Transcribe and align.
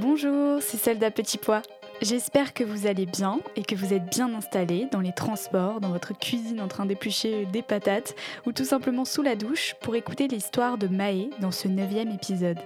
Bonjour, 0.00 0.62
c'est 0.62 0.78
celle 0.78 0.98
d'un 0.98 1.10
Petit 1.10 1.36
Pois. 1.36 1.60
J'espère 2.00 2.54
que 2.54 2.64
vous 2.64 2.86
allez 2.86 3.04
bien 3.04 3.38
et 3.54 3.62
que 3.62 3.74
vous 3.74 3.92
êtes 3.92 4.06
bien 4.10 4.32
installés 4.32 4.88
dans 4.90 5.00
les 5.00 5.12
transports, 5.12 5.78
dans 5.78 5.90
votre 5.90 6.16
cuisine 6.16 6.62
en 6.62 6.68
train 6.68 6.86
d'éplucher 6.86 7.44
des 7.44 7.60
patates 7.60 8.14
ou 8.46 8.52
tout 8.52 8.64
simplement 8.64 9.04
sous 9.04 9.20
la 9.20 9.36
douche 9.36 9.74
pour 9.82 9.94
écouter 9.96 10.26
l'histoire 10.26 10.78
de 10.78 10.88
Maë 10.88 11.28
dans 11.40 11.50
ce 11.50 11.68
neuvième 11.68 12.12
épisode. 12.12 12.56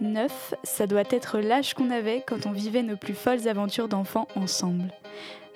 Neuf, 0.00 0.54
ça 0.62 0.86
doit 0.86 1.02
être 1.10 1.38
l'âge 1.38 1.74
qu'on 1.74 1.90
avait 1.90 2.24
quand 2.26 2.46
on 2.46 2.52
vivait 2.52 2.82
nos 2.82 2.96
plus 2.96 3.14
folles 3.14 3.46
aventures 3.46 3.88
d'enfants 3.88 4.28
ensemble. 4.34 4.90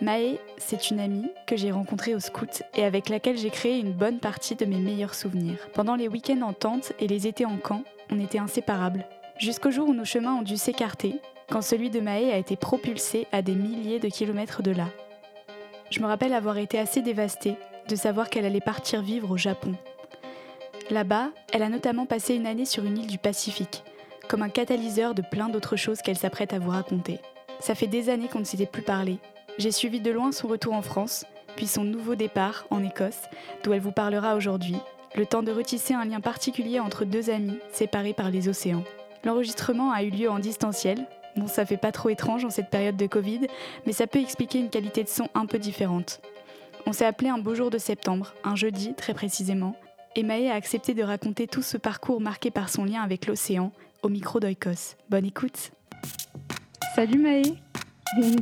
Maë, 0.02 0.38
c'est 0.58 0.90
une 0.90 1.00
amie 1.00 1.30
que 1.46 1.56
j'ai 1.56 1.70
rencontrée 1.70 2.14
au 2.14 2.20
scout 2.20 2.64
et 2.74 2.84
avec 2.84 3.08
laquelle 3.08 3.38
j'ai 3.38 3.50
créé 3.50 3.78
une 3.78 3.92
bonne 3.92 4.18
partie 4.18 4.56
de 4.56 4.66
mes 4.66 4.78
meilleurs 4.78 5.14
souvenirs. 5.14 5.68
Pendant 5.72 5.96
les 5.96 6.08
week-ends 6.08 6.42
en 6.42 6.52
tente 6.52 6.92
et 7.00 7.06
les 7.06 7.26
étés 7.26 7.46
en 7.46 7.56
camp, 7.56 7.82
on 8.10 8.20
était 8.20 8.38
inséparables 8.38 9.06
jusqu'au 9.42 9.72
jour 9.72 9.88
où 9.88 9.94
nos 9.94 10.04
chemins 10.04 10.36
ont 10.36 10.42
dû 10.42 10.56
s'écarter, 10.56 11.16
quand 11.50 11.62
celui 11.62 11.90
de 11.90 11.98
Maë 11.98 12.30
a 12.30 12.38
été 12.38 12.54
propulsé 12.54 13.26
à 13.32 13.42
des 13.42 13.56
milliers 13.56 13.98
de 13.98 14.08
kilomètres 14.08 14.62
de 14.62 14.70
là. 14.70 14.86
Je 15.90 15.98
me 16.00 16.06
rappelle 16.06 16.32
avoir 16.32 16.58
été 16.58 16.78
assez 16.78 17.02
dévastée 17.02 17.56
de 17.88 17.96
savoir 17.96 18.30
qu'elle 18.30 18.44
allait 18.44 18.60
partir 18.60 19.02
vivre 19.02 19.32
au 19.32 19.36
Japon. 19.36 19.74
Là-bas, 20.90 21.30
elle 21.52 21.64
a 21.64 21.68
notamment 21.68 22.06
passé 22.06 22.36
une 22.36 22.46
année 22.46 22.64
sur 22.64 22.84
une 22.84 22.98
île 22.98 23.08
du 23.08 23.18
Pacifique, 23.18 23.82
comme 24.28 24.42
un 24.42 24.48
catalyseur 24.48 25.12
de 25.12 25.22
plein 25.22 25.48
d'autres 25.48 25.76
choses 25.76 26.02
qu'elle 26.02 26.16
s'apprête 26.16 26.52
à 26.52 26.60
vous 26.60 26.70
raconter. 26.70 27.18
Ça 27.58 27.74
fait 27.74 27.88
des 27.88 28.10
années 28.10 28.28
qu'on 28.28 28.38
ne 28.38 28.44
s'était 28.44 28.66
plus 28.66 28.82
parlé. 28.82 29.18
J'ai 29.58 29.72
suivi 29.72 30.00
de 30.00 30.12
loin 30.12 30.30
son 30.30 30.46
retour 30.46 30.72
en 30.72 30.82
France, 30.82 31.26
puis 31.56 31.66
son 31.66 31.82
nouveau 31.82 32.14
départ 32.14 32.64
en 32.70 32.84
Écosse, 32.84 33.22
d'où 33.64 33.72
elle 33.72 33.80
vous 33.80 33.92
parlera 33.92 34.36
aujourd'hui, 34.36 34.76
le 35.16 35.26
temps 35.26 35.42
de 35.42 35.52
retisser 35.52 35.94
un 35.94 36.04
lien 36.04 36.20
particulier 36.20 36.78
entre 36.78 37.04
deux 37.04 37.28
amis 37.28 37.58
séparés 37.72 38.14
par 38.14 38.30
les 38.30 38.48
océans. 38.48 38.84
L'enregistrement 39.24 39.92
a 39.92 40.02
eu 40.02 40.10
lieu 40.10 40.30
en 40.30 40.38
distanciel. 40.38 41.06
Bon, 41.36 41.46
ça 41.46 41.64
fait 41.64 41.76
pas 41.76 41.92
trop 41.92 42.08
étrange 42.08 42.44
en 42.44 42.50
cette 42.50 42.70
période 42.70 42.96
de 42.96 43.06
Covid, 43.06 43.46
mais 43.86 43.92
ça 43.92 44.06
peut 44.06 44.18
expliquer 44.18 44.58
une 44.58 44.68
qualité 44.68 45.04
de 45.04 45.08
son 45.08 45.28
un 45.34 45.46
peu 45.46 45.58
différente. 45.58 46.20
On 46.86 46.92
s'est 46.92 47.06
appelé 47.06 47.30
un 47.30 47.38
beau 47.38 47.54
jour 47.54 47.70
de 47.70 47.78
septembre, 47.78 48.34
un 48.42 48.56
jeudi 48.56 48.94
très 48.94 49.14
précisément, 49.14 49.76
et 50.16 50.24
Maë 50.24 50.50
a 50.50 50.54
accepté 50.54 50.92
de 50.92 51.02
raconter 51.02 51.46
tout 51.46 51.62
ce 51.62 51.76
parcours 51.76 52.20
marqué 52.20 52.50
par 52.50 52.68
son 52.68 52.84
lien 52.84 53.00
avec 53.00 53.26
l'océan 53.26 53.72
au 54.02 54.08
micro 54.08 54.40
d'Oikos. 54.40 54.96
Bonne 55.08 55.24
écoute 55.24 55.70
Salut 56.94 57.18
Maë 57.18 57.42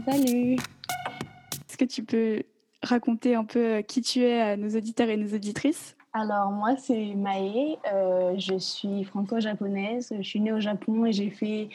Salut 0.04 0.54
Est-ce 0.54 1.76
que 1.76 1.84
tu 1.84 2.02
peux 2.02 2.42
raconter 2.82 3.34
un 3.34 3.44
peu 3.44 3.82
qui 3.82 4.00
tu 4.00 4.20
es 4.20 4.40
à 4.40 4.56
nos 4.56 4.70
auditeurs 4.70 5.10
et 5.10 5.16
nos 5.16 5.32
auditrices? 5.32 5.96
Alors 6.12 6.50
moi 6.50 6.74
c'est 6.76 7.14
Maë, 7.14 7.78
euh, 7.92 8.34
je 8.36 8.58
suis 8.58 9.04
franco-japonaise, 9.04 10.12
je 10.16 10.22
suis 10.22 10.40
née 10.40 10.52
au 10.52 10.58
Japon 10.58 11.04
et 11.04 11.12
j'ai 11.12 11.30
fait 11.30 11.68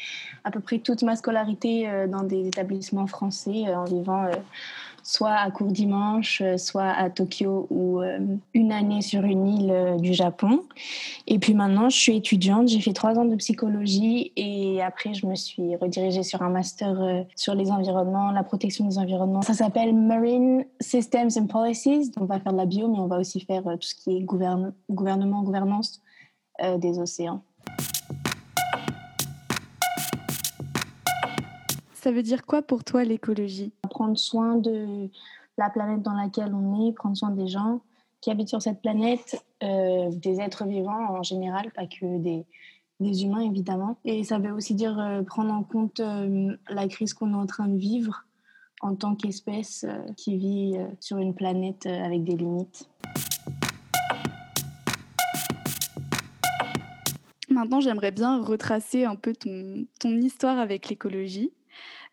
à 0.44 0.52
peu 0.52 0.60
près 0.60 0.80
toute 0.80 1.04
ma 1.04 1.16
scolarité 1.16 1.90
euh, 1.90 2.08
dans 2.08 2.24
des 2.24 2.48
établissements 2.48 3.08
français 3.08 3.64
euh, 3.68 3.78
en 3.78 3.86
vivant 3.86 4.30
soit 5.06 5.34
à 5.34 5.52
Court 5.52 5.68
Dimanche, 5.68 6.42
euh, 6.42 6.58
soit 6.58 6.90
à 6.90 7.12
Tokyo 7.12 7.68
ou 7.70 8.02
euh, 8.02 8.18
une 8.56 8.72
année 8.72 9.02
sur 9.02 9.24
une 9.24 9.48
île 9.48 9.72
euh, 9.72 9.98
du 9.98 10.14
Japon. 10.14 10.64
Et 11.28 11.38
puis 11.38 11.54
maintenant, 11.54 11.90
je 11.90 11.98
suis 11.98 12.16
étudiante, 12.16 12.68
j'ai 12.68 12.82
fait 12.82 12.92
trois 12.92 13.18
ans 13.20 13.26
de 13.26 13.36
psychologie 13.36 14.32
et 14.36 14.82
après, 14.82 15.14
je 15.14 15.28
me 15.28 15.36
suis 15.36 15.76
redirigée 15.76 16.24
sur 16.24 16.42
un 16.42 16.50
master 16.50 17.26
sur 17.36 17.54
les 17.54 17.72
environnements, 17.72 18.32
la 18.32 18.44
protection 18.44 18.88
des 18.88 18.98
environnements. 18.98 19.44
Ça 19.44 19.54
s'appelle 19.54 19.94
Marine 19.94 20.66
Systems 20.80 21.30
and 21.38 21.46
Policies. 21.46 22.12
On 22.20 22.26
va 22.26 22.40
faire 22.40 22.52
de 22.52 22.58
la 22.58 22.66
bio, 22.66 22.88
mais 22.88 23.00
on 23.00 23.08
va 23.08 23.20
aussi 23.20 23.40
faire 23.42 23.64
tout 23.64 23.88
ce 23.88 23.96
qui 23.96 24.18
est 24.18 24.22
gouvernement, 24.22 25.44
gouvernance 25.44 26.02
des 26.80 27.00
océans. 27.00 27.44
Ça 32.06 32.12
veut 32.12 32.22
dire 32.22 32.46
quoi 32.46 32.62
pour 32.62 32.84
toi 32.84 33.04
l'écologie? 33.04 33.74
Prendre 33.90 34.16
soin 34.16 34.58
de 34.58 35.10
la 35.58 35.72
planète 35.72 36.04
dans 36.04 36.14
laquelle 36.14 36.54
on 36.54 36.88
est, 36.88 36.92
prendre 36.92 37.18
soin 37.18 37.32
des 37.32 37.48
gens 37.48 37.82
qui 38.22 38.30
habitent 38.30 38.50
sur 38.50 38.62
cette 38.62 38.80
planète, 38.80 39.44
euh, 39.64 40.12
des 40.12 40.40
êtres 40.40 40.68
vivants 40.68 41.18
en 41.18 41.24
général, 41.24 41.72
pas 41.72 41.88
que 41.88 42.20
des, 42.20 42.46
des, 43.00 43.24
humains 43.24 43.40
évidemment. 43.40 43.98
Et 44.06 44.24
ça 44.24 44.38
veut 44.38 44.52
aussi 44.52 44.76
dire 44.76 45.00
euh, 45.00 45.24
prendre 45.24 45.52
en 45.52 45.64
compte 45.64 46.00
euh, 46.00 46.56
la 46.70 46.88
crise 46.88 47.16
qu'on 47.16 47.32
est 47.32 47.38
en 47.38 47.48
train 47.48 47.68
de 47.68 47.78
vivre 47.80 48.24
en 48.82 48.94
tant 48.94 49.16
qu'espèce 49.16 49.84
qui 50.16 50.38
vit 50.38 50.78
sur 51.00 51.18
une 51.18 51.34
planète 51.34 51.88
avec 51.88 52.24
des 52.24 52.36
limites. 52.36 52.88
Maintenant, 57.50 57.80
j'aimerais 57.82 58.12
bien 58.12 58.44
retracer 58.44 59.06
un 59.06 59.16
peu 59.16 59.34
ton, 59.34 59.88
ton 60.00 60.12
histoire 60.22 60.60
avec 60.60 60.90
l'écologie. 60.90 61.52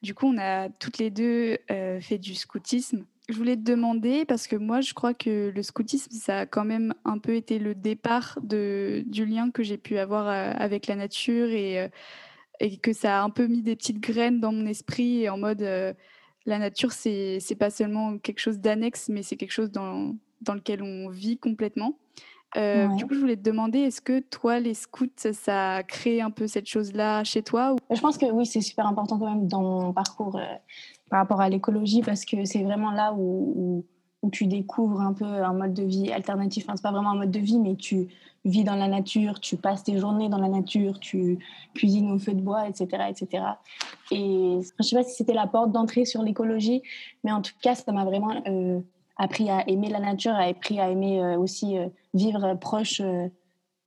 Du 0.03 0.15
coup, 0.15 0.27
on 0.27 0.39
a 0.39 0.69
toutes 0.69 0.99
les 0.99 1.11
deux 1.11 1.59
euh, 1.71 2.01
fait 2.01 2.19
du 2.19 2.35
scoutisme. 2.35 3.05
Je 3.29 3.37
voulais 3.37 3.57
te 3.57 3.63
demander, 3.63 4.25
parce 4.25 4.49
que 4.49 4.57
moi, 4.57 4.81
je 4.81 4.95
crois 4.95 5.15
que 5.15 5.53
le 5.55 5.63
scoutisme, 5.63 6.11
ça 6.11 6.41
a 6.41 6.47
quand 6.47 6.65
même 6.65 6.93
un 7.05 7.19
peu 7.19 7.37
été 7.37 7.61
le 7.61 7.77
départ 7.77 8.39
du 8.43 9.25
lien 9.25 9.53
que 9.53 9.63
j'ai 9.63 9.79
pu 9.79 9.99
avoir 9.99 10.27
euh, 10.27 10.53
avec 10.57 10.89
la 10.89 10.97
nature 10.97 11.49
et, 11.51 11.81
euh, 11.81 11.89
et, 12.59 12.79
que 12.79 12.93
ça 12.93 13.21
a 13.21 13.23
un 13.23 13.31
peu 13.31 13.47
mis 13.47 13.63
des 13.63 13.77
petites 13.77 14.01
graines 14.01 14.41
dans 14.41 14.53
mon 14.53 14.67
esprit 14.67 15.28
en 15.28 15.39
mode 15.39 15.63
la 16.47 16.59
nature, 16.59 16.91
c'est 16.91 17.57
pas 17.57 17.71
seulement 17.71 18.19
quelque 18.19 18.41
chose 18.41 18.59
d'annexe, 18.59 19.09
mais 19.09 19.22
c'est 19.22 19.37
quelque 19.37 19.53
chose 19.53 19.71
dans 19.71 20.16
lequel 20.48 20.83
on 20.83 21.09
vit 21.09 21.39
complètement. 21.39 21.97
Euh, 22.57 22.89
du 22.89 23.07
coup, 23.07 23.15
je 23.15 23.21
voulais 23.21 23.37
te 23.37 23.43
demander, 23.43 23.81
est-ce 23.81 24.01
que 24.01 24.21
toi, 24.21 24.60
les 24.60 24.75
scouts, 24.75 25.07
ça 25.16 25.77
a 25.77 25.83
créé 25.83 26.21
un 26.21 26.31
peu 26.31 26.47
cette 26.47 26.66
chose-là 26.66 27.25
chez 27.25 27.43
toi 27.43 27.77
Je 27.91 28.01
pense 28.01 28.19
que 28.19 28.27
oui, 28.27 28.47
c'est 28.47 28.60
super 28.60 28.87
important 28.87 29.19
quand 29.19 29.28
même 29.28 29.47
dans 29.47 29.63
mon 29.63 29.93
parcours 29.93 30.37
euh, 30.37 30.45
par 31.09 31.21
rapport 31.21 31.41
à 31.41 31.49
l'écologie 31.49 32.03
parce 32.03 32.25
que 32.25 32.45
c'est 32.45 32.63
vraiment 32.63 32.91
là 32.91 33.15
où, 33.16 33.84
où, 34.22 34.31
tu 34.31 34.47
découvres 34.47 35.01
un 35.01 35.15
peu 35.15 35.25
un 35.25 35.53
mode 35.53 35.75
de 35.75 35.83
vie 35.83 36.13
alternatif. 36.13 36.65
Enfin, 36.66 36.77
c'est 36.77 36.83
pas 36.83 36.93
vraiment 36.93 37.10
un 37.10 37.16
mode 37.16 37.31
de 37.31 37.41
vie, 37.41 37.59
mais 37.59 37.75
tu 37.75 38.09
vis 38.45 38.65
dans 38.65 38.77
la 38.77 38.89
nature, 38.89 39.41
tu 39.41 39.57
passes 39.57 39.84
tes 39.84 39.98
journées 39.98 40.28
dans 40.28 40.39
la 40.39 40.48
nature, 40.48 41.01
tu 41.01 41.39
cuisines 41.75 42.10
au 42.10 42.19
feu 42.19 42.33
de 42.34 42.41
bois, 42.41 42.69
etc. 42.69 43.05
etc. 43.09 43.45
Et 44.10 44.59
je 44.78 44.84
sais 44.84 44.97
pas 44.97 45.03
si 45.03 45.15
c'était 45.15 45.34
la 45.34 45.47
porte 45.47 45.72
d'entrée 45.72 46.05
sur 46.05 46.22
l'écologie, 46.22 46.83
mais 47.25 47.33
en 47.33 47.41
tout 47.41 47.55
cas, 47.60 47.75
ça 47.75 47.91
m'a 47.93 48.05
vraiment... 48.05 48.43
Euh, 48.47 48.81
appris 49.22 49.51
à 49.51 49.69
aimer 49.69 49.89
la 49.89 50.01
nature, 50.01 50.33
a 50.33 50.45
appris 50.45 50.80
à 50.80 50.91
aimer 50.91 51.22
euh, 51.22 51.39
aussi 51.39 51.78
euh, 51.78 51.89
vivre 52.13 52.54
proche 52.54 53.01
euh, 53.01 53.28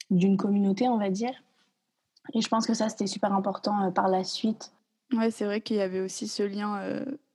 d'une 0.10 0.38
communauté, 0.38 0.88
on 0.88 0.98
va 0.98 1.10
dire. 1.10 1.34
Et 2.34 2.42
je 2.42 2.48
pense 2.48 2.66
que 2.66 2.74
ça, 2.74 2.90
c'était 2.90 3.08
super 3.08 3.34
important 3.34 3.92
par 3.92 4.08
la 4.08 4.24
suite. 4.24 4.72
Ouais, 5.14 5.30
c'est 5.30 5.46
vrai 5.46 5.62
qu'il 5.62 5.78
y 5.78 5.82
avait 5.82 6.00
aussi 6.00 6.28
ce 6.28 6.42
lien 6.42 6.82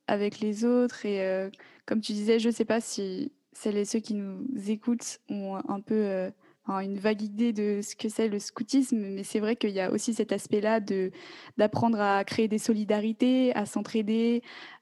avec 0.07 0.41
les 0.41 0.65
autres. 0.65 1.05
Et 1.05 1.49
comme 1.85 2.01
tu 2.01 2.11
disais, 2.11 2.39
je 2.39 2.49
ne 2.49 2.53
sais 2.53 2.65
pas 2.65 2.81
si 2.81 3.31
celles 3.53 3.77
et 3.77 3.85
ceux 3.85 3.99
qui 3.99 4.15
nous 4.15 4.45
écoutent 4.67 5.21
ont 5.29 5.55
un 5.55 5.79
peu 5.79 6.29
une 6.67 6.97
vague 6.97 7.21
idée 7.21 7.53
de 7.53 7.81
ce 7.81 7.95
que 7.95 8.07
c'est 8.07 8.27
le 8.27 8.39
scoutisme, 8.39 8.97
mais 8.97 9.23
c'est 9.23 9.39
vrai 9.39 9.55
qu'il 9.55 9.71
y 9.71 9.79
a 9.79 9.91
aussi 9.91 10.13
cet 10.13 10.31
aspect-là 10.31 10.79
de 10.79 11.11
d'apprendre 11.57 11.99
à 11.99 12.23
créer 12.23 12.47
des 12.47 12.59
solidarités, 12.59 13.53
à 13.55 13.65
s'entraider, 13.65 14.41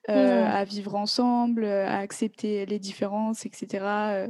euh, 0.09 0.45
à 0.45 0.63
vivre 0.65 0.95
ensemble, 0.95 1.65
à 1.65 1.99
accepter 1.99 2.65
les 2.65 2.79
différences, 2.79 3.45
etc. 3.45 3.85
Euh, 3.85 4.27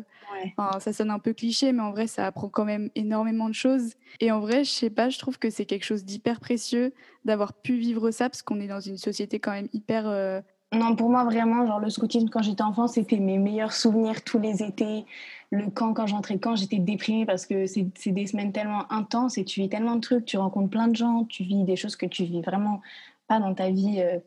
ça 0.80 0.94
sonne 0.94 1.10
un 1.10 1.20
peu 1.20 1.34
cliché, 1.34 1.72
mais 1.72 1.82
en 1.82 1.92
vrai, 1.92 2.08
ça 2.08 2.26
apprend 2.26 2.50
quand 2.50 2.66
même 2.66 2.90
énormément 2.96 3.50
de 3.50 3.56
choses. 3.56 3.94
Et 4.20 4.32
en 4.32 4.40
vrai, 4.40 4.64
je 4.64 4.72
sais 4.72 4.90
pas, 4.90 5.10
je 5.10 5.18
trouve 5.20 5.40
que 5.40 5.50
c'est 5.50 5.66
quelque 5.66 5.86
chose 5.86 6.06
d'hyper 6.06 6.40
précieux 6.40 6.94
d'avoir 7.26 7.54
pu 7.54 7.76
vivre 7.76 8.12
ça, 8.12 8.30
parce 8.30 8.42
qu'on 8.42 8.60
est 8.60 8.68
dans 8.68 8.80
une 8.80 8.98
société 8.98 9.40
quand 9.40 9.52
même 9.52 9.68
hyper 9.74 10.08
euh, 10.08 10.42
non, 10.72 10.96
pour 10.96 11.10
moi, 11.10 11.24
vraiment, 11.24 11.66
genre 11.66 11.80
le 11.80 11.90
scoutisme, 11.90 12.30
quand 12.30 12.44
j'étais 12.44 12.62
enfant, 12.62 12.86
c'était 12.86 13.18
mes 13.18 13.40
meilleurs 13.40 13.74
souvenirs 13.74 14.24
tous 14.24 14.38
les 14.38 14.62
étés. 14.62 15.04
Le 15.52 15.70
camp, 15.70 15.94
quand 15.94 16.06
j'entrais 16.06 16.38
quand 16.38 16.56
j'étais 16.56 16.78
déprimée 16.78 17.26
parce 17.26 17.46
que 17.46 17.66
c'est 17.66 17.90
des 18.06 18.28
semaines 18.28 18.52
tellement 18.52 18.92
intenses 18.92 19.38
et 19.38 19.46
tu 19.46 19.62
vis 19.62 19.70
tellement 19.70 19.96
de 19.96 20.02
trucs, 20.02 20.26
tu 20.26 20.38
rencontres 20.38 20.70
plein 20.70 20.88
de 20.88 20.96
gens, 20.96 21.26
tu 21.26 21.44
vis 21.44 21.64
des 21.64 21.76
choses 21.76 21.96
que 21.96 22.06
tu 22.06 22.24
vis 22.24 22.42
vraiment 22.42 22.82
pas 23.28 23.40
dans 23.40 23.56
ta 23.56 23.70
vie 23.72 24.00
euh, 24.00 24.20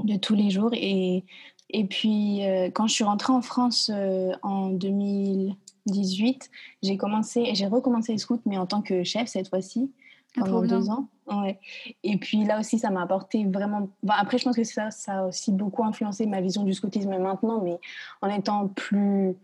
de 0.00 0.16
tous 0.16 0.34
les 0.34 0.50
jours. 0.50 0.70
Et, 0.72 1.24
et 1.70 1.84
puis, 1.84 2.44
euh, 2.44 2.70
quand 2.70 2.86
je 2.86 2.94
suis 2.94 3.04
rentrée 3.04 3.32
en 3.32 3.42
France 3.42 3.90
euh, 3.94 4.32
en 4.42 4.70
2018, 4.70 6.50
j'ai 6.82 6.96
commencé, 6.96 7.54
j'ai 7.54 7.66
recommencé 7.66 8.12
les 8.12 8.18
scouts, 8.18 8.40
mais 8.46 8.58
en 8.58 8.66
tant 8.66 8.82
que 8.82 9.04
chef 9.04 9.28
cette 9.28 9.48
fois-ci. 9.48 9.92
Ah, 10.36 10.44
pendant 10.44 10.62
deux 10.62 10.90
ans. 10.90 11.08
Ouais. 11.26 11.58
Et 12.04 12.16
puis 12.18 12.44
là 12.44 12.60
aussi, 12.60 12.78
ça 12.78 12.90
m'a 12.90 13.02
apporté 13.02 13.44
vraiment. 13.46 13.88
après, 14.08 14.38
je 14.38 14.44
pense 14.44 14.56
que 14.56 14.64
ça, 14.64 14.90
ça 14.90 15.20
a 15.20 15.26
aussi 15.26 15.52
beaucoup 15.52 15.84
influencé 15.84 16.26
ma 16.26 16.40
vision 16.40 16.64
du 16.64 16.74
scoutisme 16.74 17.16
maintenant, 17.18 17.60
mais 17.62 17.78
en 18.22 18.28
étant 18.28 18.68
plus, 18.68 19.34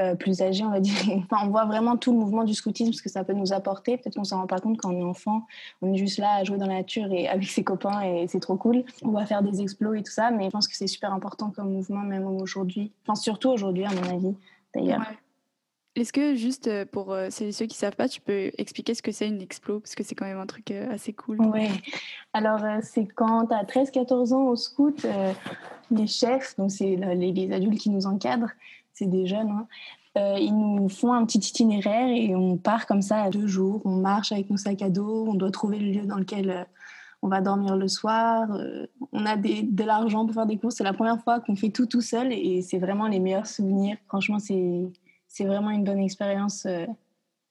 euh, 0.00 0.14
plus 0.14 0.42
âgé, 0.42 0.64
on 0.64 0.70
va 0.70 0.78
dire. 0.78 0.94
Enfin, 1.30 1.44
on 1.44 1.50
voit 1.50 1.64
vraiment 1.64 1.96
tout 1.96 2.12
le 2.12 2.18
mouvement 2.18 2.44
du 2.44 2.54
scoutisme, 2.54 2.92
ce 2.92 3.02
que 3.02 3.08
ça 3.08 3.24
peut 3.24 3.32
nous 3.32 3.52
apporter. 3.52 3.96
Peut-être 3.96 4.14
qu'on 4.14 4.24
s'en 4.24 4.38
rend 4.38 4.46
pas 4.46 4.60
compte 4.60 4.78
quand 4.78 4.94
on 4.94 4.98
est 5.00 5.02
enfant. 5.02 5.46
On 5.82 5.92
est 5.92 5.96
juste 5.96 6.18
là 6.18 6.36
à 6.36 6.44
jouer 6.44 6.56
dans 6.56 6.66
la 6.66 6.74
nature 6.74 7.12
et 7.12 7.26
avec 7.26 7.48
ses 7.48 7.64
copains 7.64 8.02
et 8.02 8.28
c'est 8.28 8.38
trop 8.38 8.56
cool. 8.56 8.84
On 9.02 9.10
va 9.10 9.26
faire 9.26 9.42
des 9.42 9.60
exploits 9.60 9.98
et 9.98 10.02
tout 10.02 10.12
ça, 10.12 10.30
mais 10.30 10.44
je 10.44 10.50
pense 10.50 10.68
que 10.68 10.76
c'est 10.76 10.86
super 10.86 11.12
important 11.12 11.50
comme 11.50 11.72
mouvement, 11.72 12.02
même 12.02 12.26
aujourd'hui. 12.26 12.92
Enfin, 13.02 13.16
surtout 13.16 13.50
aujourd'hui, 13.50 13.84
à 13.84 13.90
mon 13.90 14.14
avis, 14.14 14.36
d'ailleurs. 14.74 15.02
Est-ce 15.96 16.12
que 16.12 16.36
juste 16.36 16.68
euh, 16.68 16.84
pour 16.84 17.12
euh, 17.12 17.28
ceux 17.30 17.50
qui 17.50 17.64
ne 17.64 17.72
savent 17.72 17.96
pas, 17.96 18.08
tu 18.08 18.20
peux 18.20 18.52
expliquer 18.56 18.94
ce 18.94 19.02
que 19.02 19.10
c'est 19.10 19.26
une 19.26 19.40
explo 19.40 19.80
Parce 19.80 19.96
que 19.96 20.04
c'est 20.04 20.14
quand 20.14 20.26
même 20.26 20.38
un 20.38 20.46
truc 20.46 20.70
assez 20.70 21.12
cool. 21.12 21.40
Oui. 21.40 21.68
Alors, 22.32 22.60
c'est 22.82 23.06
quand 23.06 23.46
tu 23.46 23.54
as 23.54 23.64
13-14 23.64 24.32
ans 24.32 24.46
au 24.46 24.54
scout, 24.54 25.04
les 25.90 26.06
chefs, 26.06 26.56
donc 26.56 26.70
c'est 26.70 26.94
les, 26.94 27.52
adultes 27.52 27.80
qui 27.80 27.90
nous 27.90 28.06
encadrent, 28.06 28.52
c'est 28.98 29.06
des 29.06 29.26
jeunes, 29.26 29.50
hein, 29.50 29.66
ils 30.38 30.52
nous 30.52 30.88
font 30.88 31.12
un 31.12 31.24
petit 31.24 31.38
itinéraire 31.38 32.08
et 32.08 32.34
on 32.34 32.56
part 32.56 32.86
comme 32.86 33.02
ça 33.02 33.22
à 33.22 33.30
deux 33.30 33.46
jours. 33.46 33.82
On 33.84 33.96
marche 33.96 34.32
avec 34.32 34.50
nos 34.50 34.56
sacs 34.56 34.82
à 34.82 34.90
dos, 34.90 35.26
on 35.28 35.34
doit 35.34 35.50
trouver 35.50 35.78
le 35.78 35.90
lieu 35.92 36.06
dans 36.06 36.16
lequel 36.16 36.66
on 37.22 37.28
va 37.28 37.40
dormir 37.40 37.76
le 37.76 37.88
soir. 37.88 38.48
on 39.12 39.26
a 39.26 39.36
des, 39.36 39.62
de 39.62 39.84
l'argent 39.84 40.24
pour 40.24 40.34
faire 40.34 40.46
des 40.46 40.58
courses. 40.58 40.76
C'est 40.76 40.84
la 40.84 40.92
première 40.92 41.22
fois 41.22 41.40
qu'on 41.40 41.56
fait 41.56 41.70
tout 41.70 41.86
tout 41.86 42.00
seul 42.00 42.32
et 42.32 42.62
c'est 42.62 42.78
vraiment 42.78 43.08
les 43.08 43.18
meilleurs 43.18 43.46
souvenirs. 43.46 43.96
Franchement, 44.06 44.38
c'est 44.38 45.44
vraiment 45.44 45.70
une 45.70 45.84
bonne 45.84 46.00
expérience. 46.00 46.66
Euh. 46.66 46.86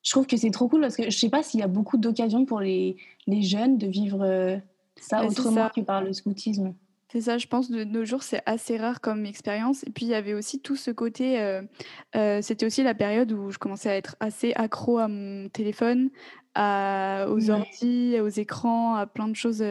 Je 0.04 0.12
trouve 0.12 0.26
que 0.26 0.38
c'est 0.38 0.52
trop 0.52 0.70
cool 0.70 0.82
parce 0.82 0.96
que 0.96 1.10
je 1.10 1.18
sais 1.18 1.30
pas 1.30 1.44
s'il 1.44 1.60
y 1.60 1.64
a 1.64 1.68
beaucoup 1.68 1.98
d'occasions 1.98 2.46
pour 2.46 2.62
les, 2.62 2.96
les, 3.28 3.42
jeunes 3.42 3.78
de 3.78 3.88
vivre 3.88 4.24
euh, 4.24 4.58
ça 4.96 5.26
autrement 5.26 5.70
que 5.76 5.82
par 5.82 6.02
le 6.02 6.14
scoutisme. 6.14 6.74
C'est 7.10 7.22
ça, 7.22 7.38
je 7.38 7.48
pense 7.48 7.72
de 7.72 7.86
nos 7.86 8.04
jours, 8.04 8.24
c'est 8.24 8.42
assez 8.46 8.78
rare 8.78 9.00
comme 9.00 9.26
expérience. 9.26 9.84
Et 9.84 9.92
puis, 9.92 10.06
il 10.06 10.10
y 10.10 10.14
avait 10.14 10.34
aussi 10.34 10.60
tout 10.60 10.76
ce 10.76 10.92
côté. 10.92 11.40
Euh, 11.40 12.42
c'était 12.42 12.66
aussi 12.66 12.84
la 12.84 12.94
période 12.94 13.32
où 13.32 13.50
je 13.50 13.58
commençais 13.58 13.90
à 13.90 13.96
être 13.96 14.18
assez 14.20 14.54
accro 14.56 14.98
à 14.98 15.08
mon 15.08 15.48
téléphone, 15.48 16.10
à, 16.54 17.28
aux 17.30 17.50
ordi, 17.50 18.20
aux 18.20 18.28
écrans, 18.28 18.96
à 18.96 19.08
plein 19.08 19.30
de 19.30 19.36
choses 19.36 19.64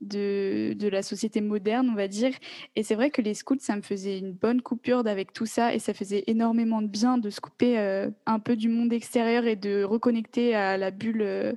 de, 0.00 0.72
de, 0.74 0.88
la 0.88 1.02
société 1.02 1.40
moderne, 1.40 1.88
on 1.90 1.94
va 1.94 2.08
dire. 2.08 2.32
Et 2.76 2.82
c'est 2.82 2.94
vrai 2.94 3.10
que 3.10 3.22
les 3.22 3.34
scouts, 3.34 3.58
ça 3.60 3.76
me 3.76 3.82
faisait 3.82 4.18
une 4.18 4.32
bonne 4.32 4.62
coupure 4.62 5.06
avec 5.06 5.32
tout 5.32 5.46
ça 5.46 5.74
et 5.74 5.78
ça 5.78 5.94
faisait 5.94 6.24
énormément 6.26 6.82
de 6.82 6.86
bien 6.86 7.18
de 7.18 7.30
se 7.30 7.40
couper 7.40 7.78
euh, 7.78 8.10
un 8.26 8.38
peu 8.38 8.56
du 8.56 8.68
monde 8.68 8.92
extérieur 8.92 9.44
et 9.44 9.56
de 9.56 9.82
reconnecter 9.82 10.54
à 10.54 10.76
la 10.76 10.90
bulle 10.90 11.22
euh, 11.22 11.52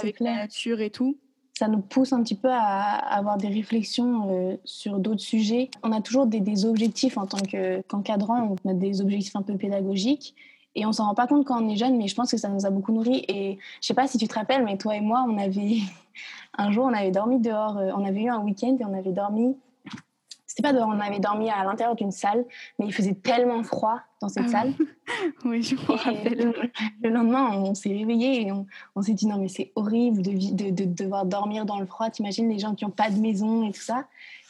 avec 0.00 0.20
la 0.20 0.36
nature 0.36 0.80
et 0.80 0.90
tout. 0.90 1.18
Ça 1.54 1.68
nous 1.68 1.80
pousse 1.80 2.12
un 2.12 2.22
petit 2.22 2.34
peu 2.34 2.48
à, 2.50 2.96
avoir 2.96 3.36
des 3.36 3.48
réflexions 3.48 4.28
euh, 4.30 4.56
sur 4.64 4.98
d'autres 4.98 5.20
sujets. 5.20 5.70
On 5.82 5.92
a 5.92 6.00
toujours 6.00 6.26
des, 6.26 6.40
des 6.40 6.64
objectifs 6.64 7.18
en 7.18 7.26
tant 7.26 7.38
qu'encadrant, 7.38 8.56
on 8.64 8.70
a 8.70 8.74
des 8.74 9.00
objectifs 9.00 9.36
un 9.36 9.42
peu 9.42 9.56
pédagogiques. 9.56 10.34
Et 10.74 10.86
on 10.86 10.92
s'en 10.92 11.06
rend 11.06 11.14
pas 11.14 11.26
compte 11.26 11.44
quand 11.44 11.62
on 11.62 11.68
est 11.68 11.76
jeune, 11.76 11.98
mais 11.98 12.08
je 12.08 12.14
pense 12.14 12.30
que 12.30 12.38
ça 12.38 12.48
nous 12.48 12.64
a 12.64 12.70
beaucoup 12.70 12.92
nourri. 12.92 13.24
Et 13.28 13.58
je 13.80 13.86
sais 13.86 13.94
pas 13.94 14.06
si 14.06 14.16
tu 14.16 14.26
te 14.26 14.34
rappelles, 14.34 14.64
mais 14.64 14.78
toi 14.78 14.96
et 14.96 15.00
moi, 15.00 15.24
on 15.28 15.36
avait 15.38 15.78
un 16.58 16.72
jour, 16.72 16.86
on 16.86 16.94
avait 16.94 17.10
dormi 17.10 17.40
dehors. 17.40 17.76
Euh, 17.76 17.90
on 17.94 18.04
avait 18.04 18.22
eu 18.22 18.28
un 18.30 18.40
week-end 18.40 18.76
et 18.80 18.84
on 18.84 18.94
avait 18.94 19.12
dormi. 19.12 19.56
C'était 20.52 20.68
pas 20.68 20.74
dehors, 20.74 20.88
on 20.88 21.00
avait 21.00 21.18
dormi 21.18 21.48
à 21.48 21.64
l'intérieur 21.64 21.96
d'une 21.96 22.10
salle, 22.10 22.44
mais 22.78 22.84
il 22.84 22.92
faisait 22.92 23.14
tellement 23.14 23.62
froid 23.62 24.00
dans 24.20 24.28
cette 24.28 24.44
ah 24.48 24.50
salle. 24.50 24.74
oui, 25.46 25.62
je 25.62 25.76
me 25.76 25.80
rappelle. 25.80 26.52
Le, 27.02 27.08
lendemain, 27.08 27.52
on 27.52 27.74
s'est 27.74 27.88
réveillé 27.88 28.46
et 28.46 28.52
on, 28.52 29.00
s'est 29.00 29.14
dit 29.14 29.26
non, 29.26 29.38
mais 29.38 29.48
c'est 29.48 29.72
horrible 29.76 30.20
de, 30.20 30.32
de, 30.54 30.70
de, 30.70 30.84
devoir 30.84 31.24
dormir 31.24 31.64
dans 31.64 31.80
le 31.80 31.86
froid. 31.86 32.10
T'imagines 32.10 32.50
les 32.50 32.58
gens 32.58 32.74
qui 32.74 32.84
n'ont 32.84 32.90
pas 32.90 33.08
de 33.08 33.18
maison 33.18 33.66
et 33.66 33.72
tout 33.72 33.80
ça? 33.80 34.04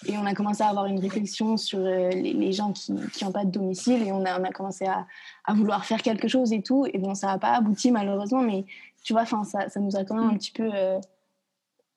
Et 0.06 0.19
on 0.19 0.26
a 0.26 0.34
commencé 0.34 0.64
à 0.64 0.70
avoir 0.70 0.87
une 0.87 0.99
réflexion 0.99 1.56
sur 1.56 1.78
euh, 1.78 2.10
les, 2.10 2.50
gens 2.50 2.72
qui 2.72 3.25
n'ont 3.25 3.31
pas 3.31 3.44
de 3.44 3.52
domicile 3.52 4.02
et 4.02 4.10
on 4.10 4.25
a, 4.25 4.40
on 4.40 4.43
a 4.43 4.50
commencé 4.50 4.87
à, 4.87 5.06
à, 5.44 5.55
vouloir 5.55 5.84
faire 5.84 6.02
quelque 6.02 6.26
chose 6.26 6.52
et 6.52 6.62
tout. 6.62 6.84
Et 6.93 6.98
bon, 6.98 7.14
ça 7.14 7.28
n'a 7.28 7.38
pas 7.38 7.52
abouti 7.52 7.93
malheureusement, 7.93 8.43
mais 8.43 8.64
tu 9.05 9.12
vois, 9.12 9.25
ça, 9.25 9.69
ça 9.69 9.78
nous 9.78 9.94
a 9.94 10.02
quand 10.02 10.16
même 10.16 10.31
un 10.31 10.32
mm. 10.32 10.38
petit 10.38 10.52
peu. 10.52 10.69
Euh, 10.75 10.98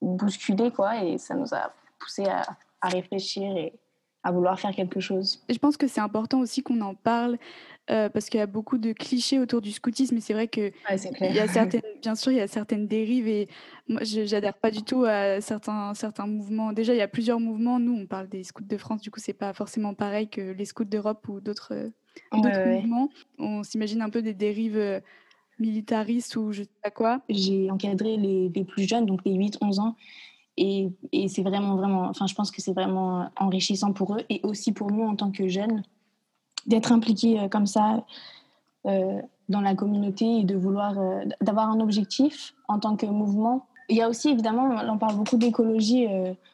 bousculé, 0.01 0.69
quoi, 0.69 1.03
et 1.03 1.17
ça 1.17 1.33
nous 1.33 1.53
a 1.55 1.71
poussé 1.97 2.25
à, 2.25 2.43
à, 2.81 2.89
réfléchir 2.89 3.57
et 3.57 3.73
à 4.25 4.31
vouloir 4.31 4.59
faire 4.59 4.71
quelque 4.71 4.99
chose. 4.99 5.39
Je 5.47 5.57
pense 5.59 5.77
que 5.77 5.87
c'est 5.87 6.01
important 6.01 6.39
aussi 6.39 6.63
qu'on 6.63 6.81
en 6.81 6.95
parle 6.95 7.37
euh, 7.91 8.09
parce 8.09 8.27
qu'il 8.27 8.39
y 8.39 8.43
a 8.43 8.47
beaucoup 8.47 8.79
de 8.79 8.91
clichés 8.91 9.37
autour 9.37 9.61
du 9.61 9.71
scoutisme 9.71 10.17
et 10.17 10.19
c'est 10.19 10.33
vrai 10.33 10.47
que 10.47 10.71
il 11.21 11.35
y 11.35 11.39
a 11.39 11.47
certaines, 11.47 11.81
bien 12.01 12.15
sûr, 12.15 12.31
il 12.31 12.39
y 12.39 12.41
a 12.41 12.47
certaines 12.47 12.87
dérives 12.87 13.27
et 13.27 13.47
moi, 13.87 14.01
j'adhère 14.03 14.55
pas 14.55 14.71
du 14.71 14.81
tout 14.81 15.03
à 15.05 15.41
certains, 15.41 15.93
certains 15.93 16.25
mouvements. 16.25 16.73
Déjà, 16.73 16.95
il 16.95 16.97
y 16.97 17.03
a 17.03 17.07
plusieurs 17.07 17.39
mouvements. 17.39 17.79
Nous, 17.79 17.93
on 17.93 18.07
parle 18.07 18.27
des 18.27 18.43
scouts 18.43 18.63
de 18.63 18.77
France, 18.77 19.01
du 19.01 19.11
coup, 19.11 19.19
c'est 19.19 19.33
pas 19.33 19.53
forcément 19.53 19.93
pareil 19.93 20.27
que 20.27 20.41
les 20.41 20.65
scouts 20.65 20.85
d'Europe 20.85 21.27
ou 21.29 21.39
d'autres 21.39 21.91
mouvements. 22.33 23.09
On 23.37 23.61
s'imagine 23.61 24.01
un 24.01 24.09
peu 24.09 24.23
des 24.23 24.33
dérives 24.33 24.77
euh, 24.77 24.99
militariste 25.59 26.35
ou 26.35 26.51
je 26.51 26.63
sais 26.63 26.69
pas 26.81 26.89
quoi 26.89 27.21
J'ai 27.29 27.69
encadré 27.69 28.17
les, 28.17 28.49
les, 28.49 28.65
plus 28.65 28.89
jeunes, 28.89 29.05
donc 29.05 29.21
les 29.23 29.33
8-11 29.33 29.79
ans. 29.81 29.95
Et, 30.57 30.89
c'est 31.27 31.41
vraiment, 31.41 31.75
vraiment, 31.75 32.03
enfin, 32.03 32.27
je 32.27 32.35
pense 32.35 32.51
que 32.51 32.61
c'est 32.61 32.73
vraiment 32.73 33.29
enrichissant 33.37 33.91
pour 33.91 34.15
eux 34.15 34.21
et 34.29 34.39
aussi 34.43 34.71
pour 34.71 34.91
nous 34.91 35.03
en 35.03 35.15
tant 35.15 35.31
que 35.31 35.47
jeunes 35.47 35.83
d'être 36.65 36.91
impliqués 36.91 37.39
euh, 37.39 37.47
comme 37.49 37.67
ça 37.67 38.05
euh, 38.85 39.21
dans 39.49 39.61
la 39.61 39.75
communauté 39.75 40.39
et 40.39 40.43
de 40.43 40.55
vouloir, 40.55 40.97
euh, 40.97 41.23
d'avoir 41.41 41.69
un 41.69 41.79
objectif 41.79 42.55
en 42.67 42.79
tant 42.79 42.95
que 42.95 43.05
mouvement. 43.05 43.67
Il 43.89 43.97
y 43.97 44.01
a 44.01 44.09
aussi, 44.09 44.29
évidemment, 44.29 44.69
on 44.89 44.97
parle 44.97 45.15
beaucoup 45.15 45.37
d'écologie 45.37 46.07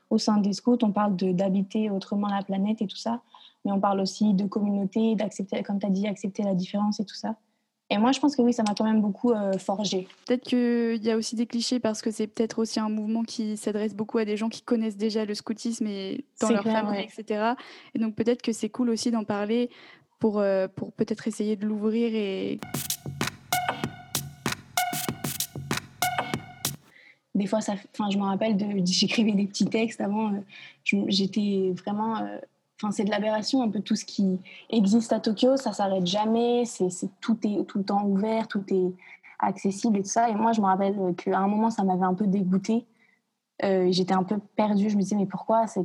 au 0.10 0.18
sein 0.18 0.36
des 0.36 0.52
scouts, 0.52 0.80
on 0.82 0.92
parle 0.92 1.16
d'habiter 1.16 1.90
autrement 1.90 2.28
la 2.28 2.44
planète 2.44 2.82
et 2.82 2.88
tout 2.88 2.98
ça, 2.98 3.22
mais 3.64 3.72
on 3.72 3.80
parle 3.80 4.02
aussi 4.02 4.34
de 4.34 4.44
communauté, 4.44 5.16
d'accepter, 5.16 5.64
comme 5.64 5.80
tu 5.80 5.86
as 5.86 5.92
dit, 5.92 6.08
accepter 6.08 6.44
la 6.44 6.56
différence 6.56 7.00
et 7.00 7.06
tout 7.06 7.16
ça. 7.16 7.38
Et 7.92 7.98
moi, 7.98 8.14
je 8.14 8.22
pense 8.22 8.38
que 8.38 8.42
oui, 8.42 8.54
ça 8.54 8.64
m'a 8.64 8.74
quand 8.74 8.86
même 8.86 9.02
beaucoup 9.02 9.34
euh, 9.34 9.58
forgé. 9.58 10.08
Peut-être 10.26 10.44
qu'il 10.44 11.04
y 11.04 11.12
a 11.12 11.18
aussi 11.18 11.36
des 11.36 11.46
clichés 11.46 11.82
parce 11.82 12.02
que 12.02 12.10
c'est 12.10 12.26
peut-être 12.26 12.60
aussi 12.60 12.80
un 12.80 12.88
mouvement 12.88 13.24
qui 13.24 13.58
s'adresse 13.58 13.94
beaucoup 13.94 14.18
à 14.18 14.24
des 14.24 14.38
gens 14.38 14.48
qui 14.48 14.62
connaissent 14.62 14.96
déjà 14.96 15.26
le 15.26 15.36
scoutisme 15.36 15.86
et 15.88 16.24
dans 16.40 16.52
leur 16.52 16.64
famille, 16.64 17.02
etc. 17.02 17.56
Et 17.94 18.00
donc 18.00 18.16
peut-être 18.16 18.42
que 18.42 18.54
c'est 18.54 18.70
cool 18.70 18.92
aussi 18.92 19.12
d'en 19.12 19.26
parler 19.26 19.70
pour, 20.20 20.40
euh, 20.40 20.70
pour 20.74 20.94
peut-être 20.94 21.28
essayer 21.28 21.58
de 21.58 21.66
l'ouvrir 21.66 22.16
et... 22.16 22.62
Des 27.36 27.48
fois, 27.48 27.60
ça, 27.60 27.74
je 27.76 28.18
me 28.18 28.24
rappelle, 28.24 28.56
de, 28.56 28.86
j'écrivais 28.86 29.34
des 29.34 29.48
petits 29.48 29.66
textes 29.66 30.00
avant. 30.00 30.32
Euh, 30.34 31.04
j'étais 31.08 31.74
vraiment 31.76 32.16
C'est 32.90 33.04
de 33.04 33.12
l'aberration, 33.12 33.62
un 33.62 33.70
peu 33.70 33.82
tout 33.82 33.96
ce 33.96 34.06
qui 34.06 34.40
existe 34.70 35.14
à 35.14 35.20
Tokyo, 35.20 35.58
ça 35.58 35.72
s'arrête 35.72 36.06
jamais, 36.06 36.66
c'est, 36.66 36.90
tout 37.20 37.38
est 37.44 37.64
tout 37.66 37.78
le 37.78 37.84
temps 37.84 38.04
ouvert, 38.06 38.48
tout 38.48 38.64
est 38.70 38.92
accessible 39.40 39.98
et 39.98 40.02
tout 40.02 40.10
ça. 40.10 40.30
Et 40.30 40.36
moi, 40.36 40.52
je 40.54 40.62
me 40.62 40.66
rappelle 40.66 41.14
qu'à 41.16 41.38
un 41.38 41.48
moment, 41.48 41.70
ça 41.70 41.84
m'avait 41.84 42.06
un 42.06 42.14
peu 42.14 42.26
dégoûtée. 42.26 42.86
Euh, 43.64 43.92
j'étais 43.92 44.14
un 44.14 44.24
peu 44.24 44.40
perdue, 44.56 44.90
je 44.90 44.96
me 44.96 45.02
disais, 45.02 45.16
mais 45.16 45.28
pourquoi? 45.28 45.68
Ça 45.68 45.82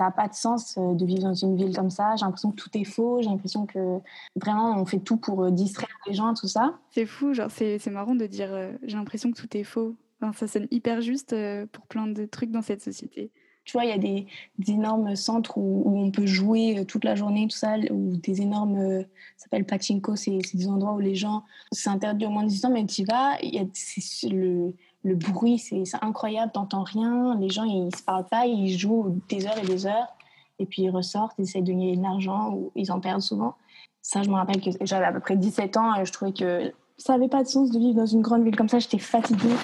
n'a 0.00 0.10
pas 0.10 0.28
de 0.28 0.34
sens 0.34 0.76
euh, 0.76 0.92
de 0.92 1.06
vivre 1.06 1.22
dans 1.22 1.34
une 1.34 1.56
ville 1.56 1.74
comme 1.74 1.88
ça. 1.88 2.14
J'ai 2.16 2.26
l'impression 2.26 2.50
que 2.50 2.56
tout 2.56 2.70
est 2.74 2.84
faux, 2.84 3.22
j'ai 3.22 3.30
l'impression 3.30 3.64
que 3.64 4.00
vraiment 4.36 4.76
on 4.78 4.84
fait 4.84 4.98
tout 4.98 5.16
pour 5.16 5.44
euh, 5.44 5.50
distraire 5.50 5.88
les 6.06 6.12
gens, 6.12 6.34
tout 6.34 6.48
ça. 6.48 6.74
C'est 6.90 7.06
fou, 7.06 7.32
genre 7.32 7.50
c'est, 7.50 7.84
marrant 7.86 8.14
de 8.14 8.26
dire 8.26 8.50
j'ai 8.82 8.96
l'impression 8.96 9.32
que 9.32 9.40
tout 9.40 9.56
est 9.56 9.64
faux. 9.64 9.96
Ça 10.34 10.46
sonne 10.46 10.68
hyper 10.70 11.00
juste 11.00 11.34
pour 11.72 11.86
plein 11.86 12.06
de 12.06 12.26
trucs 12.26 12.50
dans 12.50 12.60
cette 12.60 12.82
société 12.82 13.30
tu 13.70 13.76
vois, 13.76 13.84
il 13.84 13.90
y 13.90 13.92
a 13.92 13.98
des, 13.98 14.26
énormes 14.72 15.14
centres 15.14 15.56
où, 15.56 15.84
on 15.86 16.10
peut 16.10 16.26
jouer 16.26 16.84
toute 16.88 17.04
la 17.04 17.14
journée, 17.14 17.46
tout 17.46 17.56
ça, 17.56 17.76
ou 17.90 18.16
des 18.16 18.42
énormes, 18.42 19.02
ça 19.36 19.44
s'appelle 19.44 19.64
pachinko, 19.64 20.16
c'est 20.16 20.38
des 20.54 20.66
endroits 20.66 20.94
où 20.94 20.98
les 20.98 21.14
gens, 21.14 21.44
c'est 21.70 21.88
interdit 21.88 22.26
au 22.26 22.30
moins 22.30 22.42
de 22.42 22.48
18 22.48 22.64
ans, 22.64 22.70
mais 22.72 22.84
tu 22.84 23.02
y 23.02 23.04
vas, 23.04 23.40
y 23.42 23.58
a 23.58 24.28
le, 24.28 24.74
le 25.04 25.14
bruit, 25.14 25.58
c'est 25.58 25.84
incroyable, 26.02 26.50
t'entends 26.50 26.82
rien, 26.82 27.38
les 27.38 27.48
gens, 27.48 27.62
ils 27.62 27.94
se 27.94 28.02
parlent 28.02 28.26
pas, 28.26 28.46
ils 28.46 28.76
jouent 28.76 29.20
des 29.28 29.46
heures 29.46 29.58
et 29.62 29.66
des 29.66 29.86
heures, 29.86 30.16
et 30.58 30.66
puis 30.66 30.82
ils 30.82 30.90
ressortent, 30.90 31.36
ils 31.38 31.42
essaient 31.42 31.62
de 31.62 31.68
gagner 31.68 31.96
de 31.96 32.02
l'argent, 32.02 32.52
ou 32.52 32.72
ils 32.74 32.90
en 32.90 32.98
perdent 32.98 33.22
souvent. 33.22 33.54
Ça, 34.02 34.24
je 34.24 34.30
me 34.30 34.34
rappelle 34.34 34.60
que 34.60 34.70
j'avais 34.80 35.04
à 35.04 35.12
peu 35.12 35.20
près 35.20 35.36
17 35.36 35.76
ans, 35.76 36.04
je 36.04 36.10
trouvais 36.10 36.32
que 36.32 36.72
ça 36.98 37.12
n'avait 37.12 37.28
pas 37.28 37.44
de 37.44 37.48
sens 37.48 37.70
de 37.70 37.78
vivre 37.78 37.94
dans 37.94 38.06
une 38.06 38.20
grande 38.20 38.42
ville 38.42 38.56
comme 38.56 38.68
ça, 38.68 38.80
j'étais 38.80 38.98
fatiguée. 38.98 39.54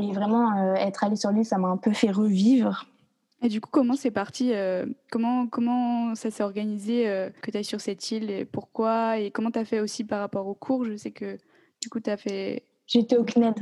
Et 0.00 0.10
vraiment, 0.12 0.58
euh, 0.58 0.74
être 0.74 1.04
allée 1.04 1.14
sur 1.14 1.30
l'île, 1.30 1.44
ça 1.44 1.56
m'a 1.56 1.68
un 1.68 1.76
peu 1.76 1.92
fait 1.92 2.10
revivre. 2.10 2.86
Et 3.44 3.48
du 3.48 3.60
coup, 3.60 3.68
comment 3.70 3.94
c'est 3.94 4.10
parti 4.10 4.52
euh, 4.54 4.86
comment, 5.10 5.46
comment 5.46 6.14
ça 6.14 6.30
s'est 6.30 6.42
organisé 6.42 7.06
euh, 7.06 7.28
que 7.42 7.50
tu 7.50 7.58
ailles 7.58 7.64
sur 7.64 7.80
cette 7.80 8.10
île 8.10 8.30
et 8.30 8.46
pourquoi 8.46 9.18
Et 9.18 9.30
comment 9.30 9.50
tu 9.50 9.58
as 9.58 9.66
fait 9.66 9.80
aussi 9.80 10.02
par 10.02 10.20
rapport 10.20 10.46
aux 10.46 10.54
cours? 10.54 10.86
Je 10.86 10.96
sais 10.96 11.10
que 11.10 11.36
du 11.82 11.90
coup, 11.90 12.00
tu 12.00 12.08
as 12.08 12.16
fait. 12.16 12.62
J'étais 12.86 13.18
au 13.18 13.24
CNED. 13.24 13.54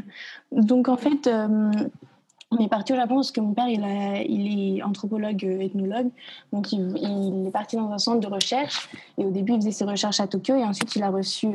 Donc 0.53 0.89
en 0.89 0.97
fait, 0.97 1.29
on 1.29 2.59
est 2.59 2.69
parti 2.69 2.93
au 2.93 2.97
Japon 2.97 3.17
parce 3.17 3.33
que 3.33 3.41
mon 3.41 3.55
père, 3.55 3.67
il, 3.67 3.85
il 4.29 4.79
est 4.79 4.83
anthropologue, 4.85 5.43
ethnologue. 5.43 6.11
Donc 6.53 6.73
il, 6.73 6.97
il, 6.99 7.49
est 7.49 7.51
parti 7.51 7.75
dans 7.75 7.91
un 7.91 7.99
centre 7.99 8.21
de 8.21 8.33
recherche. 8.33 8.89
Et 9.19 9.25
au 9.25 9.33
début, 9.33 9.55
il 9.55 9.57
faisait 9.57 9.73
ses 9.73 9.85
recherches 9.85 10.21
à 10.21 10.29
Tokyo. 10.29 10.55
Et 10.55 10.63
ensuite, 10.63 10.95
il 10.95 11.03
a 11.03 11.11
reçu. 11.11 11.49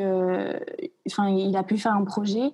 Enfin, 1.09 1.29
il 1.29 1.55
a 1.55 1.63
pu 1.63 1.77
faire 1.77 1.93
un 1.93 2.03
projet 2.03 2.51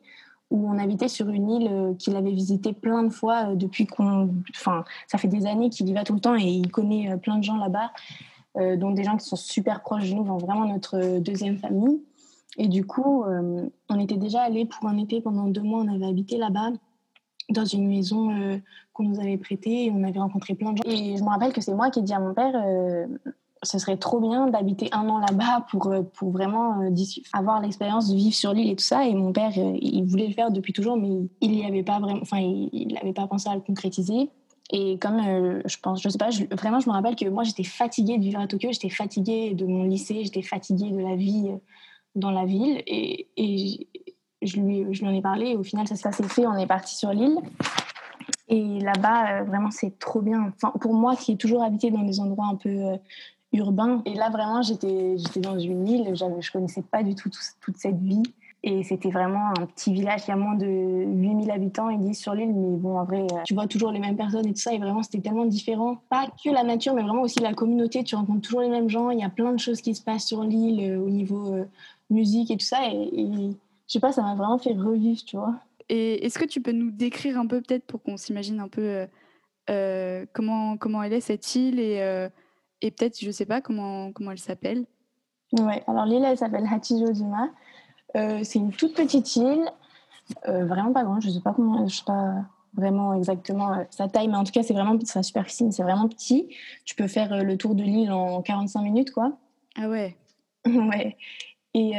où 0.49 0.69
on 0.69 0.77
habitait 0.77 1.07
sur 1.07 1.29
une 1.29 1.49
île 1.49 1.67
euh, 1.71 1.93
qu'il 1.95 2.15
avait 2.15 2.31
visitée 2.31 2.73
plein 2.73 3.03
de 3.03 3.09
fois 3.09 3.49
euh, 3.49 3.55
depuis 3.55 3.87
qu'on. 3.87 4.33
Enfin, 4.55 4.85
ça 5.07 5.17
fait 5.17 5.27
des 5.27 5.45
années 5.45 5.69
qu'il 5.69 5.89
y 5.89 5.93
va 5.93 6.03
tout 6.03 6.13
le 6.13 6.19
temps 6.19 6.35
et 6.35 6.43
il 6.43 6.69
connaît 6.71 7.11
euh, 7.11 7.17
plein 7.17 7.37
de 7.37 7.43
gens 7.43 7.57
là-bas, 7.57 7.91
dont 8.77 8.91
des 8.91 9.03
gens 9.03 9.17
qui 9.17 9.25
sont 9.25 9.35
super 9.35 9.81
proches 9.81 10.11
de 10.11 10.13
nous, 10.13 10.23
vraiment 10.37 10.65
notre 10.65 11.17
deuxième 11.17 11.57
famille. 11.57 12.03
Et 12.59 12.67
du 12.67 12.85
coup, 12.85 13.23
on 13.25 13.99
était 13.99 14.17
déjà 14.17 14.43
allé 14.43 14.65
pour 14.65 14.87
un 14.87 14.99
été 14.99 15.21
pendant 15.21 15.47
deux 15.47 15.63
mois, 15.63 15.79
on 15.79 15.87
avait 15.87 16.05
habité 16.05 16.37
là-bas 16.37 16.69
dans 17.49 17.65
une 17.65 17.87
maison 17.87 18.29
qu'on 18.93 19.05
nous 19.05 19.19
avait 19.19 19.39
prêtée 19.39 19.85
et 19.85 19.91
on 19.91 20.03
avait 20.03 20.19
rencontré 20.19 20.53
plein 20.53 20.73
de 20.73 20.77
gens. 20.77 20.83
Et 20.85 21.17
je 21.17 21.23
me 21.23 21.29
rappelle 21.29 21.51
que 21.51 21.61
c'est 21.61 21.73
moi 21.73 21.89
qui 21.89 21.97
ai 21.97 22.03
dit 22.03 22.13
à 22.13 22.19
mon 22.19 22.35
père 22.35 22.53
ce 23.63 23.79
serait 23.79 23.97
trop 23.97 24.19
bien 24.19 24.47
d'habiter 24.47 24.89
un 24.91 25.07
an 25.09 25.19
là-bas 25.19 25.65
pour, 25.69 25.87
euh, 25.87 26.01
pour 26.01 26.31
vraiment 26.31 26.81
euh, 26.81 26.89
avoir 27.31 27.61
l'expérience 27.61 28.09
de 28.09 28.15
vivre 28.15 28.35
sur 28.35 28.53
l'île 28.53 28.69
et 28.69 28.75
tout 28.75 28.83
ça. 28.83 29.07
Et 29.07 29.13
mon 29.13 29.31
père, 29.31 29.51
euh, 29.57 29.77
il 29.81 30.03
voulait 30.03 30.27
le 30.27 30.33
faire 30.33 30.51
depuis 30.51 30.73
toujours, 30.73 30.97
mais 30.97 31.09
il 31.41 31.51
n'y 31.51 31.65
avait 31.65 31.83
pas 31.83 31.99
vraiment, 31.99 32.19
enfin, 32.21 32.39
il 32.39 32.93
n'avait 32.93 33.13
pas 33.13 33.27
pensé 33.27 33.49
à 33.49 33.55
le 33.55 33.61
concrétiser. 33.61 34.29
Et 34.71 34.97
comme 34.97 35.21
je 35.65 35.77
pense, 35.81 36.01
je 36.01 36.09
sais 36.09 36.17
pas, 36.17 36.29
vraiment, 36.51 36.79
je 36.79 36.89
me 36.89 36.93
rappelle 36.93 37.15
que 37.15 37.27
moi, 37.27 37.43
j'étais 37.43 37.63
fatiguée 37.63 38.17
de 38.17 38.23
vivre 38.23 38.39
à 38.39 38.47
Tokyo, 38.47 38.69
j'étais 38.71 38.89
fatiguée 38.89 39.53
de 39.53 39.65
mon 39.65 39.83
lycée, 39.83 40.23
j'étais 40.23 40.41
fatiguée 40.41 40.89
de 40.89 40.99
la 40.99 41.15
vie 41.15 41.51
dans 42.15 42.31
la 42.31 42.45
ville. 42.45 42.81
Et, 42.87 43.87
je, 44.41 44.59
lui, 44.59 44.85
je 44.91 45.01
lui 45.01 45.07
en 45.07 45.13
ai 45.13 45.21
parlé. 45.21 45.49
Et 45.49 45.57
au 45.57 45.63
final, 45.63 45.87
ça, 45.87 46.11
s'est 46.11 46.23
fait. 46.23 46.47
On 46.47 46.57
est 46.57 46.65
parti 46.65 46.95
sur 46.95 47.11
l'île. 47.11 47.37
Et 48.47 48.79
là-bas, 48.79 49.43
vraiment, 49.43 49.69
c'est 49.69 49.99
trop 49.99 50.21
bien. 50.21 50.53
Pour 50.81 50.93
moi, 50.93 51.15
qui 51.15 51.33
ai 51.33 51.37
toujours 51.37 51.63
habité 51.63 51.91
dans 51.91 52.03
des 52.03 52.19
endroits 52.19 52.47
un 52.47 52.55
peu 52.55 52.97
urbain. 53.53 54.01
Et 54.05 54.15
là, 54.15 54.29
vraiment, 54.29 54.61
j'étais, 54.61 55.15
dans 55.37 55.57
une 55.57 55.87
île, 55.87 56.15
je 56.15 56.25
ne 56.25 56.51
connaissais 56.51 56.81
pas 56.81 57.03
du 57.03 57.15
tout, 57.15 57.29
toute 57.61 57.77
cette 57.77 57.99
vie. 57.99 58.23
Et 58.65 58.81
c'était 58.83 59.09
vraiment 59.09 59.49
un 59.49 59.65
petit 59.65 59.91
village, 59.91 60.21
il 60.25 60.29
y 60.29 60.31
a 60.31 60.37
moins 60.37 60.55
de 60.55 60.65
8000 60.65 61.51
habitants, 61.51 61.89
ils 61.89 61.99
disent 61.99 62.19
sur 62.19 62.33
l'île, 62.33 62.53
mais 62.53 62.77
bon, 62.77 62.97
en 62.97 63.03
vrai, 63.03 63.23
euh, 63.23 63.41
tu 63.43 63.53
vois 63.53 63.67
toujours 63.67 63.91
les 63.91 63.99
mêmes 63.99 64.15
personnes 64.15 64.47
et 64.47 64.53
tout 64.53 64.61
ça, 64.61 64.73
et 64.73 64.77
vraiment, 64.77 65.03
c'était 65.03 65.19
tellement 65.19 65.45
différent. 65.45 65.97
Pas 66.09 66.27
que 66.27 66.49
la 66.49 66.63
nature, 66.63 66.93
mais 66.93 67.01
vraiment 67.01 67.23
aussi 67.23 67.41
la 67.41 67.53
communauté, 67.53 68.05
tu 68.05 68.15
rencontres 68.15 68.39
toujours 68.39 68.61
les 68.61 68.69
mêmes 68.69 68.89
gens, 68.89 69.09
il 69.09 69.19
y 69.19 69.23
a 69.23 69.29
plein 69.29 69.51
de 69.51 69.59
choses 69.59 69.81
qui 69.81 69.93
se 69.93 70.01
passent 70.01 70.25
sur 70.25 70.45
l'île 70.45 70.91
euh, 70.91 70.97
au 70.97 71.09
niveau 71.09 71.53
euh, 71.53 71.65
musique 72.09 72.51
et 72.51 72.57
tout 72.57 72.65
ça, 72.65 72.87
et, 72.89 73.09
et 73.13 73.27
je 73.87 73.91
sais 73.91 73.99
pas, 73.99 74.13
ça 74.13 74.21
m'a 74.21 74.35
vraiment 74.35 74.57
fait 74.57 74.71
revivre, 74.71 75.19
tu 75.25 75.35
vois. 75.35 75.55
Et 75.89 76.25
est-ce 76.25 76.39
que 76.39 76.45
tu 76.45 76.61
peux 76.61 76.71
nous 76.71 76.91
décrire 76.91 77.37
un 77.37 77.47
peu, 77.47 77.59
peut-être, 77.59 77.83
pour 77.83 78.01
qu'on 78.01 78.15
s'imagine 78.15 78.61
un 78.61 78.69
peu 78.69 79.05
comment, 80.31 80.77
comment 80.77 81.03
elle 81.03 81.11
est, 81.11 81.21
cette 81.21 81.53
île, 81.55 81.81
et 81.81 82.29
et 82.83 82.91
peut-être, 82.91 83.19
je 83.19 83.27
ne 83.27 83.31
sais 83.31 83.45
pas 83.45 83.61
comment, 83.61 84.11
comment 84.11 84.31
elle 84.31 84.37
s'appelle. 84.37 84.85
Ouais, 85.53 85.81
alors 85.87 86.05
l'île, 86.05 86.25
elle 86.25 86.37
s'appelle 86.37 86.67
Hachijojima. 86.69 87.49
Euh, 88.17 88.41
c'est 88.43 88.59
une 88.59 88.73
toute 88.73 88.93
petite 88.93 89.35
île, 89.37 89.65
euh, 90.49 90.65
vraiment 90.65 90.91
pas 90.91 91.03
grande. 91.03 91.21
Je 91.21 91.29
ne 91.29 91.33
sais 91.33 91.39
pas 91.39 91.53
comment, 91.53 91.87
je 91.87 91.95
sais 91.95 92.03
pas 92.05 92.33
vraiment 92.73 93.13
exactement 93.13 93.73
euh, 93.73 93.83
sa 93.89 94.09
taille, 94.09 94.27
mais 94.27 94.35
en 94.35 94.43
tout 94.43 94.51
cas, 94.51 94.63
c'est 94.63 94.73
vraiment 94.73 94.99
sa 95.05 95.23
superficie, 95.23 95.71
c'est 95.71 95.83
vraiment 95.83 96.09
petit. 96.09 96.49
Tu 96.83 96.93
peux 96.95 97.07
faire 97.07 97.41
le 97.41 97.57
tour 97.57 97.73
de 97.73 97.83
l'île 97.83 98.11
en 98.11 98.41
45 98.41 98.81
minutes, 98.81 99.11
quoi. 99.11 99.31
Ah 99.77 99.87
ouais. 99.87 100.17
ouais. 100.65 101.15
Et 101.73 101.93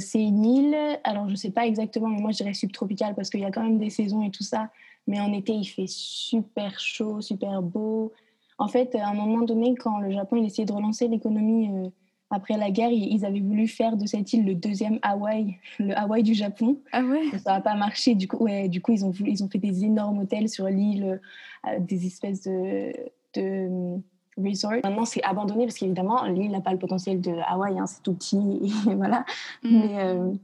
c'est 0.00 0.22
une 0.22 0.44
île, 0.44 0.76
alors 1.02 1.26
je 1.28 1.30
ne 1.30 1.36
sais 1.36 1.50
pas 1.50 1.64
exactement, 1.64 2.08
mais 2.08 2.20
moi 2.20 2.30
je 2.32 2.38
dirais 2.38 2.52
subtropicale 2.52 3.14
parce 3.14 3.30
qu'il 3.30 3.40
y 3.40 3.44
a 3.46 3.50
quand 3.50 3.62
même 3.62 3.78
des 3.78 3.88
saisons 3.88 4.22
et 4.22 4.30
tout 4.30 4.42
ça. 4.42 4.68
Mais 5.06 5.18
en 5.18 5.32
été, 5.32 5.52
il 5.52 5.64
fait 5.64 5.86
super 5.86 6.78
chaud, 6.78 7.22
super 7.22 7.62
beau. 7.62 8.12
En 8.58 8.68
fait, 8.68 8.94
à 8.94 9.08
un 9.08 9.14
moment 9.14 9.42
donné, 9.42 9.74
quand 9.74 9.98
le 9.98 10.10
Japon 10.10 10.36
il 10.36 10.46
essayait 10.46 10.66
de 10.66 10.72
relancer 10.72 11.08
l'économie 11.08 11.70
euh, 11.70 11.88
après 12.30 12.56
la 12.56 12.70
guerre, 12.70 12.90
ils 12.90 13.24
avaient 13.24 13.40
voulu 13.40 13.66
faire 13.66 13.96
de 13.96 14.06
cette 14.06 14.32
île 14.32 14.44
le 14.44 14.54
deuxième 14.54 14.98
Hawaï, 15.02 15.56
le 15.78 15.96
Hawaï 15.98 16.22
du 16.22 16.34
Japon. 16.34 16.78
Ah 16.92 17.02
ouais? 17.02 17.36
Ça 17.38 17.54
n'a 17.54 17.60
pas 17.60 17.74
marché. 17.74 18.14
Du 18.14 18.28
coup, 18.28 18.44
ouais, 18.44 18.68
du 18.68 18.80
coup 18.80 18.92
ils, 18.92 19.04
ont, 19.04 19.12
ils 19.26 19.42
ont 19.42 19.48
fait 19.48 19.58
des 19.58 19.84
énormes 19.84 20.20
hôtels 20.20 20.48
sur 20.48 20.66
l'île, 20.66 21.20
euh, 21.66 21.78
des 21.80 22.06
espèces 22.06 22.42
de, 22.42 22.92
de 23.34 23.40
euh, 23.40 23.96
resorts. 24.38 24.72
Maintenant, 24.84 25.04
c'est 25.04 25.22
abandonné 25.24 25.64
parce 25.64 25.78
qu'évidemment, 25.78 26.24
l'île 26.24 26.52
n'a 26.52 26.60
pas 26.60 26.72
le 26.72 26.78
potentiel 26.78 27.20
de 27.20 27.32
Hawaï, 27.48 27.78
hein, 27.78 27.86
c'est 27.86 28.02
tout 28.02 28.14
petit. 28.14 28.38
Et 28.88 28.94
voilà. 28.94 29.24
Mm. 29.64 29.80
Mais 29.80 30.38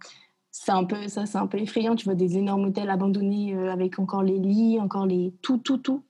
c'est 0.52 0.72
un 0.72 0.82
peu 0.82 1.06
ça 1.06 1.26
c'est 1.26 1.38
un 1.38 1.46
peu 1.46 1.58
effrayant 1.58 1.94
tu 1.94 2.06
vois 2.06 2.16
des 2.16 2.36
énormes 2.36 2.64
hôtels 2.64 2.90
abandonnés 2.90 3.54
avec 3.68 4.00
encore 4.00 4.24
les 4.24 4.36
lits 4.36 4.80
encore 4.80 5.06
les 5.06 5.32
tout 5.42 5.58
tout 5.58 5.78
tout 5.78 6.02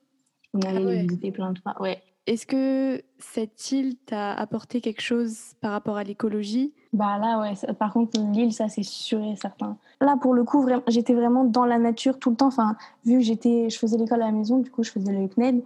on 0.55 0.61
allait 0.61 1.07
ah 1.11 1.31
plein 1.33 1.53
de 1.53 1.59
fois. 1.59 1.81
Ouais. 1.81 2.03
Est-ce 2.27 2.47
que 2.47 3.03
cette 3.19 3.73
île 3.73 3.97
t'a 3.97 4.33
apporté 4.33 4.81
quelque 4.81 5.01
chose 5.01 5.55
par 5.61 5.73
rapport 5.73 5.97
à 5.97 6.05
l'écologie? 6.05 6.75
Bah 6.93 7.19
là, 7.19 7.41
ouais. 7.41 7.55
Par 7.75 7.93
contre, 7.93 8.21
l'île, 8.21 8.53
ça, 8.53 8.69
c'est 8.69 8.83
sûr 8.83 9.23
et 9.23 9.37
certain. 9.37 9.79
Là, 10.01 10.17
pour 10.21 10.35
le 10.35 10.45
coup, 10.45 10.69
j'étais 10.89 11.15
vraiment 11.15 11.45
dans 11.45 11.65
la 11.65 11.79
nature 11.79 12.19
tout 12.19 12.31
le 12.31 12.37
temps. 12.37 12.49
Enfin, 12.49 12.77
vu 13.05 13.19
que 13.19 13.25
j'étais, 13.25 13.71
je 13.71 13.79
faisais 13.79 13.97
l'école 13.97 14.23
à 14.23 14.27
la 14.27 14.33
maison, 14.33 14.59
du 14.59 14.71
coup, 14.71 14.83
je 14.83 14.91
faisais 14.91 15.13
le 15.13 15.29
CNED. 15.29 15.63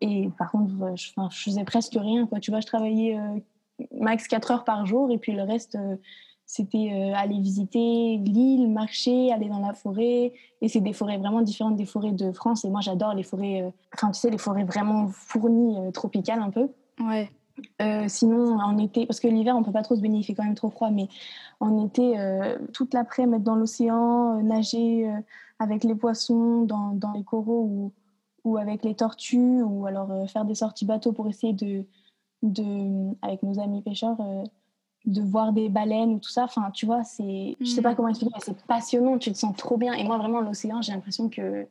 Et 0.00 0.30
par 0.38 0.50
contre, 0.50 0.72
je, 0.96 1.10
je 1.30 1.42
faisais 1.42 1.64
presque 1.64 1.94
rien. 1.94 2.26
Quoi. 2.26 2.40
Tu 2.40 2.50
vois, 2.50 2.60
je 2.60 2.66
travaillais 2.66 3.18
euh, 3.18 3.40
max 3.92 4.26
4 4.28 4.50
heures 4.50 4.64
par 4.64 4.86
jour 4.86 5.10
et 5.10 5.18
puis 5.18 5.32
le 5.32 5.42
reste, 5.42 5.76
euh, 5.76 5.96
c'était 6.46 6.92
euh, 6.92 7.12
aller 7.16 7.40
visiter 7.40 8.18
l'île, 8.18 8.70
marcher, 8.70 9.32
aller 9.32 9.48
dans 9.48 9.58
la 9.58 9.74
forêt. 9.74 10.32
Et 10.60 10.68
c'est 10.68 10.80
des 10.80 10.92
forêts 10.92 11.18
vraiment 11.18 11.42
différentes 11.42 11.76
des 11.76 11.84
forêts 11.84 12.12
de 12.12 12.30
France. 12.30 12.64
Et 12.64 12.70
moi, 12.70 12.80
j'adore 12.80 13.14
les 13.14 13.24
forêts, 13.24 13.62
euh, 13.62 13.70
enfin, 13.92 14.12
tu 14.12 14.20
sais, 14.20 14.30
les 14.30 14.38
forêts 14.38 14.64
vraiment 14.64 15.08
fournies, 15.08 15.76
euh, 15.76 15.90
tropicales 15.90 16.40
un 16.40 16.50
peu. 16.50 16.68
Ouais. 17.00 17.28
sinon, 18.08 18.58
en 18.58 18.78
été, 18.78 19.06
parce 19.06 19.18
que 19.18 19.28
l'hiver, 19.28 19.56
on 19.56 19.62
peut 19.62 19.72
pas 19.72 19.82
trop 19.82 19.96
se 19.96 20.00
baigner, 20.00 20.20
il 20.20 20.22
fait 20.22 20.34
quand 20.34 20.44
même 20.44 20.54
trop 20.54 20.70
froid, 20.70 20.90
mais 20.90 21.08
en 21.60 21.84
été, 21.84 22.14
toute 22.72 22.94
l'après, 22.94 23.26
mettre 23.26 23.44
dans 23.44 23.56
l'océan, 23.56 24.42
nager 24.42 25.10
avec 25.58 25.84
les 25.84 25.94
poissons 25.94 26.62
dans, 26.62 26.92
dans 26.92 27.12
les 27.12 27.24
coraux 27.24 27.62
ou, 27.70 27.92
ou, 28.44 28.56
avec 28.56 28.82
les 28.84 28.94
tortues, 28.94 29.62
ou 29.62 29.86
alors 29.86 30.10
faire 30.28 30.44
des 30.44 30.54
sorties 30.54 30.86
bateau 30.86 31.12
pour 31.12 31.28
essayer 31.28 31.52
de, 31.52 31.84
de 32.42 33.14
avec 33.22 33.42
nos 33.42 33.58
amis 33.58 33.82
pêcheurs, 33.82 34.16
de 35.06 35.22
voir 35.22 35.52
des 35.52 35.68
baleines 35.68 36.14
ou 36.14 36.18
tout 36.18 36.30
ça. 36.30 36.44
Enfin, 36.44 36.70
tu 36.72 36.84
vois, 36.84 37.04
c'est, 37.04 37.56
je 37.60 37.66
sais 37.66 37.82
pas 37.82 37.92
mm. 37.92 37.96
comment 37.96 38.08
expliquer, 38.08 38.32
mais 38.34 38.42
c'est 38.44 38.60
passionnant. 38.66 39.18
Tu 39.18 39.32
te 39.32 39.38
sens 39.38 39.56
trop 39.56 39.76
bien. 39.76 39.92
Et 39.94 40.04
moi, 40.04 40.18
vraiment, 40.18 40.40
l'océan, 40.40 40.82
j'ai 40.82 40.92
l'impression 40.92 41.28
que 41.28 41.66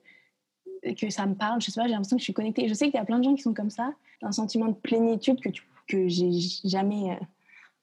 que 0.94 1.10
ça 1.10 1.25
me 1.25 1.34
parle. 1.34 1.62
Je 1.62 1.72
sais 1.72 1.82
pas, 1.82 1.88
j'ai 1.88 1.94
l'impression 1.94 2.15
que 2.15 2.22
je 2.22 2.25
suis 2.25 2.34
connectée. 2.34 2.68
Je 2.68 2.74
sais 2.74 2.86
qu'il 2.86 2.96
y 2.96 3.00
a 3.00 3.06
plein 3.06 3.18
de 3.18 3.24
gens 3.24 3.34
qui 3.34 3.42
sont 3.42 3.56
comme 3.56 3.72
ça, 3.72 3.94
un 4.22 4.32
sentiment 4.32 4.68
de 4.68 4.75
plénitude 4.75 5.42
que 5.42 5.50
tu, 5.50 5.63
que 5.88 6.08
j'ai 6.08 6.30
jamais 6.63 7.12
euh, 7.12 7.25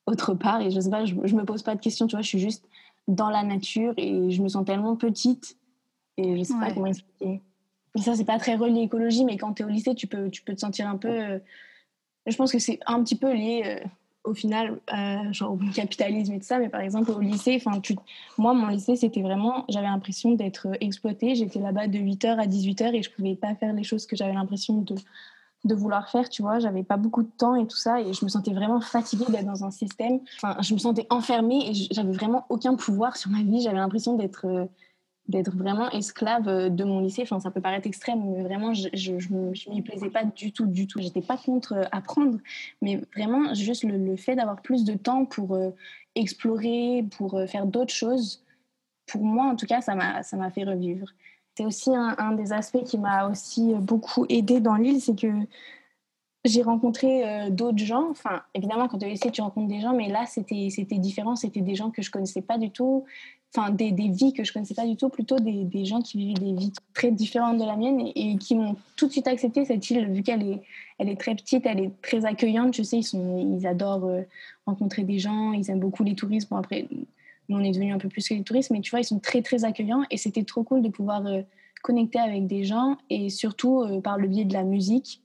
autre 0.06 0.34
part. 0.34 0.60
Et 0.60 0.70
je 0.70 0.78
sais 0.78 0.90
pas, 0.90 1.04
je, 1.04 1.14
je, 1.24 1.34
me 1.34 1.44
pose 1.44 1.62
pas 1.62 1.74
de 1.74 1.80
questions. 1.80 2.06
Tu 2.06 2.14
vois, 2.14 2.22
je 2.22 2.28
suis 2.28 2.38
juste 2.38 2.64
dans 3.08 3.30
la 3.30 3.42
nature 3.42 3.94
et 3.96 4.30
je 4.30 4.42
me 4.42 4.48
sens 4.48 4.64
tellement 4.64 4.96
petite. 4.96 5.56
Et 6.16 6.36
je 6.36 6.42
sais 6.44 6.54
pas 6.54 6.72
comment 6.72 6.86
expliquer. 6.86 7.42
Et 7.96 8.00
ça, 8.00 8.14
c'est 8.14 8.24
pas 8.24 8.38
très 8.38 8.54
relié 8.54 8.78
à 8.78 8.82
l'écologie, 8.82 9.24
mais 9.24 9.36
quand 9.36 9.54
tu 9.54 9.62
es 9.62 9.66
au 9.66 9.68
lycée, 9.68 9.94
tu 9.94 10.06
peux, 10.06 10.30
tu 10.30 10.42
peux 10.42 10.54
te 10.54 10.60
sentir 10.60 10.88
un 10.88 10.96
peu. 10.96 11.08
Euh, 11.08 11.38
je 12.26 12.36
pense 12.36 12.52
que 12.52 12.58
c'est 12.58 12.78
un 12.86 13.02
petit 13.02 13.16
peu 13.16 13.32
lié. 13.32 13.62
Euh, 13.66 13.86
au 14.24 14.34
final, 14.34 14.80
euh, 14.92 15.32
genre 15.32 15.52
au 15.52 15.58
capitalisme 15.74 16.32
et 16.34 16.38
tout 16.38 16.46
ça, 16.46 16.58
mais 16.58 16.68
par 16.68 16.80
exemple 16.80 17.10
au 17.10 17.20
lycée, 17.20 17.60
enfin, 17.64 17.80
moi, 18.38 18.54
mon 18.54 18.68
lycée, 18.68 18.96
c'était 18.96 19.22
vraiment, 19.22 19.64
j'avais 19.68 19.86
l'impression 19.86 20.32
d'être 20.32 20.68
exploitée. 20.80 21.34
J'étais 21.34 21.58
là-bas 21.58 21.88
de 21.88 21.98
8h 21.98 22.38
à 22.38 22.46
18h 22.46 22.94
et 22.94 23.02
je 23.02 23.10
pouvais 23.10 23.34
pas 23.34 23.54
faire 23.54 23.72
les 23.72 23.82
choses 23.82 24.06
que 24.06 24.14
j'avais 24.14 24.32
l'impression 24.32 24.78
de, 24.78 24.94
de 25.64 25.74
vouloir 25.74 26.08
faire, 26.08 26.28
tu 26.28 26.42
vois. 26.42 26.60
J'avais 26.60 26.84
pas 26.84 26.96
beaucoup 26.96 27.22
de 27.22 27.30
temps 27.36 27.56
et 27.56 27.66
tout 27.66 27.76
ça 27.76 28.00
et 28.00 28.12
je 28.12 28.24
me 28.24 28.28
sentais 28.28 28.52
vraiment 28.52 28.80
fatiguée 28.80 29.26
d'être 29.28 29.46
dans 29.46 29.64
un 29.64 29.70
système. 29.70 30.20
Enfin, 30.36 30.56
je 30.60 30.74
me 30.74 30.78
sentais 30.78 31.06
enfermée 31.10 31.70
et 31.70 31.74
j'avais 31.90 32.12
vraiment 32.12 32.46
aucun 32.48 32.76
pouvoir 32.76 33.16
sur 33.16 33.30
ma 33.30 33.42
vie. 33.42 33.60
J'avais 33.62 33.78
l'impression 33.78 34.16
d'être. 34.16 34.46
Euh, 34.46 34.66
d'être 35.28 35.56
vraiment 35.56 35.90
esclave 35.90 36.48
euh, 36.48 36.68
de 36.68 36.84
mon 36.84 37.00
lycée. 37.00 37.22
Enfin, 37.22 37.40
ça 37.40 37.50
peut 37.50 37.60
paraître 37.60 37.86
extrême, 37.86 38.22
mais 38.24 38.42
vraiment, 38.42 38.74
je, 38.74 38.88
je, 38.92 39.18
je 39.18 39.70
m'y 39.70 39.82
plaisais 39.82 40.10
pas 40.10 40.24
du 40.24 40.52
tout, 40.52 40.66
du 40.66 40.86
tout. 40.86 41.00
J'étais 41.00 41.22
pas 41.22 41.36
contre 41.36 41.74
euh, 41.74 41.84
apprendre, 41.92 42.38
mais 42.80 43.00
vraiment, 43.14 43.54
juste 43.54 43.84
le, 43.84 44.16
fait 44.16 44.34
d'avoir 44.34 44.60
plus 44.60 44.84
de 44.84 44.94
temps 44.94 45.24
pour 45.24 45.54
euh, 45.54 45.70
explorer, 46.14 47.06
pour 47.16 47.40
faire 47.48 47.66
d'autres 47.66 47.94
choses, 47.94 48.42
pour 49.06 49.24
moi, 49.24 49.46
en 49.46 49.56
tout 49.56 49.66
cas, 49.66 49.80
ça 49.80 49.94
m'a, 49.94 50.50
fait 50.50 50.64
revivre. 50.64 51.08
C'est 51.56 51.64
aussi 51.64 51.94
un, 51.94 52.14
un, 52.18 52.32
des 52.32 52.52
aspects 52.52 52.84
qui 52.84 52.98
m'a 52.98 53.28
aussi 53.28 53.74
beaucoup 53.74 54.26
aidé 54.28 54.60
dans 54.60 54.74
l'île, 54.74 55.00
c'est 55.00 55.18
que 55.18 55.28
j'ai 56.44 56.62
rencontré 56.62 57.50
d'autres 57.50 57.78
gens. 57.78 58.10
Enfin, 58.10 58.42
évidemment, 58.54 58.88
quand 58.88 58.98
tu 58.98 59.06
es 59.06 59.10
lycée, 59.10 59.30
tu 59.30 59.40
rencontres 59.40 59.68
des 59.68 59.80
gens, 59.80 59.94
mais 59.94 60.08
là, 60.08 60.26
c'était, 60.26 60.68
différent. 60.98 61.36
C'était 61.36 61.60
des 61.60 61.74
gens 61.74 61.90
que 61.90 62.02
je 62.02 62.10
connaissais 62.10 62.42
pas 62.42 62.58
du 62.58 62.70
tout 62.70 63.04
enfin 63.54 63.70
des, 63.70 63.92
des, 63.92 64.08
vies 64.08 64.32
que 64.32 64.44
je 64.44 64.52
connaissais 64.52 64.74
pas 64.74 64.86
du 64.86 64.96
tout, 64.96 65.08
plutôt 65.08 65.38
des, 65.38 65.64
des, 65.64 65.84
gens 65.84 66.00
qui 66.00 66.18
vivaient 66.18 66.40
des 66.40 66.54
vies 66.54 66.72
très 66.94 67.10
différentes 67.10 67.58
de 67.58 67.64
la 67.64 67.76
mienne 67.76 68.00
et, 68.14 68.36
qui 68.38 68.54
m'ont 68.54 68.76
tout 68.96 69.06
de 69.06 69.12
suite 69.12 69.28
accepté 69.28 69.64
cette 69.64 69.88
île, 69.90 70.10
vu 70.10 70.22
qu'elle 70.22 70.42
est, 70.42 70.62
elle 70.98 71.08
est 71.08 71.20
très 71.20 71.34
petite, 71.34 71.66
elle 71.66 71.80
est 71.80 71.92
très 72.00 72.24
accueillante. 72.24 72.74
Je 72.74 72.82
sais, 72.82 72.98
ils, 72.98 73.02
sont, 73.02 73.38
ils 73.58 73.66
adorent 73.66 74.06
euh, 74.06 74.22
rencontrer 74.66 75.04
des 75.04 75.18
gens, 75.18 75.52
ils 75.52 75.70
aiment 75.70 75.80
beaucoup 75.80 76.02
les 76.02 76.14
touristes. 76.14 76.48
Bon, 76.48 76.56
après, 76.56 76.88
nous, 77.48 77.58
on 77.58 77.60
est 77.60 77.72
devenus 77.72 77.94
un 77.94 77.98
peu 77.98 78.08
plus 78.08 78.26
que 78.26 78.34
les 78.34 78.42
touristes, 78.42 78.70
mais 78.70 78.80
tu 78.80 78.90
vois, 78.90 79.00
ils 79.00 79.04
sont 79.04 79.18
très, 79.18 79.42
très 79.42 79.64
accueillants 79.64 80.04
et 80.10 80.16
c'était 80.16 80.44
trop 80.44 80.62
cool 80.62 80.82
de 80.82 80.88
pouvoir 80.88 81.26
euh, 81.26 81.42
connecter 81.82 82.18
avec 82.18 82.46
des 82.46 82.64
gens 82.64 82.96
et 83.10 83.28
surtout 83.28 83.82
euh, 83.82 84.00
par 84.00 84.16
le 84.16 84.28
biais 84.28 84.44
de 84.44 84.54
la 84.54 84.62
musique. 84.62 85.21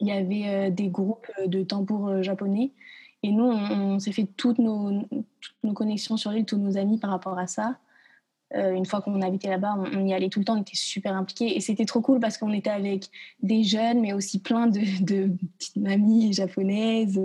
Il 0.00 0.08
y 0.08 0.12
avait 0.12 0.70
des 0.70 0.88
groupes 0.88 1.30
de 1.46 1.62
tambours 1.62 2.22
japonais 2.22 2.72
et 3.22 3.32
nous, 3.32 3.44
on, 3.44 3.98
s'est 3.98 4.12
fait 4.12 4.28
toutes 4.36 4.58
nos, 4.58 5.02
nos, 5.62 5.72
connexions 5.72 6.16
sur 6.16 6.30
l'île, 6.30 6.44
tous 6.44 6.58
nos 6.58 6.76
amis 6.76 6.98
par 6.98 7.10
rapport 7.10 7.38
à 7.38 7.46
ça. 7.46 7.76
Euh, 8.54 8.72
une 8.72 8.86
fois 8.86 9.00
qu'on 9.00 9.20
habitait 9.22 9.48
là-bas, 9.48 9.74
on, 9.92 10.06
y 10.06 10.14
allait 10.14 10.28
tout 10.28 10.38
le 10.38 10.44
temps, 10.44 10.56
on 10.56 10.60
était 10.60 10.76
super 10.76 11.16
impliqués. 11.16 11.56
Et 11.56 11.60
c'était 11.60 11.86
trop 11.86 12.00
cool 12.00 12.20
parce 12.20 12.38
qu'on 12.38 12.52
était 12.52 12.70
avec 12.70 13.10
des 13.42 13.64
jeunes, 13.64 14.00
mais 14.00 14.12
aussi 14.12 14.38
plein 14.38 14.68
de, 14.68 14.80
de 15.04 15.32
petites 15.58 15.76
mamies 15.76 16.32
japonaises 16.32 17.20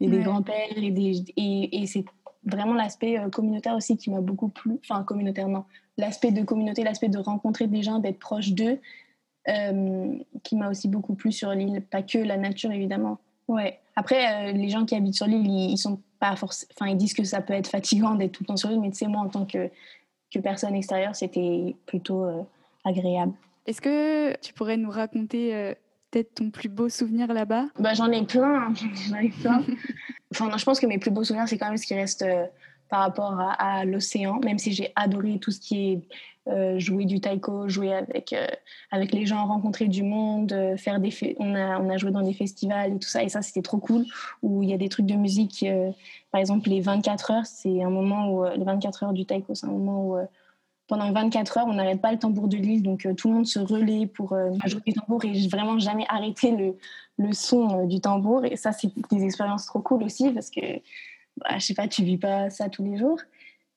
et 0.00 0.08
des 0.08 0.20
grands-pères. 0.20 0.76
Et, 0.76 0.90
des, 0.92 1.24
et, 1.36 1.86
c'est 1.86 2.04
vraiment 2.44 2.74
l'aspect 2.74 3.18
euh, 3.18 3.28
communautaire 3.28 3.74
aussi 3.74 3.96
qui 3.96 4.10
m'a 4.10 4.20
beaucoup 4.20 4.48
plu. 4.48 4.78
Enfin, 4.88 5.02
communautaire, 5.02 5.48
non. 5.48 5.64
L'aspect 5.98 6.30
de 6.30 6.42
communauté, 6.44 6.84
l'aspect 6.84 7.08
de 7.08 7.18
rencontrer 7.18 7.66
des 7.66 7.82
gens, 7.82 7.98
d'être 7.98 8.18
proche 8.18 8.52
d'eux, 8.52 8.78
euh, 8.78 8.78
qui 9.46 10.56
m'a 10.56 10.70
aussi 10.70 10.88
beaucoup 10.88 11.14
plu 11.14 11.32
sur 11.32 11.50
l'île. 11.50 11.82
Pas 11.82 12.02
que 12.02 12.18
la 12.18 12.36
nature, 12.36 12.70
évidemment. 12.70 13.18
Ouais. 13.48 13.80
Après, 13.96 14.50
euh, 14.50 14.52
les 14.52 14.68
gens 14.68 14.84
qui 14.84 14.94
habitent 14.94 15.14
sur 15.14 15.26
l'île, 15.26 15.46
ils, 15.46 15.76
sont 15.76 16.00
pas 16.18 16.32
Enfin, 16.32 16.86
ils 16.86 16.96
disent 16.96 17.14
que 17.14 17.24
ça 17.24 17.40
peut 17.40 17.52
être 17.52 17.68
fatigant 17.68 18.14
d'être 18.14 18.32
tout 18.32 18.44
le 18.44 18.46
temps 18.46 18.56
sur 18.56 18.70
l'île, 18.70 18.80
mais 18.80 18.90
tu 18.90 18.98
sais, 18.98 19.06
moi, 19.06 19.20
en 19.20 19.28
tant 19.28 19.44
que, 19.44 19.68
que 20.32 20.38
personne 20.38 20.74
extérieure, 20.74 21.14
c'était 21.14 21.76
plutôt 21.86 22.24
euh, 22.24 22.42
agréable. 22.84 23.32
Est-ce 23.66 23.80
que 23.80 24.36
tu 24.40 24.52
pourrais 24.54 24.76
nous 24.76 24.90
raconter 24.90 25.54
euh, 25.54 25.74
peut-être 26.10 26.34
ton 26.34 26.50
plus 26.50 26.68
beau 26.68 26.88
souvenir 26.88 27.32
là-bas? 27.32 27.66
Bah, 27.78 27.94
J'en 27.94 28.10
ai 28.10 28.24
plein. 28.24 28.68
Hein. 28.68 28.74
J'en 29.08 29.16
ai 29.16 29.28
plein. 29.28 29.62
enfin, 30.32 30.56
je 30.56 30.64
pense 30.64 30.80
que 30.80 30.86
mes 30.86 30.98
plus 30.98 31.10
beaux 31.10 31.24
souvenirs, 31.24 31.48
c'est 31.48 31.58
quand 31.58 31.68
même 31.68 31.76
ce 31.76 31.86
qui 31.86 31.94
reste 31.94 32.24
par 32.88 33.00
rapport 33.00 33.38
à, 33.58 33.84
l'océan, 33.84 34.38
même 34.40 34.58
si 34.58 34.72
j'ai 34.72 34.92
adoré 34.96 35.38
tout 35.38 35.50
ce 35.50 35.60
qui 35.60 35.92
est 35.92 36.02
euh, 36.48 36.76
jouer 36.80 37.04
du 37.04 37.20
taiko, 37.20 37.68
jouer 37.68 37.94
avec, 37.94 38.32
euh, 38.32 38.48
avec 38.90 39.12
les 39.12 39.26
gens, 39.26 39.46
rencontrer 39.46 39.86
du 39.86 40.02
monde, 40.02 40.52
euh, 40.52 40.76
faire 40.76 40.98
des 40.98 41.36
on, 41.38 41.54
a, 41.54 41.78
on 41.78 41.88
a 41.88 41.96
joué 41.98 42.10
dans 42.10 42.22
des 42.22 42.32
festivals 42.32 42.94
et 42.94 42.98
tout 42.98 43.08
ça, 43.08 43.22
et 43.22 43.28
ça 43.28 43.42
c'était 43.42 43.62
trop 43.62 43.78
cool, 43.78 44.04
où 44.42 44.60
il 44.60 44.68
y 44.68 44.72
a 44.72 44.76
des 44.76 44.88
trucs 44.88 45.06
de 45.06 45.14
musique, 45.14 45.64
par 46.32 46.40
exemple 46.40 46.68
les 46.68 46.80
24 46.80 47.30
heures, 47.30 47.46
c'est 47.46 47.84
un 47.84 47.90
moment 47.90 48.32
où, 48.32 48.44
les 48.44 48.64
24 48.64 49.04
heures 49.04 49.12
du 49.12 49.24
taiko, 49.24 49.54
c'est 49.54 49.66
un 49.66 49.70
moment 49.70 50.08
où 50.08 50.16
pendant 50.88 51.12
24 51.12 51.58
heures, 51.58 51.66
on 51.68 51.74
n'arrête 51.74 52.00
pas 52.00 52.10
le 52.10 52.18
tambour 52.18 52.48
de 52.48 52.56
l'île, 52.56 52.82
donc 52.82 53.06
tout 53.16 53.28
le 53.28 53.34
monde 53.34 53.46
se 53.46 53.60
relaie 53.60 54.08
pour 54.08 54.36
jouer 54.66 54.82
du 54.84 54.94
tambour 54.94 55.24
et 55.24 55.46
vraiment 55.46 55.78
jamais 55.78 56.06
arrêter 56.08 56.50
le, 56.50 56.76
le 57.18 57.32
son 57.32 57.86
du 57.86 58.00
tambour, 58.00 58.44
et 58.44 58.56
ça 58.56 58.72
c'est 58.72 58.90
des 59.12 59.24
expériences 59.24 59.66
trop 59.66 59.80
cool 59.80 60.02
aussi, 60.02 60.30
parce 60.32 60.50
que 60.50 60.60
bah, 61.36 61.58
je 61.58 61.66
sais 61.66 61.74
pas, 61.74 61.86
tu 61.86 62.02
vis 62.02 62.18
pas 62.18 62.50
ça 62.50 62.68
tous 62.68 62.82
les 62.82 62.98
jours. 62.98 63.18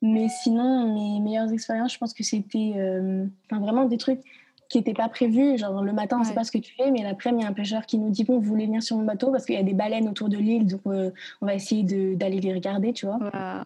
Mais 0.01 0.27
sinon, 0.43 0.93
mes 0.93 1.19
meilleures 1.19 1.51
expériences, 1.51 1.93
je 1.93 1.97
pense 1.97 2.13
que 2.13 2.23
c'était 2.23 2.73
euh, 2.75 3.25
vraiment 3.51 3.85
des 3.85 3.97
trucs 3.97 4.21
qui 4.69 4.77
n'étaient 4.77 4.93
pas 4.93 5.09
prévus. 5.09 5.57
Genre, 5.57 5.81
le 5.83 5.93
matin, 5.93 6.17
on 6.17 6.19
ne 6.21 6.25
sait 6.25 6.33
pas 6.33 6.43
ce 6.43 6.51
que 6.51 6.57
tu 6.57 6.73
fais, 6.75 6.91
mais 6.91 7.03
l'après-midi, 7.03 7.41
il 7.41 7.43
y 7.43 7.47
a 7.47 7.49
un 7.49 7.53
pêcheur 7.53 7.85
qui 7.85 7.97
nous 7.97 8.09
dit 8.09 8.23
Bon, 8.23 8.39
vous 8.39 8.47
voulez 8.47 8.65
venir 8.65 8.83
sur 8.83 8.97
mon 8.97 9.03
bateau? 9.03 9.31
Parce 9.31 9.45
qu'il 9.45 9.55
y 9.55 9.59
a 9.59 9.63
des 9.63 9.73
baleines 9.73 10.07
autour 10.07 10.29
de 10.29 10.37
l'île, 10.37 10.67
donc 10.67 10.81
euh, 10.87 11.11
on 11.41 11.45
va 11.45 11.55
essayer 11.55 11.83
d'aller 12.15 12.39
les 12.39 12.53
regarder, 12.53 12.93
tu 12.93 13.05
vois. 13.05 13.19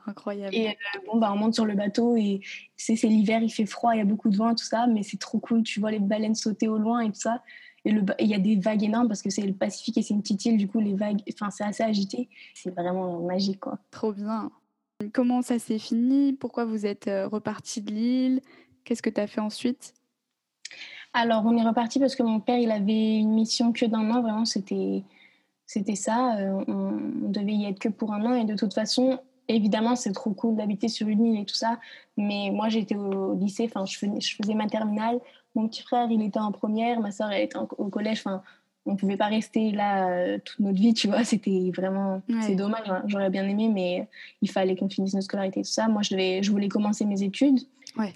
incroyable. 0.06 0.56
Et 0.56 0.70
euh, 0.70 1.00
bon, 1.08 1.20
bah, 1.20 1.32
on 1.34 1.38
monte 1.38 1.56
sur 1.56 1.66
le 1.66 1.76
bateau 1.76 2.16
et 2.16 2.42
c'est 2.78 2.96
l'hiver, 3.04 3.42
il 3.42 3.50
fait 3.50 3.66
froid, 3.66 3.94
il 3.94 4.00
y 4.00 4.02
a 4.02 4.06
beaucoup 4.06 4.30
de 4.30 4.38
vent, 4.38 4.54
tout 4.56 4.66
ça, 4.66 4.88
mais 4.88 5.04
c'est 5.04 5.20
trop 5.20 5.40
cool. 5.40 5.64
Tu 5.64 5.80
vois 5.80 5.92
les 5.92 6.00
baleines 6.00 6.36
sauter 6.36 6.68
au 6.68 6.78
loin 6.78 7.02
et 7.02 7.08
tout 7.08 7.20
ça. 7.20 7.42
Et 7.86 7.92
il 8.20 8.28
y 8.28 8.36
a 8.36 8.40
des 8.40 8.58
vagues 8.58 8.84
énormes 8.84 9.08
parce 9.08 9.22
que 9.22 9.30
c'est 9.30 9.42
le 9.42 9.54
Pacifique 9.54 9.98
et 9.98 10.02
c'est 10.02 10.14
une 10.14 10.22
petite 10.22 10.44
île, 10.46 10.58
du 10.58 10.68
coup, 10.68 10.80
les 10.80 10.96
vagues, 10.96 11.22
enfin, 11.34 11.50
c'est 11.50 11.64
assez 11.64 11.84
agité. 11.84 12.28
C'est 12.54 12.72
vraiment 12.76 13.20
magique, 13.22 13.62
quoi. 13.62 13.80
Trop 13.92 14.12
bien. 14.12 14.52
Comment 15.14 15.42
ça 15.42 15.60
s'est 15.60 15.80
fini? 15.80 16.34
Pourquoi 16.34 16.66
vous 16.66 16.86
êtes 16.86 17.08
euh, 17.08 17.28
reparti 17.28 17.82
de 17.82 17.92
l'île 17.92 18.42
Qu'est-ce 18.84 19.02
que 19.02 19.10
tu 19.10 19.22
as 19.22 19.28
fait 19.28 19.40
ensuite? 19.40 19.94
Alors, 21.14 21.46
on 21.46 21.56
est 21.58 21.66
reparti 21.66 22.00
parce 22.00 22.16
que 22.16 22.24
mon 22.24 22.42
père, 22.42 22.58
il 22.58 22.70
avait 22.70 23.18
une 23.18 23.34
mission 23.34 23.72
que 23.72 23.86
d'un 23.86 24.12
an, 24.12 24.22
vraiment, 24.22 24.46
c'était 24.46 25.04
c'était 25.66 25.96
ça. 25.96 26.38
Euh, 26.40 26.64
on, 26.68 27.30
devait 27.30 27.54
y 27.54 27.66
être 27.66 27.80
que 27.80 27.90
pour 27.90 28.14
un 28.14 28.26
an 28.26 28.34
et 28.34 28.44
de 28.44 28.56
toute 28.56 28.74
façon, 28.74 29.20
évidemment, 29.48 29.96
c'est 29.96 30.12
trop 30.12 30.32
cool 30.32 30.58
d'habiter 30.58 30.90
sur 30.90 31.08
une 31.08 31.26
île 31.26 31.42
et 31.42 31.46
tout 31.46 31.56
ça. 31.56 31.80
Mais 32.18 32.50
moi, 32.52 32.68
j'étais 32.68 32.96
au 32.96 33.36
lycée, 33.36 33.70
enfin, 33.74 33.86
je, 33.86 33.98
je 34.20 34.36
faisais 34.36 34.54
ma 34.56 34.68
terminale. 34.68 35.20
Mon 35.56 35.68
petit 35.70 35.82
frère, 35.82 36.12
il 36.12 36.22
était 36.22 36.40
en 36.40 36.52
première, 36.52 37.00
ma 37.00 37.12
soeur, 37.12 37.32
elle 37.32 37.44
était 37.44 37.58
au 37.58 37.88
collège. 37.90 38.20
Enfin, 38.26 38.44
on 38.90 38.96
pouvait 38.96 39.18
pas 39.18 39.28
rester 39.28 39.72
là 39.72 40.10
euh, 40.10 40.38
toute 40.44 40.60
notre 40.60 40.78
vie, 40.78 40.94
tu 40.94 41.08
vois. 41.08 41.24
C'était 41.24 41.72
vraiment, 41.76 42.22
c'est 42.42 42.56
dommage. 42.56 42.88
Hein. 42.90 43.04
J'aurais 43.08 43.30
bien 43.30 43.48
aimé, 43.48 43.70
mais 43.74 44.08
il 44.42 44.50
fallait 44.50 44.76
qu'on 44.76 44.90
finisse 44.90 45.14
notre 45.14 45.26
scolarité, 45.26 45.62
tout 45.62 45.70
ça. 45.70 45.88
Moi, 45.88 46.02
je, 46.02 46.12
devais, 46.12 46.44
je 46.44 46.52
voulais 46.52 46.68
commencer 46.68 47.06
mes 47.06 47.24
études. 47.24 47.60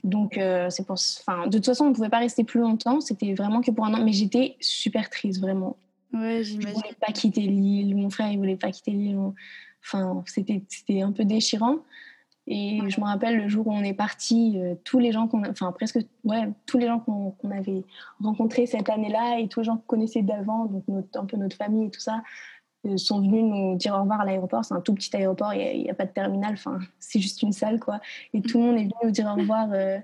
Donc, 0.04 0.38
euh, 0.38 0.70
c'est 0.70 0.86
pour. 0.86 0.96
Enfin, 0.96 1.48
de 1.48 1.58
toute 1.58 1.66
façon, 1.66 1.86
on 1.86 1.94
pouvait 1.94 2.10
pas 2.10 2.20
rester 2.20 2.44
plus 2.44 2.60
longtemps. 2.60 3.02
C'était 3.02 3.34
vraiment 3.34 3.62
que 3.62 3.72
pour 3.72 3.86
un 3.86 3.94
an. 3.94 4.04
Mais 4.04 4.14
j'étais 4.14 4.56
super 4.60 5.10
triste, 5.10 5.42
vraiment. 5.42 5.78
Ouais, 6.14 6.44
j'imagine. 6.44 6.70
Je 6.70 6.74
voulais 6.76 6.98
pas 7.00 7.12
quitter 7.12 7.42
l'île. 7.42 7.96
Mon 7.96 8.10
frère, 8.10 8.32
il 8.32 8.38
voulait 8.38 8.56
pas 8.56 8.72
quitter 8.72 8.92
l'île. 8.92 9.18
Enfin, 9.84 10.24
c'était 10.28 11.02
un 11.02 11.12
peu 11.12 11.26
déchirant. 11.26 11.78
Et 12.46 12.80
je 12.90 13.00
me 13.00 13.06
rappelle 13.06 13.38
le 13.38 13.48
jour 13.48 13.68
où 13.68 13.72
on 13.72 13.84
est 13.84 13.94
parti, 13.94 14.56
euh, 14.58 14.76
tous 14.84 15.00
les 15.00 15.14
gens 15.14 15.28
qu'on, 15.28 15.48
enfin 15.50 15.72
presque, 15.72 16.00
ouais, 16.26 16.50
tous 16.66 16.78
les 16.78 16.88
gens 16.88 17.00
qu'on 17.00 17.34
avait 17.52 17.86
rencontrés 18.22 18.66
cette 18.66 18.90
année-là 18.90 19.40
et 19.40 19.48
tous 19.48 19.62
les 19.62 19.66
gens 19.66 19.78
qu'on 19.78 19.96
connaissait 19.96 20.24
d'avant, 20.24 20.66
donc 20.66 20.84
un 21.16 21.26
peu 21.26 21.38
notre 21.38 21.56
famille 21.56 21.88
et 21.88 21.90
tout 21.90 22.02
ça, 22.02 22.22
euh, 22.86 22.98
sont 22.98 23.22
venus 23.22 23.44
nous 23.46 23.76
dire 23.76 23.94
au 23.96 24.02
revoir 24.02 24.22
à 24.22 24.26
l'aéroport. 24.26 24.66
C'est 24.66 24.74
un 24.74 24.82
tout 24.82 24.94
petit 24.94 25.16
aéroport, 25.16 25.54
il 25.54 25.84
n'y 25.84 25.90
a, 25.90 25.94
pas 25.94 26.06
de 26.06 26.12
terminal, 26.12 26.54
enfin 26.54 26.80
c'est 27.00 27.20
juste 27.20 27.42
une 27.44 27.54
salle 27.54 27.80
quoi. 27.80 28.02
Et 28.34 28.42
tout 28.42 28.60
le 28.60 28.66
monde 28.66 28.76
est 28.76 28.84
venu 28.84 28.94
nous 29.06 29.12
dire 29.12 29.34
au 29.34 29.40
revoir 29.40 29.70
euh, 29.72 29.98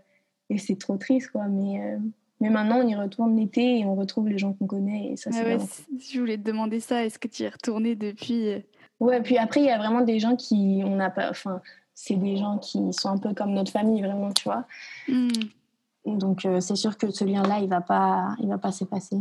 et 0.50 0.58
c'est 0.58 0.78
trop 0.78 0.96
triste 0.96 1.32
quoi. 1.32 1.46
Mais 1.50 1.98
mais 2.40 2.50
maintenant 2.50 2.78
on 2.78 2.88
y 2.88 2.96
retourne 2.96 3.36
l'été 3.36 3.80
et 3.80 3.86
on 3.86 3.96
retrouve 3.96 4.30
les 4.30 4.38
gens 4.38 4.54
qu'on 4.54 4.66
connaît 4.66 5.12
et 5.12 5.18
ça 5.18 5.30
c'est. 5.30 5.56
Ah 5.56 5.66
je 6.00 6.20
voulais 6.22 6.38
te 6.38 6.44
demander 6.44 6.80
ça, 6.80 7.04
est-ce 7.04 7.20
que 7.20 7.28
tu 7.28 7.44
y 7.44 7.46
es 7.48 7.50
retourné 7.50 7.96
depuis 7.96 8.64
Ouais, 9.02 9.22
puis 9.22 9.38
après 9.38 9.60
il 9.60 9.66
y 9.66 9.72
a 9.72 9.78
vraiment 9.78 10.02
des 10.02 10.20
gens 10.20 10.38
qui 10.38 10.82
on 10.86 10.96
n'a 10.96 11.10
pas, 11.10 11.30
enfin 11.30 11.62
c'est 12.02 12.16
des 12.16 12.38
gens 12.38 12.58
qui 12.60 12.94
sont 12.94 13.10
un 13.10 13.18
peu 13.18 13.34
comme 13.34 13.52
notre 13.52 13.74
famille, 13.74 14.02
vraiment, 14.02 14.32
tu 14.32 14.46
vois. 14.46 14.64
Hmm. 15.10 15.28
Donc, 16.06 16.46
euh, 16.46 16.62
c'est 16.62 16.78
sûr 16.78 16.98
que 16.98 17.12
ce 17.12 17.26
lien-là, 17.26 17.60
il 17.60 17.66
ne 17.66 17.70
va 17.70 17.82
pas, 17.82 18.36
il 18.40 18.48
va 18.48 18.58
pas 18.58 18.72
s'effacer. 18.72 19.18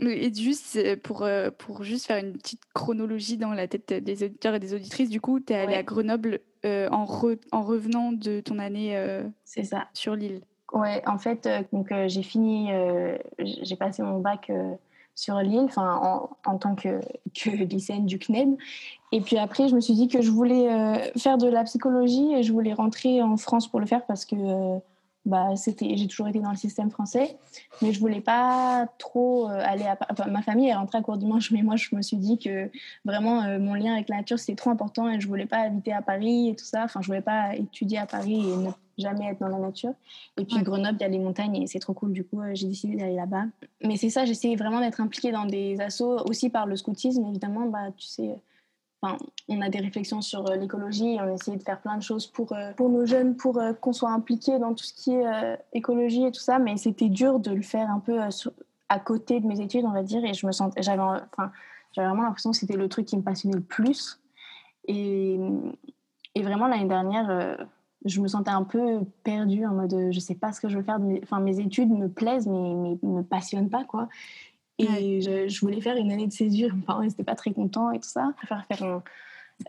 Et 0.00 0.32
juste 0.32 0.96
pour, 1.02 1.24
euh, 1.24 1.50
pour 1.50 1.82
juste 1.82 2.06
faire 2.06 2.24
une 2.24 2.32
petite 2.32 2.62
chronologie 2.72 3.36
dans 3.36 3.52
la 3.52 3.68
tête 3.68 3.92
des 3.92 4.24
auditeurs 4.24 4.54
et 4.54 4.60
des 4.60 4.72
auditrices, 4.72 5.10
du 5.10 5.20
coup, 5.20 5.38
tu 5.38 5.52
es 5.52 5.56
allé 5.56 5.74
à 5.74 5.82
Grenoble 5.82 6.40
euh, 6.64 6.88
en, 6.90 7.06
en 7.52 7.62
revenant 7.62 8.12
de 8.12 8.40
ton 8.40 8.58
année 8.58 8.98
c'est 9.44 9.64
ça. 9.64 9.88
sur 9.92 10.16
l'île. 10.16 10.40
Ouais, 10.72 11.02
en 11.06 11.18
fait, 11.18 11.46
donc 11.70 11.92
j'ai 12.06 12.22
fini, 12.22 12.70
j'ai 13.38 13.76
passé 13.76 14.02
mon 14.02 14.20
bac 14.20 14.50
sur 15.16 15.40
l'île, 15.40 15.64
enfin 15.64 16.28
en, 16.44 16.58
tant 16.58 16.76
que, 16.76 17.00
que, 17.34 17.50
lycéenne 17.50 18.06
du 18.06 18.20
CNED. 18.20 18.56
Et 19.10 19.20
puis 19.20 19.38
après, 19.38 19.68
je 19.68 19.74
me 19.74 19.80
suis 19.80 19.94
dit 19.94 20.08
que 20.08 20.22
je 20.22 20.30
voulais 20.30 20.72
euh, 20.72 20.98
faire 21.16 21.38
de 21.38 21.48
la 21.48 21.64
psychologie 21.64 22.34
et 22.34 22.42
je 22.42 22.52
voulais 22.52 22.74
rentrer 22.74 23.22
en 23.22 23.36
France 23.36 23.66
pour 23.66 23.80
le 23.80 23.86
faire 23.86 24.04
parce 24.04 24.24
que 24.24 24.36
euh, 24.36 24.78
bah, 25.24 25.48
j'ai 25.56 26.06
toujours 26.06 26.28
été 26.28 26.38
dans 26.38 26.50
le 26.50 26.56
système 26.56 26.90
français, 26.90 27.36
mais 27.82 27.92
je 27.92 27.98
voulais 27.98 28.20
pas 28.20 28.86
trop 28.98 29.48
euh, 29.48 29.58
aller 29.64 29.84
à 29.84 29.98
ma 30.28 30.42
famille 30.42 30.68
est 30.68 30.74
rentrée 30.74 30.98
à 30.98 31.02
court 31.02 31.16
dimanche, 31.16 31.50
mais 31.50 31.62
moi 31.62 31.74
je 31.76 31.96
me 31.96 32.02
suis 32.02 32.16
dit 32.16 32.38
que 32.38 32.70
vraiment 33.04 33.58
mon 33.58 33.74
lien 33.74 33.94
avec 33.94 34.08
la 34.08 34.18
nature 34.18 34.38
c'était 34.38 34.54
trop 34.54 34.70
important 34.70 35.08
et 35.08 35.18
je 35.18 35.26
voulais 35.26 35.46
pas 35.46 35.58
habiter 35.58 35.92
à 35.92 36.02
Paris 36.02 36.50
et 36.50 36.54
tout 36.54 36.64
ça. 36.64 36.84
Enfin, 36.84 37.00
je 37.00 37.06
voulais 37.06 37.22
pas 37.22 37.56
étudier 37.56 37.98
à 37.98 38.06
Paris 38.06 38.40
et 38.40 38.56
ne 38.56 38.70
jamais 38.98 39.26
être 39.26 39.40
dans 39.40 39.48
la 39.48 39.58
nature. 39.58 39.92
Et 40.36 40.44
puis 40.44 40.62
Grenoble, 40.62 40.96
il 40.98 41.02
y 41.02 41.04
a 41.04 41.08
les 41.08 41.18
montagnes 41.18 41.56
et 41.56 41.66
c'est 41.66 41.78
trop 41.78 41.94
cool. 41.94 42.12
Du 42.12 42.24
coup, 42.24 42.40
euh, 42.40 42.50
j'ai 42.54 42.66
décidé 42.66 42.96
d'aller 42.96 43.16
là-bas. 43.16 43.44
Mais 43.82 43.96
c'est 43.96 44.10
ça, 44.10 44.24
j'essaie 44.24 44.54
vraiment 44.56 44.80
d'être 44.80 45.00
impliquée 45.00 45.32
dans 45.32 45.44
des 45.44 45.80
assos, 45.80 46.22
aussi 46.28 46.50
par 46.50 46.66
le 46.66 46.76
scoutisme, 46.76 47.24
évidemment. 47.26 47.66
Bah, 47.66 47.90
tu 47.96 48.06
sais, 48.06 48.36
on 49.48 49.60
a 49.60 49.68
des 49.68 49.78
réflexions 49.78 50.20
sur 50.20 50.48
euh, 50.50 50.56
l'écologie, 50.56 51.18
on 51.20 51.34
essaie 51.34 51.56
de 51.56 51.62
faire 51.62 51.80
plein 51.80 51.96
de 51.96 52.02
choses 52.02 52.26
pour, 52.26 52.52
euh, 52.52 52.72
pour 52.72 52.88
nos 52.88 53.06
jeunes, 53.06 53.36
pour 53.36 53.58
euh, 53.58 53.72
qu'on 53.72 53.92
soit 53.92 54.10
impliqués 54.10 54.58
dans 54.58 54.74
tout 54.74 54.84
ce 54.84 54.92
qui 54.92 55.12
est 55.12 55.58
écologie 55.72 56.24
et 56.24 56.32
tout 56.32 56.40
ça, 56.40 56.58
mais 56.58 56.76
c'était 56.76 57.08
dur 57.08 57.38
de 57.38 57.50
le 57.50 57.62
faire 57.62 57.90
un 57.90 58.00
peu 58.00 58.18
à 58.88 58.98
côté 59.00 59.40
de 59.40 59.46
mes 59.46 59.60
études, 59.60 59.84
on 59.84 59.92
va 59.92 60.02
dire, 60.02 60.24
et 60.24 60.34
je 60.34 60.46
me 60.46 60.52
sentais, 60.52 60.82
j'avais, 60.82 61.02
enfin, 61.02 61.52
j'avais 61.92 62.08
vraiment 62.08 62.22
l'impression 62.22 62.50
que 62.50 62.56
c'était 62.56 62.76
le 62.76 62.88
truc 62.88 63.06
qui 63.06 63.16
me 63.16 63.22
passionnait 63.22 63.56
le 63.56 63.62
plus. 63.62 64.20
Et, 64.88 65.38
et 66.34 66.42
vraiment, 66.42 66.66
l'année 66.66 66.88
dernière, 66.88 67.58
je 68.06 68.20
me 68.20 68.28
sentais 68.28 68.50
un 68.50 68.64
peu 68.64 69.00
perdue 69.24 69.66
en 69.66 69.74
mode 69.74 70.08
je 70.10 70.20
sais 70.20 70.34
pas 70.34 70.52
ce 70.52 70.60
que 70.60 70.68
je 70.68 70.78
veux 70.78 70.82
faire. 70.82 70.98
Enfin, 71.22 71.40
mes 71.40 71.60
études 71.60 71.90
me 71.90 72.08
plaisent, 72.08 72.46
mais, 72.46 72.74
mais 72.74 72.98
me 73.02 73.22
passionnent 73.22 73.70
pas, 73.70 73.84
quoi. 73.84 74.08
Et 74.78 75.20
je, 75.20 75.60
voulais 75.60 75.80
faire 75.80 75.96
une 75.96 76.12
année 76.12 76.26
de 76.26 76.32
césure. 76.32 76.74
Mes 76.74 76.82
parents 76.82 77.02
n'étaient 77.02 77.24
pas 77.24 77.34
très 77.34 77.52
contents 77.52 77.90
et 77.90 77.98
tout 77.98 78.08
ça. 78.08 78.28
Je 78.32 78.46
préfère 78.46 78.66
faire 78.66 79.02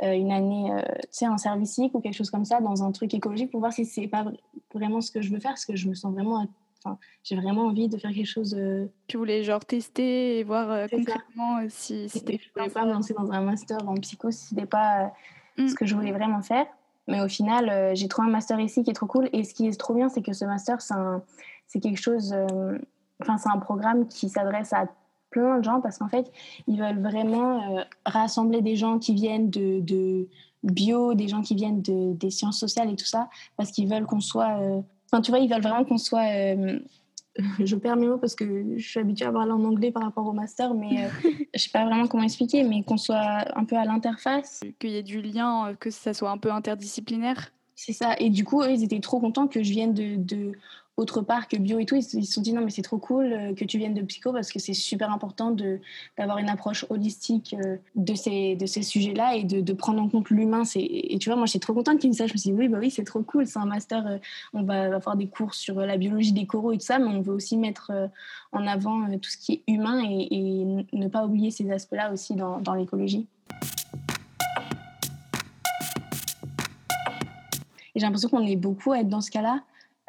euh, 0.03 0.13
une 0.13 0.31
année, 0.31 0.71
euh, 0.71 0.81
tu 1.03 1.07
sais, 1.11 1.25
un 1.25 1.37
service 1.37 1.79
ou 1.93 2.01
quelque 2.01 2.13
chose 2.13 2.29
comme 2.29 2.45
ça, 2.45 2.59
dans 2.59 2.83
un 2.83 2.91
truc 2.91 3.13
écologique 3.13 3.51
pour 3.51 3.61
voir 3.61 3.71
si 3.71 3.85
c'est 3.85 4.07
pas 4.07 4.25
vraiment 4.73 5.01
ce 5.01 5.11
que 5.11 5.21
je 5.21 5.31
veux 5.31 5.39
faire, 5.39 5.51
parce 5.51 5.65
que 5.65 5.75
je 5.75 5.87
me 5.87 5.93
sens 5.93 6.13
vraiment. 6.13 6.45
Enfin, 6.83 6.99
j'ai 7.23 7.35
vraiment 7.35 7.63
envie 7.63 7.87
de 7.87 7.97
faire 7.97 8.11
quelque 8.11 8.27
chose. 8.27 8.53
Euh, 8.57 8.85
tu 9.07 9.17
voulais 9.17 9.43
genre 9.43 9.65
tester 9.65 10.39
et 10.39 10.43
voir 10.43 10.89
concrètement 10.89 11.59
si 11.69 12.09
c'était. 12.09 12.39
Je 12.43 12.59
voulais 12.59 12.71
pas 12.71 12.85
me 12.85 12.91
lancer 12.91 13.13
dans 13.13 13.31
un 13.31 13.41
master 13.41 13.77
en 13.87 13.95
psycho 13.95 14.29
si 14.29 14.47
c'était 14.47 14.67
pas 14.67 15.13
mm. 15.57 15.69
ce 15.69 15.73
que 15.73 15.85
je 15.85 15.95
voulais 15.95 16.11
vraiment 16.11 16.41
faire. 16.41 16.67
Mais 17.07 17.21
au 17.21 17.27
final, 17.27 17.95
j'ai 17.95 18.07
trouvé 18.07 18.27
un 18.27 18.31
master 18.31 18.59
ici 18.59 18.83
qui 18.83 18.89
est 18.89 18.93
trop 18.93 19.05
cool. 19.05 19.29
Et 19.31 19.43
ce 19.43 19.53
qui 19.53 19.67
est 19.67 19.79
trop 19.79 19.93
bien, 19.93 20.09
c'est 20.09 20.21
que 20.21 20.33
ce 20.33 20.45
master, 20.45 20.81
c'est 20.81 21.79
quelque 21.79 21.99
chose 21.99 22.35
enfin, 23.21 23.37
c'est 23.37 23.49
un 23.49 23.59
programme 23.59 24.07
qui 24.07 24.29
s'adresse 24.29 24.73
à 24.73 24.85
plein 25.29 25.59
de 25.59 25.63
gens 25.63 25.81
parce 25.81 25.97
qu'en 25.97 26.07
fait, 26.07 26.31
ils 26.67 26.79
veulent 26.79 27.01
vraiment 27.01 27.77
euh, 27.77 27.83
rassembler 28.05 28.61
des 28.61 28.75
gens 28.75 28.99
qui 28.99 29.13
viennent 29.13 29.49
de, 29.49 29.79
de, 29.81 30.27
bio, 30.63 31.13
des 31.13 31.27
gens 31.27 31.41
qui 31.41 31.55
viennent 31.55 31.81
de, 31.81 32.13
des 32.13 32.29
sciences 32.29 32.59
sociales 32.59 32.89
et 32.89 32.95
tout 32.95 33.05
ça, 33.05 33.29
parce 33.57 33.71
qu'ils 33.71 33.89
veulent 33.89 34.05
qu'on 34.05 34.21
soit. 34.21 34.59
Euh, 34.59 34.81
enfin, 35.11 35.21
tu 35.21 35.31
vois, 35.31 35.39
ils 35.39 35.49
veulent 35.49 35.61
vraiment 35.61 35.83
qu'on 35.83 35.97
soit. 35.97 36.25
Euh, 37.39 37.43
je 37.65 37.75
perds 37.75 37.97
mes 37.97 38.07
mots 38.07 38.17
parce 38.17 38.35
que 38.35 38.77
je 38.77 38.87
suis 38.87 38.99
habituée 38.99 39.25
à 39.25 39.31
parler 39.31 39.51
en 39.51 39.63
anglais 39.63 39.91
par 39.91 40.03
rapport 40.03 40.27
au 40.27 40.33
master, 40.33 40.73
mais 40.73 41.09
je 41.53 41.59
sais 41.59 41.69
pas 41.71 41.85
vraiment 41.85 42.07
comment 42.07 42.23
expliquer, 42.23 42.63
mais 42.63 42.83
qu'on 42.83 42.97
soit 42.97 43.45
un 43.57 43.65
peu 43.65 43.75
à 43.75 43.85
l'interface. 43.85 44.61
Qu'il 44.79 44.91
y 44.91 44.97
ait 44.97 45.03
du 45.03 45.21
lien, 45.21 45.75
que 45.79 45.89
ça 45.89 46.13
soit 46.13 46.31
un 46.31 46.37
peu 46.37 46.51
interdisciplinaire. 46.51 47.51
C'est 47.75 47.93
ça. 47.93 48.15
Et 48.17 48.29
du 48.29 48.43
coup, 48.43 48.63
eux, 48.63 48.71
ils 48.71 48.83
étaient 48.83 48.99
trop 48.99 49.19
contents 49.19 49.47
que 49.47 49.61
je 49.61 49.69
vienne 49.69 49.93
de, 49.93 50.15
de 50.15 50.53
autre 50.97 51.21
part 51.21 51.47
que 51.47 51.55
bio 51.57 51.77
et 51.77 51.85
tout, 51.85 51.95
ils 51.95 52.03
se 52.03 52.21
sont 52.23 52.41
dit 52.41 52.53
non 52.53 52.61
mais 52.61 52.71
c'est 52.71 52.81
trop 52.81 52.97
cool 52.97 53.31
euh, 53.31 53.53
que 53.53 53.63
tu 53.63 53.77
viennes 53.77 53.93
de 53.93 54.01
psycho 54.01 54.33
parce 54.33 54.51
que 54.51 54.57
c'est 54.57 54.73
super 54.73 55.11
important 55.11 55.55
d'avoir 56.17 56.39
une 56.39 56.49
approche 56.49 56.85
holistique 56.89 57.55
euh, 57.63 57.77
de 57.95 58.15
ces 58.15 58.55
de 58.55 58.65
ces 58.65 58.81
sujets-là 58.81 59.35
et 59.35 59.43
de, 59.43 59.61
de 59.61 59.73
prendre 59.73 60.01
en 60.01 60.09
compte 60.09 60.31
l'humain. 60.31 60.63
Et 60.75 61.19
tu 61.19 61.29
vois, 61.29 61.35
moi 61.35 61.45
j'étais 61.45 61.59
trop 61.59 61.75
contente 61.75 61.99
qu'ils 61.99 62.09
me 62.09 62.15
ça. 62.15 62.25
Je 62.25 62.33
me 62.33 62.37
suis 62.37 62.49
dit 62.49 62.55
oui 62.55 62.67
bah 62.67 62.79
oui 62.81 62.89
c'est 62.89 63.03
trop 63.03 63.21
cool, 63.21 63.45
c'est 63.45 63.59
un 63.59 63.65
master. 63.65 64.07
Euh, 64.07 64.17
on 64.53 64.63
va 64.63 64.95
avoir 64.95 65.15
des 65.15 65.27
cours 65.27 65.53
sur 65.53 65.75
la 65.75 65.97
biologie 65.97 66.33
des 66.33 66.47
coraux 66.47 66.71
et 66.71 66.79
tout 66.79 66.85
ça, 66.85 66.97
mais 66.97 67.05
on 67.05 67.21
veut 67.21 67.33
aussi 67.33 67.57
mettre 67.57 67.91
en 68.51 68.65
avant 68.65 69.07
tout 69.19 69.29
ce 69.29 69.37
qui 69.37 69.53
est 69.53 69.71
humain 69.71 70.01
et, 70.03 70.27
et 70.31 70.65
ne 70.93 71.07
pas 71.07 71.25
oublier 71.25 71.51
ces 71.51 71.69
aspects-là 71.71 72.11
aussi 72.11 72.33
dans, 72.33 72.59
dans 72.59 72.73
l'écologie. 72.73 73.27
Et 77.93 77.99
j'ai 77.99 78.05
l'impression 78.05 78.29
qu'on 78.29 78.45
est 78.45 78.55
beaucoup 78.55 78.91
à 78.93 78.99
être 78.99 79.09
dans 79.09 79.21
ce 79.21 79.31
cas-là 79.31 79.61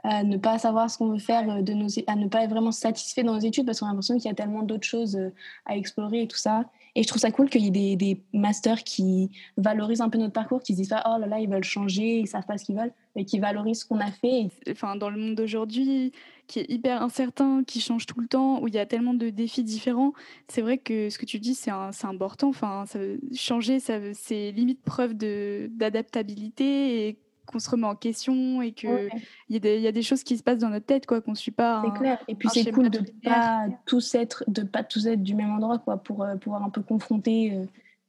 à 0.04 0.22
ne 0.22 0.36
pas 0.36 0.58
savoir 0.58 0.90
ce 0.90 0.98
qu'on 0.98 1.08
veut 1.08 1.18
faire, 1.18 1.48
euh, 1.50 1.62
de 1.62 1.72
nos, 1.72 1.88
à 2.06 2.16
ne 2.16 2.28
pas 2.28 2.44
être 2.44 2.50
vraiment 2.50 2.72
satisfait 2.72 3.22
dans 3.22 3.34
nos 3.34 3.40
études 3.40 3.66
parce 3.66 3.80
qu'on 3.80 3.86
a 3.86 3.90
l'impression 3.90 4.16
qu'il 4.16 4.26
y 4.26 4.30
a 4.30 4.34
tellement 4.34 4.62
d'autres 4.62 4.86
choses 4.86 5.16
euh, 5.16 5.32
à 5.66 5.76
explorer 5.76 6.22
et 6.22 6.28
tout 6.28 6.36
ça. 6.36 6.64
Et 6.94 7.02
je 7.02 7.08
trouve 7.08 7.20
ça 7.20 7.30
cool 7.30 7.48
qu'il 7.48 7.62
y 7.62 7.92
ait 7.92 7.96
des, 7.96 8.22
masters 8.32 8.82
qui 8.82 9.30
valorisent 9.56 10.00
un 10.00 10.08
peu 10.08 10.18
notre 10.18 10.32
parcours, 10.32 10.62
qui 10.62 10.72
se 10.72 10.78
disent 10.78 10.88
pas 10.88 11.04
oh 11.06 11.20
là 11.20 11.26
là, 11.26 11.40
ils 11.40 11.48
veulent 11.48 11.64
changer, 11.64 12.20
ils 12.20 12.26
savent 12.26 12.46
pas 12.46 12.58
ce 12.58 12.64
qu'ils 12.64 12.76
veulent, 12.76 12.92
mais 13.14 13.24
qui 13.24 13.38
valorisent 13.38 13.80
ce 13.80 13.86
qu'on 13.86 14.00
a 14.00 14.10
fait. 14.10 14.48
Enfin, 14.70 14.96
dans 14.96 15.10
le 15.10 15.18
monde 15.18 15.34
d'aujourd'hui, 15.34 16.12
qui 16.46 16.60
est 16.60 16.70
hyper 16.70 17.02
incertain, 17.02 17.62
qui 17.64 17.80
change 17.80 18.06
tout 18.06 18.20
le 18.20 18.26
temps, 18.26 18.60
où 18.62 18.68
il 18.68 18.74
y 18.74 18.78
a 18.78 18.86
tellement 18.86 19.14
de 19.14 19.30
défis 19.30 19.62
différents, 19.62 20.12
c'est 20.48 20.62
vrai 20.62 20.78
que 20.78 21.10
ce 21.10 21.18
que 21.18 21.26
tu 21.26 21.38
dis, 21.38 21.54
c'est 21.54 21.70
important. 22.04 22.48
Enfin, 22.48 22.84
ça 22.86 22.98
changer, 23.34 23.78
c'est 23.80 24.52
limite 24.52 24.82
preuve 24.82 25.14
d'adaptabilité 25.14 27.08
et 27.08 27.18
qu'on 27.50 27.58
se 27.58 27.70
remet 27.70 27.86
en 27.86 27.94
question 27.94 28.62
et 28.62 28.72
qu'il 28.72 29.10
il 29.48 29.64
y, 29.64 29.86
a 29.86 29.92
des 29.92 30.02
choses 30.02 30.22
qui 30.22 30.36
se 30.36 30.42
passent 30.42 30.58
dans 30.58 30.68
notre 30.68 30.86
tête, 30.86 31.06
quoi, 31.06 31.20
qu'on 31.20 31.32
ne 31.32 31.36
suit 31.36 31.50
pas. 31.50 31.82
C'est 31.84 31.98
clair. 31.98 32.18
Et 32.28 32.34
puis 32.34 32.48
c'est 32.52 32.70
cool 32.70 32.90
de 32.90 33.00
ne 33.00 33.04
pas 33.22 33.66
tous 33.86 34.14
être, 34.14 34.44
de 34.46 34.62
pas 34.62 34.82
tous 34.82 35.06
être 35.06 35.22
du 35.22 35.34
même 35.34 35.50
endroit, 35.50 35.78
quoi, 35.78 35.96
pour 35.96 36.22
euh, 36.22 36.36
pouvoir 36.36 36.62
un 36.62 36.70
peu 36.70 36.82
confronter 36.82 37.54
euh, 37.54 37.64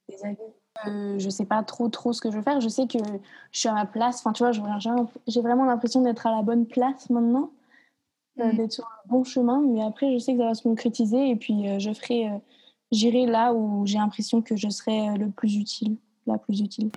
les 0.10 0.26
avis. 0.26 0.38
Euh, 0.88 1.20
je 1.20 1.30
sais 1.30 1.46
pas 1.46 1.62
trop 1.64 1.90
trop 1.90 2.14
ce 2.14 2.22
que 2.22 2.32
je 2.32 2.38
veux 2.38 2.42
faire. 2.42 2.62
Je 2.62 2.70
sais 2.70 2.88
que 2.88 3.00
je 3.52 3.60
suis 3.60 3.70
à 3.70 3.74
ma 3.74 3.86
place. 3.86 4.20
Enfin, 4.20 4.34
tu 4.34 4.44
vois, 4.44 4.52
j'ai 4.52 5.42
vraiment 5.42 5.66
l'impression 5.66 6.02
d'être 6.02 6.26
à 6.28 6.32
la 6.32 6.42
bonne 6.42 6.66
place 6.66 7.10
maintenant, 7.10 7.52
euh, 8.40 8.52
mm. 8.52 8.56
d'être 8.56 8.72
sur 8.72 8.86
un 8.86 9.10
bon 9.10 9.24
chemin. 9.24 9.62
Mais 9.62 9.84
après, 9.84 10.14
je 10.14 10.20
sais 10.20 10.34
que 10.34 10.40
ça 10.40 10.46
va 10.46 10.56
se 10.56 10.64
concrétiser 10.64 11.30
et 11.30 11.36
puis 11.36 11.80
je 11.80 11.92
ferai, 11.94 12.30
j'irai 12.92 13.26
là 13.26 13.54
où 13.54 13.86
j'ai 13.86 13.98
l'impression 13.98 14.42
que 14.42 14.56
je 14.56 14.70
serai 14.70 15.18
le 15.18 15.30
plus 15.30 15.56
utile, 15.56 15.98
la 16.28 16.38
plus 16.38 16.62
utile. 16.62 16.92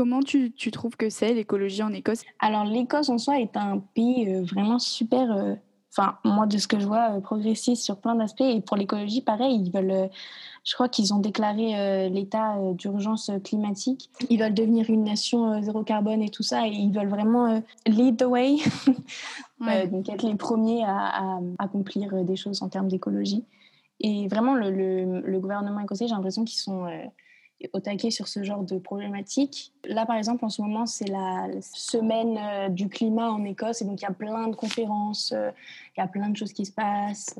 Comment 0.00 0.22
tu, 0.22 0.50
tu 0.52 0.70
trouves 0.70 0.96
que 0.96 1.10
c'est 1.10 1.34
l'écologie 1.34 1.82
en 1.82 1.92
Écosse? 1.92 2.22
Alors 2.38 2.64
l'Écosse 2.64 3.10
en 3.10 3.18
soi 3.18 3.38
est 3.38 3.54
un 3.54 3.80
pays 3.94 4.32
euh, 4.32 4.42
vraiment 4.44 4.78
super, 4.78 5.30
euh, 5.30 5.54
enfin 5.94 6.16
moi 6.24 6.46
de 6.46 6.56
ce 6.56 6.66
que 6.66 6.80
je 6.80 6.86
vois, 6.86 7.18
euh, 7.18 7.20
progressiste 7.20 7.82
sur 7.82 7.98
plein 7.98 8.14
d'aspects. 8.14 8.40
Et 8.40 8.62
pour 8.62 8.78
l'écologie, 8.78 9.20
pareil, 9.20 9.62
ils 9.62 9.70
veulent, 9.70 10.08
je 10.64 10.72
crois 10.72 10.88
qu'ils 10.88 11.12
ont 11.12 11.18
déclaré 11.18 12.08
l'état 12.08 12.56
d'urgence 12.72 13.30
climatique. 13.44 14.08
Ils 14.30 14.40
veulent 14.40 14.54
devenir 14.54 14.88
une 14.88 15.04
nation 15.04 15.62
zéro 15.62 15.82
carbone 15.82 16.22
et 16.22 16.30
tout 16.30 16.42
ça. 16.42 16.66
Et 16.66 16.70
ils 16.70 16.92
veulent 16.94 17.10
vraiment 17.10 17.62
lead 17.86 18.16
the 18.16 18.24
way, 18.24 18.56
donc 19.90 20.08
être 20.08 20.22
les 20.22 20.36
premiers 20.36 20.82
à, 20.82 20.96
à, 20.96 21.40
accomplir 21.58 22.24
des 22.24 22.36
choses 22.36 22.62
en 22.62 22.70
termes 22.70 22.88
d'écologie. 22.88 23.44
Et 24.00 24.28
vraiment 24.28 24.54
le, 24.54 24.70
le, 24.70 25.20
le 25.20 25.40
gouvernement 25.40 25.80
écossais, 25.80 26.08
j'ai 26.08 26.14
l'impression 26.14 26.46
qu'ils 26.46 26.58
sont 26.58 26.86
au 27.72 27.80
taquet 27.80 28.10
sur 28.10 28.28
ce 28.28 28.42
genre 28.42 28.62
de 28.62 28.78
problématiques. 28.78 29.72
Là, 29.84 30.06
par 30.06 30.16
exemple, 30.16 30.44
en 30.44 30.48
ce 30.48 30.62
moment, 30.62 30.86
c'est 30.86 31.08
la 31.08 31.48
semaine 31.60 32.38
euh, 32.38 32.68
du 32.68 32.88
climat 32.88 33.30
en 33.30 33.44
Écosse, 33.44 33.82
et 33.82 33.84
donc 33.84 34.00
il 34.00 34.04
y 34.04 34.08
a 34.08 34.12
plein 34.12 34.48
de 34.48 34.56
conférences, 34.56 35.32
euh, 35.32 35.50
il 35.96 36.00
y 36.00 36.02
a 36.02 36.06
plein 36.06 36.28
de 36.30 36.36
choses 36.36 36.52
qui 36.52 36.64
se 36.64 36.72
passent. 36.72 37.38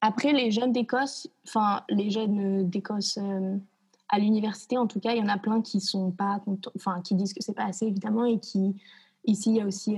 Après, 0.00 0.32
les 0.32 0.50
jeunes 0.50 0.72
d'Écosse, 0.72 1.28
enfin, 1.46 1.82
les 1.88 2.10
jeunes 2.10 2.68
d'Écosse 2.68 3.18
euh, 3.20 3.56
à 4.08 4.18
l'université, 4.18 4.76
en 4.76 4.86
tout 4.86 5.00
cas, 5.00 5.12
il 5.12 5.18
y 5.18 5.22
en 5.22 5.28
a 5.28 5.38
plein 5.38 5.62
qui 5.62 5.80
sont 5.80 6.10
pas 6.10 6.42
enfin, 6.76 7.00
qui 7.02 7.14
disent 7.14 7.32
que 7.32 7.42
c'est 7.42 7.54
pas 7.54 7.64
assez, 7.64 7.86
évidemment, 7.86 8.24
et 8.24 8.38
qui, 8.38 8.76
ici, 9.24 9.50
il 9.50 9.56
y 9.56 9.60
a 9.60 9.66
aussi 9.66 9.96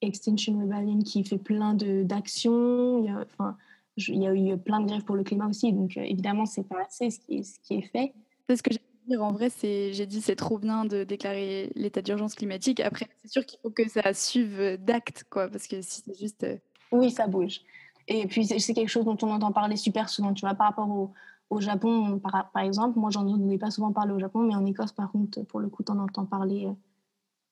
Extinction 0.00 0.58
Rebellion 0.58 0.98
qui 0.98 1.22
fait 1.22 1.38
plein 1.38 1.74
d'actions, 1.74 3.06
enfin, 3.22 3.56
il 3.96 4.20
y 4.20 4.26
a 4.26 4.34
eu 4.34 4.58
plein 4.58 4.80
de 4.80 4.86
grèves 4.86 5.04
pour 5.04 5.14
le 5.14 5.22
climat 5.22 5.46
aussi, 5.46 5.72
donc 5.72 5.96
évidemment, 5.96 6.44
c'est 6.44 6.64
pas 6.64 6.82
assez 6.84 7.10
ce 7.10 7.20
qui 7.20 7.74
est 7.74 7.82
fait. 7.92 8.12
C'est 8.48 8.56
ce 8.56 8.62
que 8.62 8.72
j'ai 8.72 8.80
dire. 9.06 9.22
En 9.22 9.32
vrai, 9.32 9.48
j'ai 9.60 10.06
dit, 10.06 10.20
c'est 10.20 10.36
trop 10.36 10.58
bien 10.58 10.84
de 10.84 11.04
déclarer 11.04 11.70
l'état 11.74 12.02
d'urgence 12.02 12.34
climatique. 12.34 12.80
Après, 12.80 13.06
c'est 13.22 13.30
sûr 13.30 13.44
qu'il 13.44 13.58
faut 13.60 13.70
que 13.70 13.88
ça 13.88 14.14
suive 14.14 14.78
d'actes, 14.80 15.24
quoi, 15.30 15.48
parce 15.48 15.66
que 15.66 15.80
si 15.82 16.02
c'est 16.04 16.18
juste. 16.18 16.44
Euh, 16.44 16.56
oui, 16.92 17.10
ça 17.10 17.26
bouge. 17.26 17.60
Et 18.08 18.26
puis, 18.26 18.46
c'est 18.46 18.74
quelque 18.74 18.88
chose 18.88 19.04
dont 19.04 19.16
on 19.22 19.30
entend 19.30 19.52
parler 19.52 19.76
super 19.76 20.08
souvent. 20.08 20.34
Tu 20.34 20.42
vois, 20.42 20.54
par 20.54 20.68
rapport 20.68 20.88
au, 20.88 21.12
au 21.50 21.60
Japon, 21.60 22.18
par, 22.18 22.50
par, 22.52 22.62
exemple, 22.62 22.98
moi, 22.98 23.10
j'en 23.10 23.48
ai 23.48 23.58
pas 23.58 23.70
souvent 23.70 23.92
parlé 23.92 24.12
au 24.12 24.18
Japon, 24.18 24.40
mais 24.40 24.54
en 24.54 24.64
Écosse, 24.66 24.92
par 24.92 25.10
contre, 25.10 25.42
pour 25.42 25.60
le 25.60 25.68
coup, 25.68 25.82
t'en 25.82 25.98
entends 25.98 26.26
parler 26.26 26.66
euh, 26.66 26.72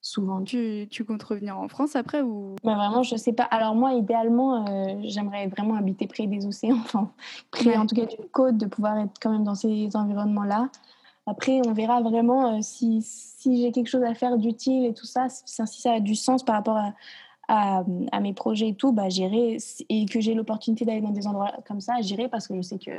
souvent. 0.03 0.43
Tu, 0.43 0.89
tu, 0.91 1.05
comptes 1.05 1.23
revenir 1.23 1.59
en 1.59 1.69
France 1.69 1.97
après 1.97 2.21
ou? 2.21 2.57
Bah 2.63 2.75
Vraiment, 2.75 3.03
je 3.03 3.17
sais 3.17 3.33
pas. 3.33 3.45
Alors 3.45 3.75
moi, 3.75 3.95
idéalement, 3.95 4.67
euh, 4.67 4.97
j'aimerais 5.05 5.47
vraiment 5.47 5.77
habiter 5.77 6.07
près 6.07 6.27
des 6.27 6.45
océans, 6.45 6.77
enfin, 6.85 7.11
près 7.51 7.77
en 7.77 7.87
tout 7.87 7.95
cas 7.95 8.05
d'une 8.05 8.29
côte, 8.31 8.59
de 8.59 8.67
pouvoir 8.67 8.99
être 8.99 9.15
quand 9.21 9.31
même 9.31 9.45
dans 9.45 9.55
ces 9.55 9.89
environnements-là. 9.97 10.69
Après, 11.27 11.61
on 11.67 11.73
verra 11.73 12.03
vraiment 12.03 12.57
euh, 12.57 12.59
si, 12.63 13.01
si 13.01 13.63
j'ai 13.63 13.71
quelque 13.71 13.87
chose 13.87 14.03
à 14.03 14.13
faire 14.15 14.37
d'utile 14.37 14.85
et 14.85 14.93
tout 14.93 15.07
ça, 15.07 15.29
si 15.29 15.81
ça 15.81 15.93
a 15.93 16.01
du 16.01 16.17
sens 16.17 16.45
par 16.45 16.57
rapport 16.57 16.77
à, 16.77 16.93
à, 17.49 17.85
à 18.11 18.21
mes 18.21 18.35
projets 18.35 18.71
et 18.71 18.75
tout, 18.75 18.93
bah, 18.93 19.09
j'irai. 19.09 19.59
Et 19.89 20.07
que 20.07 20.21
j'ai 20.21 20.35
l'opportunité 20.35 20.85
d'aller 20.85 21.01
dans 21.01 21.11
des 21.11 21.29
endroits 21.29 21.53
comme 21.67 21.81
ça, 21.81 22.01
j'irai 22.01 22.29
parce 22.29 22.49
que 22.49 22.57
je 22.57 22.63
sais 22.63 22.79
que 22.79 22.91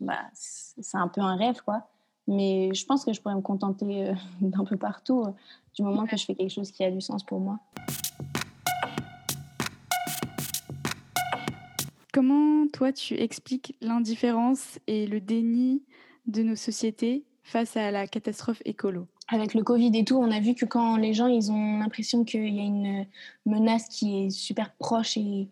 bah, 0.00 0.20
c'est 0.32 0.96
un 0.96 1.08
peu 1.08 1.20
un 1.20 1.36
rêve, 1.36 1.60
quoi. 1.64 1.86
Mais 2.26 2.74
je 2.74 2.84
pense 2.84 3.04
que 3.04 3.12
je 3.12 3.20
pourrais 3.20 3.34
me 3.34 3.40
contenter 3.40 4.08
euh, 4.08 4.14
d'un 4.40 4.64
peu 4.64 4.76
partout 4.76 5.22
euh, 5.22 5.30
du 5.74 5.82
moment 5.82 6.06
que 6.06 6.16
je 6.16 6.24
fais 6.24 6.34
quelque 6.34 6.50
chose 6.50 6.70
qui 6.72 6.84
a 6.84 6.90
du 6.90 7.00
sens 7.00 7.22
pour 7.24 7.40
moi. 7.40 7.58
Comment 12.12 12.66
toi 12.68 12.92
tu 12.92 13.14
expliques 13.14 13.76
l'indifférence 13.80 14.78
et 14.86 15.06
le 15.06 15.20
déni 15.20 15.82
de 16.26 16.42
nos 16.42 16.56
sociétés 16.56 17.24
face 17.42 17.76
à 17.76 17.90
la 17.90 18.06
catastrophe 18.06 18.62
écolo? 18.64 19.06
Avec 19.28 19.54
le 19.54 19.62
Covid 19.62 19.90
et 19.94 20.04
tout, 20.04 20.16
on 20.16 20.30
a 20.30 20.40
vu 20.40 20.54
que 20.54 20.64
quand 20.64 20.96
les 20.96 21.12
gens 21.12 21.26
ils 21.26 21.52
ont 21.52 21.80
l'impression 21.80 22.24
qu'il 22.24 22.54
y 22.54 22.60
a 22.60 22.64
une 22.64 23.06
menace 23.44 23.88
qui 23.88 24.24
est 24.24 24.30
super 24.30 24.72
proche 24.76 25.16
et, 25.16 25.48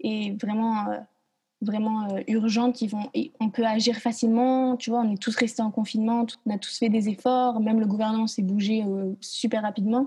et 0.00 0.32
vraiment 0.40 0.86
euh, 1.64 1.70
vraiment 1.70 2.06
urgentes, 2.28 2.74
qui 2.74 2.86
vont, 2.86 3.08
et 3.14 3.32
on 3.40 3.50
peut 3.50 3.64
agir 3.64 3.96
facilement. 3.96 4.76
Tu 4.76 4.90
vois, 4.90 5.00
on 5.00 5.12
est 5.12 5.20
tous 5.20 5.36
restés 5.36 5.62
en 5.62 5.70
confinement, 5.70 6.26
on 6.46 6.54
a 6.54 6.58
tous 6.58 6.78
fait 6.78 6.88
des 6.88 7.08
efforts, 7.08 7.60
même 7.60 7.80
le 7.80 7.86
gouvernement 7.86 8.26
s'est 8.26 8.42
bougé 8.42 8.84
super 9.20 9.62
rapidement. 9.62 10.06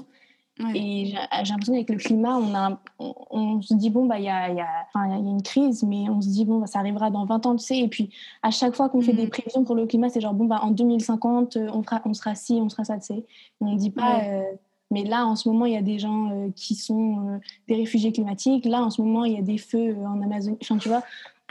Et 0.73 1.05
j'ai 1.05 1.13
l'impression 1.13 1.73
qu'avec 1.73 1.89
le 1.89 1.97
climat, 1.97 2.35
on, 2.37 2.55
a, 2.55 2.79
on, 2.99 3.61
se 3.61 3.75
dit, 3.75 3.91
bon, 3.91 4.07
bah, 4.07 4.17
il 4.17 4.25
y, 4.25 4.29
a, 4.29 4.51
y, 4.51 4.59
a, 4.59 5.07
y 5.07 5.11
a 5.11 5.17
une 5.17 5.43
crise, 5.43 5.83
mais 5.83 6.09
on 6.09 6.19
se 6.19 6.29
dit, 6.29 6.45
bon, 6.45 6.59
bah, 6.59 6.65
ça 6.65 6.79
arrivera 6.79 7.11
dans 7.11 7.25
20 7.25 7.45
ans, 7.45 7.55
tu 7.55 7.63
sais. 7.63 7.77
Et 7.77 7.87
puis, 7.87 8.09
à 8.41 8.49
chaque 8.49 8.75
fois 8.75 8.89
qu'on 8.89 9.01
fait 9.01 9.13
des 9.13 9.27
mm. 9.27 9.29
prévisions 9.29 9.63
pour 9.63 9.75
le 9.75 9.85
climat, 9.85 10.09
c'est 10.09 10.21
genre, 10.21 10.33
bon, 10.33 10.45
bah, 10.45 10.59
en 10.63 10.71
2050, 10.71 11.57
on, 11.57 11.83
fera, 11.83 12.01
on 12.05 12.13
sera 12.13 12.33
ci, 12.33 12.53
on 12.53 12.69
sera 12.69 12.85
ça, 12.85 12.97
tu 12.97 13.05
sais. 13.05 13.25
On 13.61 13.73
ne 13.73 13.77
dit 13.77 13.91
pas, 13.91 14.23
euh, 14.23 14.41
mais 14.89 15.03
là, 15.03 15.27
en 15.27 15.35
ce 15.35 15.47
moment, 15.49 15.65
il 15.65 15.73
y 15.73 15.77
a 15.77 15.81
des 15.81 15.99
gens 15.99 16.31
euh, 16.31 16.49
qui 16.55 16.73
sont 16.75 17.27
euh, 17.27 17.37
des 17.67 17.75
réfugiés 17.75 18.11
climatiques. 18.11 18.65
Là, 18.65 18.81
en 18.81 18.89
ce 18.89 19.01
moment, 19.01 19.25
il 19.25 19.33
y 19.33 19.37
a 19.37 19.41
des 19.41 19.57
feux 19.57 19.95
en 20.05 20.21
Amazonie. 20.21 20.57
Enfin, 20.61 20.77
tu 20.77 20.87
vois, 20.89 21.03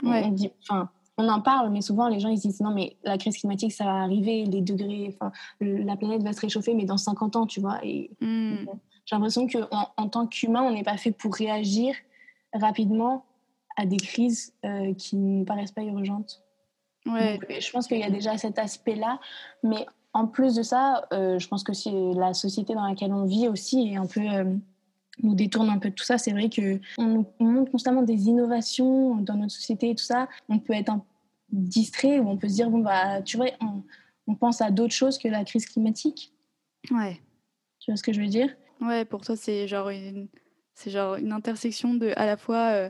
on, 0.03 0.31
dit, 0.31 0.51
enfin, 0.61 0.89
on 1.17 1.27
en 1.27 1.41
parle, 1.41 1.69
mais 1.71 1.81
souvent 1.81 2.07
les 2.07 2.19
gens 2.19 2.29
ils 2.29 2.39
disent 2.39 2.61
non, 2.61 2.71
mais 2.71 2.95
la 3.03 3.17
crise 3.17 3.37
climatique 3.37 3.71
ça 3.71 3.85
va 3.85 4.01
arriver, 4.01 4.45
les 4.45 4.61
degrés, 4.61 5.17
la 5.59 5.95
planète 5.95 6.23
va 6.23 6.33
se 6.33 6.41
réchauffer, 6.41 6.73
mais 6.73 6.85
dans 6.85 6.97
50 6.97 7.35
ans, 7.35 7.45
tu 7.45 7.59
vois. 7.59 7.79
Et, 7.83 8.11
mm. 8.21 8.65
J'ai 9.07 9.15
l'impression 9.15 9.47
qu'en 9.47 9.93
en, 9.95 10.09
tant 10.09 10.27
qu'humain, 10.27 10.63
on 10.63 10.73
n'est 10.73 10.83
pas 10.83 10.97
fait 10.97 11.11
pour 11.11 11.33
réagir 11.33 11.95
rapidement 12.53 13.23
à 13.77 13.85
des 13.85 13.97
crises 13.97 14.53
euh, 14.65 14.93
qui 14.95 15.15
ne 15.15 15.45
paraissent 15.45 15.71
pas 15.71 15.83
urgentes. 15.83 16.43
Ouais. 17.05 17.39
je 17.49 17.71
pense 17.71 17.87
qu'il 17.87 17.99
y 17.99 18.03
a 18.03 18.09
déjà 18.09 18.37
cet 18.37 18.59
aspect-là. 18.59 19.19
Mais 19.63 19.85
en 20.11 20.27
plus 20.27 20.55
de 20.55 20.61
ça, 20.61 21.07
euh, 21.13 21.39
je 21.39 21.47
pense 21.47 21.63
que 21.63 21.71
si 21.71 21.89
la 22.15 22.33
société 22.33 22.73
dans 22.73 22.85
laquelle 22.85 23.13
on 23.13 23.23
vit 23.23 23.47
aussi 23.47 23.93
est 23.93 23.95
un 23.95 24.07
peu, 24.07 24.19
euh, 24.19 24.55
nous 25.23 25.35
détourne 25.35 25.69
un 25.69 25.79
peu 25.79 25.89
de 25.89 25.95
tout 25.95 26.03
ça. 26.03 26.17
C'est 26.17 26.31
vrai 26.31 26.49
qu'on 26.49 26.79
nous 26.99 27.25
montre 27.39 27.71
constamment 27.71 28.03
des 28.03 28.27
innovations 28.27 29.15
dans 29.15 29.35
notre 29.35 29.53
société 29.53 29.91
et 29.91 29.95
tout 29.95 30.03
ça. 30.03 30.27
On 30.49 30.59
peut 30.59 30.73
être 30.73 30.89
un 30.89 31.03
distrait 31.51 32.19
ou 32.19 32.29
on 32.29 32.37
peut 32.37 32.49
se 32.49 32.55
dire, 32.55 32.69
bon, 32.69 32.79
bah, 32.79 33.21
tu 33.21 33.37
vois, 33.37 33.47
on, 33.61 33.83
on 34.27 34.35
pense 34.35 34.61
à 34.61 34.71
d'autres 34.71 34.93
choses 34.93 35.17
que 35.17 35.27
la 35.27 35.43
crise 35.43 35.65
climatique. 35.65 36.33
Ouais. 36.91 37.19
Tu 37.79 37.91
vois 37.91 37.97
ce 37.97 38.03
que 38.03 38.13
je 38.13 38.21
veux 38.21 38.27
dire? 38.27 38.55
Ouais, 38.81 39.05
pour 39.05 39.21
toi, 39.21 39.35
c'est 39.35 39.67
genre 39.67 39.89
une, 39.89 40.27
c'est 40.75 40.91
genre 40.91 41.15
une 41.15 41.31
intersection 41.31 41.93
de 41.93 42.13
à 42.15 42.25
la 42.25 42.37
fois, 42.37 42.71
euh, 42.73 42.89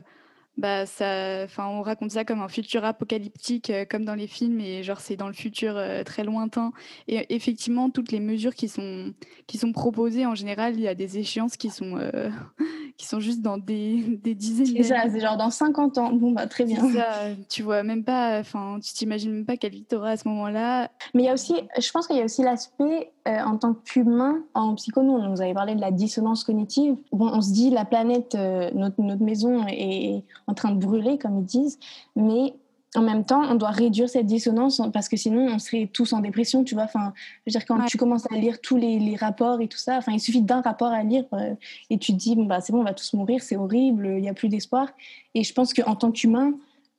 bah 0.58 0.86
ça, 0.86 1.44
enfin, 1.44 1.68
on 1.68 1.82
raconte 1.82 2.10
ça 2.10 2.24
comme 2.24 2.42
un 2.42 2.48
futur 2.48 2.84
apocalyptique, 2.84 3.70
euh, 3.70 3.84
comme 3.88 4.04
dans 4.04 4.16
les 4.16 4.26
films, 4.26 4.58
et 4.58 4.82
genre 4.82 4.98
c'est 4.98 5.14
dans 5.14 5.28
le 5.28 5.32
futur 5.32 5.76
euh, 5.76 6.02
très 6.02 6.24
lointain. 6.24 6.72
Et 7.06 7.32
effectivement, 7.34 7.90
toutes 7.90 8.10
les 8.10 8.18
mesures 8.18 8.56
qui 8.56 8.68
sont 8.68 9.14
qui 9.46 9.56
sont 9.56 9.72
proposées, 9.72 10.26
en 10.26 10.34
général, 10.34 10.74
il 10.74 10.80
y 10.80 10.88
a 10.88 10.96
des 10.96 11.18
échéances 11.18 11.56
qui 11.56 11.70
sont 11.70 11.96
qui 12.98 13.06
sont 13.06 13.20
juste 13.20 13.40
dans 13.40 13.56
des, 13.56 14.18
des 14.22 14.34
dizaines 14.34 14.66
C'est 14.66 14.82
ça, 14.82 15.04
c'est 15.08 15.20
genre 15.20 15.36
dans 15.36 15.50
50 15.50 15.98
ans. 15.98 16.12
Bon, 16.12 16.32
bah 16.32 16.48
très 16.48 16.64
bien. 16.64 16.92
Ça, 16.92 17.28
tu 17.48 17.62
vois 17.62 17.84
même 17.84 18.02
pas, 18.02 18.40
enfin, 18.40 18.80
tu 18.82 18.92
t'imagines 18.92 19.32
même 19.32 19.46
pas 19.46 19.56
quelle 19.56 19.72
vie 19.72 19.84
t'auras 19.84 20.10
à 20.10 20.16
ce 20.16 20.26
moment-là. 20.26 20.90
Mais 21.14 21.22
il 21.22 21.26
y 21.26 21.28
a 21.28 21.34
aussi, 21.34 21.54
je 21.78 21.90
pense 21.92 22.08
qu'il 22.08 22.16
y 22.16 22.20
a 22.20 22.24
aussi 22.24 22.42
l'aspect 22.42 23.12
euh, 23.28 23.42
en 23.44 23.58
tant 23.58 23.74
qu'humain, 23.74 24.42
en 24.54 24.74
psycho, 24.74 25.02
nous, 25.02 25.12
on 25.12 25.28
nous 25.28 25.42
avait 25.42 25.52
parlé 25.52 25.74
de 25.74 25.80
la 25.80 25.90
dissonance 25.90 26.44
cognitive. 26.44 26.96
Bon, 27.12 27.28
on 27.30 27.42
se 27.42 27.52
dit 27.52 27.68
la 27.68 27.84
planète, 27.84 28.34
euh, 28.34 28.70
notre, 28.74 29.02
notre 29.02 29.22
maison 29.22 29.66
est 29.68 30.24
en 30.46 30.54
train 30.54 30.70
de 30.70 30.78
brûler, 30.78 31.18
comme 31.18 31.38
ils 31.38 31.44
disent, 31.44 31.78
mais 32.16 32.54
en 32.94 33.02
même 33.02 33.26
temps, 33.26 33.42
on 33.42 33.56
doit 33.56 33.70
réduire 33.70 34.08
cette 34.08 34.24
dissonance 34.24 34.80
parce 34.94 35.10
que 35.10 35.18
sinon, 35.18 35.46
on 35.52 35.58
serait 35.58 35.90
tous 35.92 36.14
en 36.14 36.20
dépression, 36.20 36.64
tu 36.64 36.74
vois. 36.74 36.84
Enfin, 36.84 37.12
je 37.46 37.50
veux 37.50 37.58
dire, 37.58 37.66
quand 37.66 37.84
tu 37.84 37.98
commences 37.98 38.24
à 38.32 38.36
lire 38.36 38.62
tous 38.62 38.78
les, 38.78 38.98
les, 38.98 39.14
rapports 39.14 39.60
et 39.60 39.68
tout 39.68 39.76
ça, 39.76 39.98
enfin, 39.98 40.12
il 40.12 40.20
suffit 40.20 40.40
d'un 40.40 40.62
rapport 40.62 40.88
à 40.88 41.02
lire 41.02 41.24
euh, 41.34 41.54
et 41.90 41.98
tu 41.98 42.12
te 42.12 42.16
dis, 42.16 42.34
bon, 42.34 42.46
bah, 42.46 42.62
c'est 42.62 42.72
bon, 42.72 42.80
on 42.80 42.84
va 42.84 42.94
tous 42.94 43.12
mourir, 43.12 43.42
c'est 43.42 43.56
horrible, 43.56 44.06
il 44.16 44.22
n'y 44.22 44.28
a 44.30 44.34
plus 44.34 44.48
d'espoir. 44.48 44.88
Et 45.34 45.44
je 45.44 45.52
pense 45.52 45.74
qu'en 45.74 45.96
tant 45.96 46.12
qu'humain, 46.12 46.54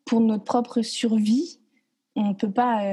pour 0.05 0.21
notre 0.21 0.43
propre 0.43 0.83
survie, 0.83 1.57
on 2.15 2.29
ne 2.29 2.33
peut 2.33 2.51
pas. 2.51 2.83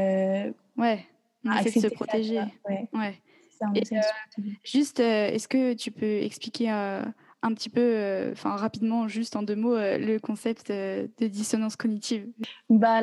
Ouais, 0.79 1.05
on 1.44 1.53
essaie 1.53 1.81
de 1.81 1.88
se 1.90 1.94
protéger. 1.94 2.40
ouais. 2.66 2.88
ouais. 2.94 3.20
Euh, 3.62 4.40
juste, 4.64 5.00
est-ce 5.00 5.48
que 5.48 5.74
tu 5.74 5.90
peux 5.90 6.22
expliquer 6.22 6.70
un 7.46 7.54
petit 7.54 7.68
peu, 7.68 7.80
euh, 7.80 8.32
enfin 8.32 8.56
rapidement, 8.56 9.08
juste 9.08 9.36
en 9.36 9.42
deux 9.42 9.54
mots, 9.54 9.76
euh, 9.76 9.98
le 9.98 10.18
concept 10.18 10.70
euh, 10.70 11.06
de 11.18 11.28
dissonance 11.28 11.76
cognitive? 11.76 12.26
Bah, 12.68 13.00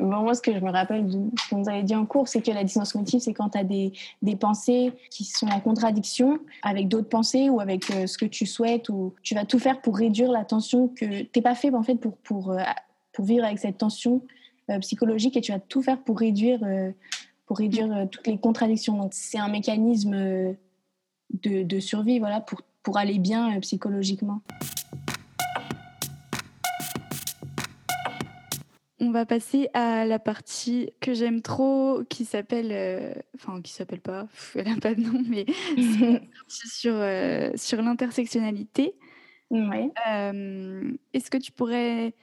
Moi, 0.00 0.34
ce 0.34 0.42
que 0.42 0.52
je 0.52 0.58
me 0.58 0.70
rappelle 0.70 1.06
de 1.06 1.30
ce 1.38 1.48
qu'on 1.48 1.58
nous 1.58 1.68
avait 1.68 1.82
dit 1.82 1.94
en 1.94 2.04
cours, 2.04 2.28
c'est 2.28 2.42
que 2.42 2.50
la 2.50 2.64
dissonance 2.64 2.92
cognitive, 2.92 3.20
c'est 3.20 3.32
quand 3.32 3.50
tu 3.50 3.58
as 3.58 3.64
des, 3.64 3.92
des, 4.22 4.36
pensées 4.36 4.92
qui 5.10 5.24
sont 5.24 5.46
en 5.46 5.60
contradiction 5.60 6.38
avec 6.62 6.88
d'autres 6.88 7.08
pensées 7.08 7.48
ou 7.48 7.60
avec 7.60 7.84
ce 7.84 8.18
que 8.18 8.26
tu 8.26 8.46
souhaites, 8.46 8.88
ou 8.88 9.14
tu 9.22 9.34
vas 9.34 9.44
tout 9.44 9.58
faire 9.58 9.80
pour 9.80 9.96
réduire 9.96 10.30
la 10.30 10.44
tension 10.44 10.88
que 10.88 11.22
tu 11.22 11.30
n'es 11.34 11.42
pas 11.42 11.54
fait 11.54 11.74
en 11.74 11.82
fait, 11.82 11.96
pour, 11.96 12.16
pour, 12.18 12.56
pour 13.12 13.24
vivre 13.24 13.44
avec 13.44 13.58
cette 13.58 13.78
tension 13.78 14.22
psychologique 14.80 15.36
et 15.36 15.40
tu 15.40 15.52
vas 15.52 15.58
tout 15.58 15.82
faire 15.82 16.00
pour 16.00 16.18
réduire, 16.18 16.60
pour 17.50 17.58
réduire 17.58 18.08
toutes 18.12 18.28
les 18.28 18.38
contradictions. 18.38 18.96
Donc, 18.96 19.10
c'est 19.12 19.38
un 19.38 19.48
mécanisme 19.48 20.12
de, 21.30 21.62
de 21.64 21.80
survie 21.80 22.20
voilà, 22.20 22.40
pour 22.40 22.62
pour 22.82 22.98
aller 22.98 23.18
bien 23.18 23.56
euh, 23.56 23.60
psychologiquement. 23.60 24.42
On 29.02 29.12
va 29.12 29.24
passer 29.24 29.68
à 29.72 30.04
la 30.04 30.18
partie 30.18 30.92
que 31.00 31.14
j'aime 31.14 31.40
trop, 31.40 32.04
qui 32.08 32.26
s'appelle, 32.26 32.70
euh, 32.70 33.14
enfin 33.34 33.62
qui 33.62 33.72
s'appelle 33.72 34.00
pas, 34.00 34.28
elle 34.54 34.68
n'a 34.68 34.76
pas 34.76 34.94
de 34.94 35.00
nom, 35.00 35.22
mais 35.26 35.46
sur 36.46 36.94
euh, 36.94 37.50
sur 37.56 37.82
l'intersectionnalité. 37.82 38.94
Ouais. 39.50 39.90
Est-ce 41.12 41.28
que 41.28 41.38
tu 41.38 41.50
pourrais 41.50 42.14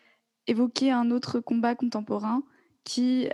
évoquer 0.45 0.91
un 0.91 1.11
autre 1.11 1.41
combat 1.41 1.75
contemporain? 1.75 2.41
Qui 2.87 3.27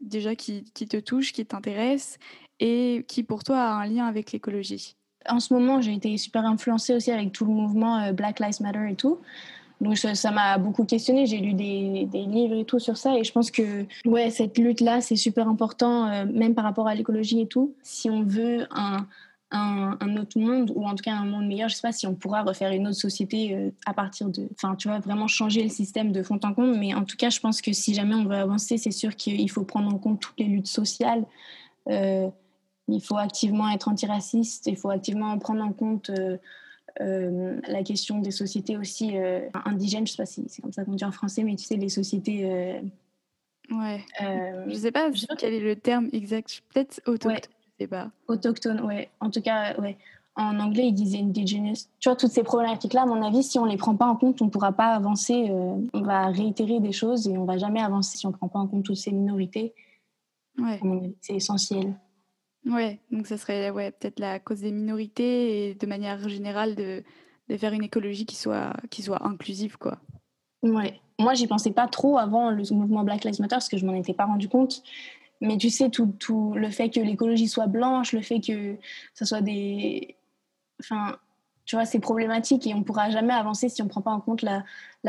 déjà 0.00 0.34
qui, 0.34 0.64
qui, 0.74 0.86
te 0.88 0.96
touche, 0.96 1.32
qui 1.32 1.46
t'intéresse 1.46 2.18
et 2.60 3.04
qui 3.08 3.22
pour 3.22 3.44
toi 3.44 3.58
a 3.58 3.72
un 3.74 3.86
lien 3.86 4.06
avec 4.06 4.32
l'écologie 4.32 4.96
en 5.28 5.40
ce 5.40 5.52
moment, 5.52 5.80
j'ai 5.80 5.94
été 5.94 6.16
super 6.16 6.44
influencée 6.44 6.94
aussi 6.94 7.10
avec 7.10 7.32
tout 7.32 7.44
le 7.44 7.52
mouvement 7.52 7.98
euh, 7.98 8.12
Black 8.12 8.40
Lives 8.40 8.60
Matter 8.60 8.90
et 8.90 8.94
tout. 8.94 9.18
Donc 9.80 9.96
ça 9.96 10.30
m'a 10.32 10.58
beaucoup 10.58 10.84
questionné. 10.84 11.26
J'ai 11.26 11.38
lu 11.38 11.54
des, 11.54 12.06
des, 12.06 12.22
livres 12.22 12.56
et 12.56 12.64
tout 12.64 12.80
sur 12.80 12.96
ça 12.96 13.16
et 13.16 13.22
je 13.22 13.30
pense 13.30 13.52
que 13.52 13.86
ouais 14.06 14.28
cette 14.28 14.58
lutte 14.58 14.80
là 14.80 15.00
c'est 15.00 15.14
super 15.14 15.48
important 15.48 16.08
euh, 16.08 16.24
même 16.26 16.56
par 16.56 16.64
rapport 16.64 16.88
à 16.88 16.96
l'écologie 16.96 17.42
et 17.42 17.46
tout. 17.46 17.74
Si 17.84 18.10
on 18.10 18.24
veut 18.24 18.66
un, 18.72 19.06
un, 19.50 19.96
un, 20.00 20.16
autre 20.16 20.38
monde 20.38 20.72
ou 20.74 20.86
en 20.86 20.94
tout 20.94 21.02
cas 21.02 21.14
un 21.14 21.24
monde 21.24 21.46
meilleur, 21.46 21.68
je 21.68 21.76
sais 21.76 21.82
pas 21.82 21.92
si 21.92 22.06
on 22.06 22.14
pourra 22.14 22.42
refaire 22.42 22.70
une 22.72 22.86
autre 22.86 22.98
société 22.98 23.54
euh, 23.54 23.70
à 23.86 23.94
partir 23.94 24.28
de, 24.28 24.48
enfin 24.52 24.76
tu 24.76 24.88
vois 24.88 24.98
vraiment 24.98 25.26
changer 25.26 25.62
le 25.62 25.70
système 25.70 26.12
de 26.12 26.22
fond 26.22 26.38
en 26.42 26.52
comble. 26.52 26.76
Mais 26.78 26.94
en 26.94 27.04
tout 27.04 27.16
cas 27.16 27.30
je 27.30 27.40
pense 27.40 27.62
que 27.62 27.72
si 27.72 27.94
jamais 27.94 28.14
on 28.14 28.24
veut 28.24 28.36
avancer, 28.36 28.76
c'est 28.76 28.90
sûr 28.90 29.16
qu'il 29.16 29.50
faut 29.50 29.64
prendre 29.64 29.92
en 29.92 29.98
compte 29.98 30.20
toutes 30.20 30.38
les 30.38 30.46
luttes 30.46 30.66
sociales. 30.66 31.24
Euh, 31.88 32.28
il 32.88 33.02
faut 33.02 33.16
activement 33.16 33.70
être 33.70 33.88
antiraciste, 33.88 34.66
il 34.66 34.76
faut 34.76 34.90
activement 34.90 35.38
prendre 35.38 35.62
en 35.62 35.72
compte 35.72 36.10
euh, 36.10 36.38
euh, 37.00 37.60
la 37.68 37.82
question 37.82 38.18
des 38.18 38.30
sociétés 38.30 38.76
aussi 38.76 39.16
euh, 39.16 39.48
indigènes, 39.66 40.06
je 40.06 40.12
ne 40.12 40.16
sais 40.16 40.22
pas 40.22 40.26
si 40.26 40.44
c'est 40.48 40.62
comme 40.62 40.72
ça 40.72 40.84
qu'on 40.84 40.94
dit 40.94 41.04
en 41.04 41.12
français, 41.12 41.42
mais 41.44 41.54
tu 41.54 41.64
sais, 41.64 41.76
les 41.76 41.90
sociétés... 41.90 42.80
ouais. 43.70 44.04
je 44.20 44.70
ne 44.70 44.74
sais 44.74 44.90
pas 44.90 45.10
quel 45.38 45.52
est 45.52 45.60
le 45.60 45.76
terme 45.76 46.08
exact, 46.12 46.62
peut-être 46.72 47.00
autochtone, 47.06 47.36
je 47.36 47.57
sais 47.78 47.86
pas. 47.86 48.10
Autochtone, 48.26 48.80
ouais. 48.82 49.10
En 49.20 49.30
tout 49.30 49.42
cas, 49.42 49.78
ouais. 49.80 49.96
En 50.36 50.60
anglais, 50.60 50.88
ils 50.88 50.92
disaient 50.92 51.18
indigenous. 51.18 51.88
Tu 51.98 52.08
vois, 52.08 52.14
toutes 52.14 52.30
ces 52.30 52.44
problématiques-là, 52.44 53.02
à 53.02 53.06
mon 53.06 53.22
avis, 53.26 53.42
si 53.42 53.58
on 53.58 53.66
ne 53.66 53.70
les 53.70 53.76
prend 53.76 53.96
pas 53.96 54.06
en 54.06 54.14
compte, 54.14 54.40
on 54.40 54.44
ne 54.46 54.50
pourra 54.50 54.72
pas 54.72 54.94
avancer. 54.94 55.50
on 55.50 56.00
va 56.00 56.26
réitérer 56.28 56.78
des 56.78 56.92
choses 56.92 57.26
et 57.26 57.36
on 57.36 57.42
ne 57.42 57.46
va 57.46 57.58
jamais 57.58 57.80
avancer 57.80 58.16
si 58.18 58.26
on 58.26 58.30
ne 58.30 58.36
prend 58.36 58.48
pas 58.48 58.60
en 58.60 58.68
compte 58.68 58.84
toutes 58.84 58.96
ces 58.96 59.10
minorités. 59.10 59.74
Ouais. 60.58 60.80
C'est 61.20 61.34
essentiel. 61.34 61.94
Ouais, 62.66 63.00
donc 63.10 63.26
ça 63.26 63.36
serait 63.36 63.70
ouais, 63.70 63.92
peut-être 63.92 64.20
la 64.20 64.38
cause 64.38 64.60
des 64.60 64.72
minorités 64.72 65.70
et 65.70 65.74
de 65.74 65.86
manière 65.86 66.28
générale 66.28 66.74
de, 66.74 67.02
de 67.48 67.56
faire 67.56 67.72
une 67.72 67.84
écologie 67.84 68.26
qui 68.26 68.36
soit, 68.36 68.74
qui 68.90 69.02
soit 69.02 69.26
inclusive, 69.26 69.78
quoi. 69.78 69.98
Ouais. 70.62 71.00
Moi, 71.18 71.34
j'y 71.34 71.46
pensais 71.46 71.70
pas 71.70 71.88
trop 71.88 72.18
avant 72.18 72.50
le 72.50 72.62
mouvement 72.74 73.04
Black 73.04 73.24
Lives 73.24 73.40
Matter 73.40 73.56
parce 73.56 73.68
que 73.68 73.76
je 73.76 73.86
m'en 73.86 73.94
étais 73.94 74.12
pas 74.12 74.26
rendu 74.26 74.48
compte. 74.48 74.82
Mais 75.40 75.56
tu 75.56 75.70
sais, 75.70 75.90
tout, 75.90 76.52
le 76.54 76.70
fait 76.70 76.90
que 76.90 77.00
l'écologie 77.00 77.48
soit 77.48 77.68
blanche, 77.68 78.12
le 78.12 78.22
fait 78.22 78.40
que 78.40 78.76
ça 79.14 79.24
soit 79.24 79.40
des. 79.40 80.16
Enfin, 80.80 81.16
tu 81.64 81.76
vois, 81.76 81.84
c'est 81.84 82.00
problématique 82.00 82.66
et 82.66 82.72
on 82.72 82.78
ne 82.78 82.82
pourra 82.82 83.10
jamais 83.10 83.34
avancer 83.34 83.68
si 83.68 83.82
on 83.82 83.84
ne 83.84 83.90
prend 83.90 84.00
pas 84.00 84.10
en 84.10 84.20
compte 84.20 84.42
la, 84.42 84.64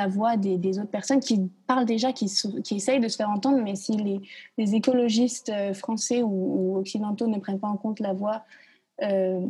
voix 0.08 0.36
des, 0.36 0.78
autres 0.78 0.92
personnes 0.92 1.22
qui 1.22 1.50
parlent 1.68 1.86
déjà, 1.86 2.12
qui, 2.12 2.26
essayent 2.72 3.00
de 3.00 3.08
se 3.08 3.16
faire 3.16 3.30
entendre, 3.30 3.62
mais 3.64 3.76
si 3.76 3.94
les, 3.94 4.20
les 4.58 4.76
écologistes 4.76 5.50
euh, 5.50 5.74
français 5.74 6.22
ou, 6.22 6.78
occidentaux 6.78 7.28
ne 7.28 7.40
prennent 7.40 7.60
pas 7.62 7.70
en 7.70 7.78
compte 7.78 8.02
la 8.02 8.12
voix 8.12 8.44
euh, 9.02 9.48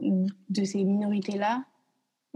de 0.00 0.64
ces 0.64 0.82
minorités-là, 0.82 1.64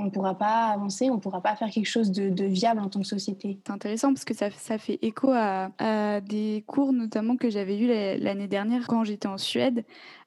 on 0.00 0.04
ne 0.04 0.10
pourra 0.10 0.34
pas 0.34 0.68
avancer, 0.68 1.10
on 1.10 1.16
ne 1.16 1.20
pourra 1.20 1.42
pas 1.42 1.54
faire 1.54 1.70
quelque 1.70 1.86
chose 1.86 2.10
de, 2.10 2.44
viable 2.44 2.80
en 2.80 2.88
tant 2.88 3.00
que 3.00 3.06
société. 3.06 3.58
C'est 3.66 3.72
intéressant 3.72 4.14
parce 4.14 4.24
que 4.24 4.34
ça, 4.34 4.50
fait 4.50 4.98
écho 5.02 5.30
à, 5.32 6.20
des 6.22 6.64
cours 6.66 6.92
notamment 6.92 7.36
que 7.36 7.50
j'avais 7.50 7.78
eu 7.78 7.86
l'année 8.18 8.48
dernière 8.48 8.86
quand 8.86 9.04
j'étais 9.04 9.28
en 9.28 9.38
Suède. 9.38 9.84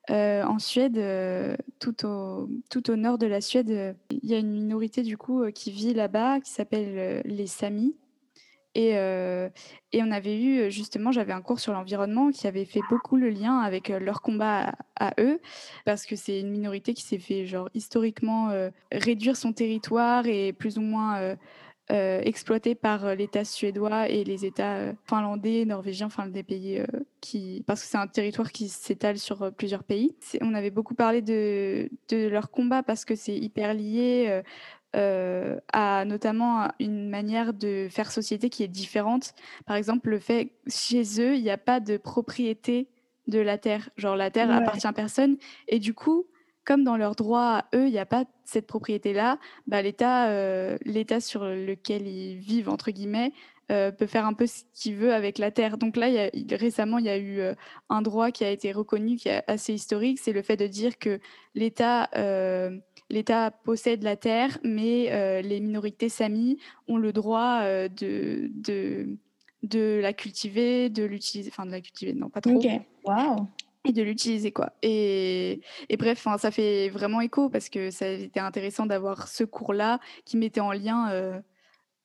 Euh, 0.10 0.44
en 0.44 0.60
Suède, 0.60 0.98
euh, 0.98 1.56
tout, 1.80 2.06
au, 2.06 2.96
nord 2.96 3.18
de 3.18 3.26
la 3.26 3.42
Suède, 3.42 3.96
il 4.12 4.30
y 4.30 4.36
a 4.36 4.38
une 4.38 4.52
minorité 4.52 5.02
du 5.02 5.18
coup 5.18 5.44
euh, 5.44 5.52
qui 5.52 5.72
vit 5.72 5.94
là-bas 5.94 6.40
qui 6.42 6.52
s'appelle 6.52 7.22
les 7.26 7.48
Samis. 7.48 7.96
Et, 8.76 8.96
on 9.96 10.12
avait 10.12 10.42
eu, 10.42 10.72
justement, 10.72 11.12
j'avais 11.12 11.34
un 11.34 11.42
cours 11.42 11.60
sur 11.60 11.74
l'environnement 11.74 12.32
qui 12.32 12.48
avait 12.48 12.66
fait 12.66 12.82
beaucoup 12.90 13.18
le 13.18 13.30
lien 13.30 13.60
avec 13.60 13.90
leur 13.90 14.22
combat 14.22 14.74
à, 14.96 15.14
eux, 15.20 15.40
parce 15.86 16.06
que 16.06 16.16
c'est 16.16 16.40
une 16.40 16.50
minorité 16.50 16.94
qui 16.94 17.04
s'est 17.04 17.20
fait, 17.20 17.46
genre, 17.46 17.70
historiquement 17.74 18.52
réduire 18.92 19.38
son 19.38 19.54
territoire 19.54 20.26
et 20.28 20.54
plus 20.54 20.78
ou 20.78 20.82
moins 20.82 21.36
euh, 21.92 22.22
exploité 22.22 22.76
par 22.76 23.16
l'État 23.16 23.44
suédois 23.44 24.10
et 24.10 24.24
les 24.24 24.46
États 24.46 24.94
finlandais, 25.06 25.66
norvégiens, 25.66 26.08
enfin 26.08 26.28
des 26.28 26.44
pays 26.44 26.82
qui, 27.22 27.64
parce 27.68 27.82
que 27.82 27.88
c'est 27.88 27.98
un 27.98 28.08
territoire 28.08 28.52
qui 28.52 28.70
s'étale 28.70 29.20
sur 29.20 29.52
plusieurs 29.54 29.84
pays. 29.84 30.16
On 30.42 30.54
avait 30.54 30.72
beaucoup 30.72 30.96
parlé 30.96 31.22
de 31.22 31.90
leur 32.12 32.50
combat 32.52 32.84
parce 32.84 33.06
que 33.06 33.16
c'est 33.16 33.36
hyper 33.36 33.74
lié. 33.74 34.42
À 34.94 36.06
notamment 36.06 36.68
une 36.80 37.10
manière 37.10 37.54
de 37.54 37.88
faire 37.90 38.12
société 38.12 38.50
qui 38.50 38.64
est 38.64 38.68
différente. 38.68 39.34
Par 39.66 39.76
exemple, 39.76 40.10
le 40.10 40.20
fait 40.20 40.52
chez 40.68 41.04
eux, 41.20 41.36
il 41.36 41.42
n'y 41.42 41.50
a 41.50 41.58
pas 41.58 41.80
de 41.80 41.98
propriété 41.98 42.90
de 43.28 43.40
la 43.40 43.58
terre. 43.58 43.90
Genre 43.98 44.16
la 44.16 44.32
terre 44.32 44.52
appartient 44.52 44.88
à 44.88 44.94
personne. 44.94 45.38
Et 45.68 45.80
du 45.80 45.94
coup, 45.94 46.28
comme 46.66 46.84
dans 46.84 46.98
leurs 46.98 47.16
droits, 47.16 47.66
eux, 47.74 47.88
il 47.88 47.92
n'y 47.92 48.00
a 48.00 48.06
pas 48.06 48.26
cette 48.46 48.68
propriété-là, 48.68 49.38
bah, 49.68 49.82
l'État, 49.82 50.30
euh, 50.30 50.78
l'État 50.86 51.20
sur 51.20 51.44
lequel 51.44 52.08
ils 52.08 52.38
vivent, 52.38 52.70
entre 52.70 52.92
guillemets, 52.92 53.32
euh, 53.72 53.92
peut 53.92 54.08
faire 54.08 54.26
un 54.26 54.34
peu 54.34 54.46
ce 54.46 54.64
qu'il 54.74 54.96
veut 54.96 55.14
avec 55.14 55.38
la 55.38 55.52
terre. 55.52 55.78
Donc 55.78 55.96
là, 55.96 56.30
récemment, 56.52 56.98
il 57.00 57.06
y 57.06 57.10
a 57.10 57.18
eu 57.18 57.40
euh, 57.40 57.54
un 57.90 58.02
droit 58.02 58.32
qui 58.32 58.44
a 58.44 58.50
été 58.50 58.72
reconnu, 58.72 59.16
qui 59.16 59.30
est 59.30 59.44
assez 59.48 59.74
historique, 59.74 60.20
c'est 60.20 60.34
le 60.34 60.42
fait 60.42 60.58
de 60.58 60.68
dire 60.68 60.98
que 60.98 61.20
l'État, 61.56 62.10
l'État 63.10 63.52
possède 63.52 64.04
la 64.04 64.16
terre, 64.16 64.58
mais 64.64 65.42
les 65.42 65.60
minorités 65.60 66.10
samis 66.10 66.58
ont 66.88 66.98
le 66.98 67.14
droit 67.14 67.64
de, 67.64 68.50
de, 68.54 69.18
de 69.64 70.00
la 70.02 70.14
cultiver, 70.14 70.90
de 70.90 71.04
l'utiliser, 71.04 71.50
enfin 71.52 71.66
de 71.66 71.72
la 71.72 71.82
cultiver, 71.82 72.14
non 72.14 72.30
pas 72.30 72.42
trop. 72.42 72.56
Ok, 72.56 72.68
waouh 73.06 73.48
et 73.86 73.92
de 73.92 74.02
l'utiliser 74.02 74.52
quoi. 74.52 74.74
Et, 74.82 75.62
et 75.90 75.98
bref, 75.98 76.26
ça 76.38 76.52
fait 76.52 76.90
vraiment 76.90 77.22
écho 77.22 77.50
parce 77.50 77.70
que 77.70 77.92
ça 77.92 78.06
a 78.06 78.10
été 78.10 78.40
intéressant 78.40 78.86
d'avoir 78.86 79.28
ce 79.28 79.44
cours-là 79.44 80.00
qui 80.26 80.38
mettait 80.38 80.62
en 80.62 80.72
lien 80.72 81.12
euh, 81.12 81.42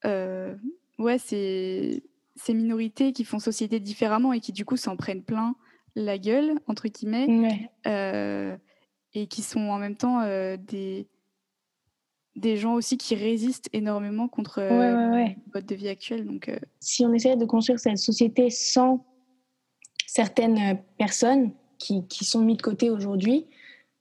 euh, 0.05 0.57
ouais, 0.99 1.19
ces, 1.19 2.03
ces, 2.37 2.55
minorités 2.55 3.13
qui 3.13 3.25
font 3.25 3.39
société 3.39 3.81
différemment 3.81 4.33
et 4.33 4.41
qui 4.41 4.53
du 4.53 4.65
coup 4.65 4.77
s'en 4.77 4.97
prennent 4.97 5.23
plein 5.23 5.55
la 5.95 6.19
gueule, 6.19 6.55
entre 6.67 6.87
guillemets, 6.89 7.69
euh, 7.87 8.57
et 9.23 9.27
qui 9.27 9.43
sont 9.43 9.61
en 9.61 9.79
même 9.79 9.97
temps 9.97 10.23
des, 10.59 11.07
des 12.37 12.57
gens 12.57 12.75
aussi 12.75 12.97
qui 12.97 13.15
résistent 13.15 13.69
énormément 13.73 14.29
contre 14.29 14.61
le 14.61 15.35
mode 15.55 15.67
de 15.67 15.75
vie 15.75 15.89
actuel. 15.89 16.27
Donc, 16.27 16.51
Si 16.81 17.05
on 17.05 17.13
essayait 17.13 17.37
de 17.37 17.45
construire 17.45 17.79
cette 17.79 17.99
société 17.99 18.51
sans 18.51 19.05
certaines 20.07 20.79
personnes, 20.97 21.53
qui, 21.79 22.07
qui, 22.07 22.25
sont 22.25 22.41
mis 22.41 22.57
de 22.57 22.63
côté 22.63 22.91
aujourd'hui, 22.91 23.47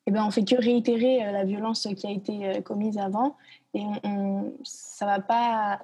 eh 0.08 0.12
ben, 0.12 0.26
on 0.26 0.32
fait 0.32 0.44
que 0.44 0.56
réitérer 0.56 1.26
euh, 1.26 1.32
la 1.32 1.46
violence 1.46 1.88
qui 1.96 2.08
a 2.08 2.12
été 2.12 2.48
euh, 2.48 2.62
commise 2.62 2.98
avant 2.98 3.36
et 3.74 3.84
on, 4.04 4.54
ça 4.64 5.06
va 5.06 5.20
pas 5.20 5.80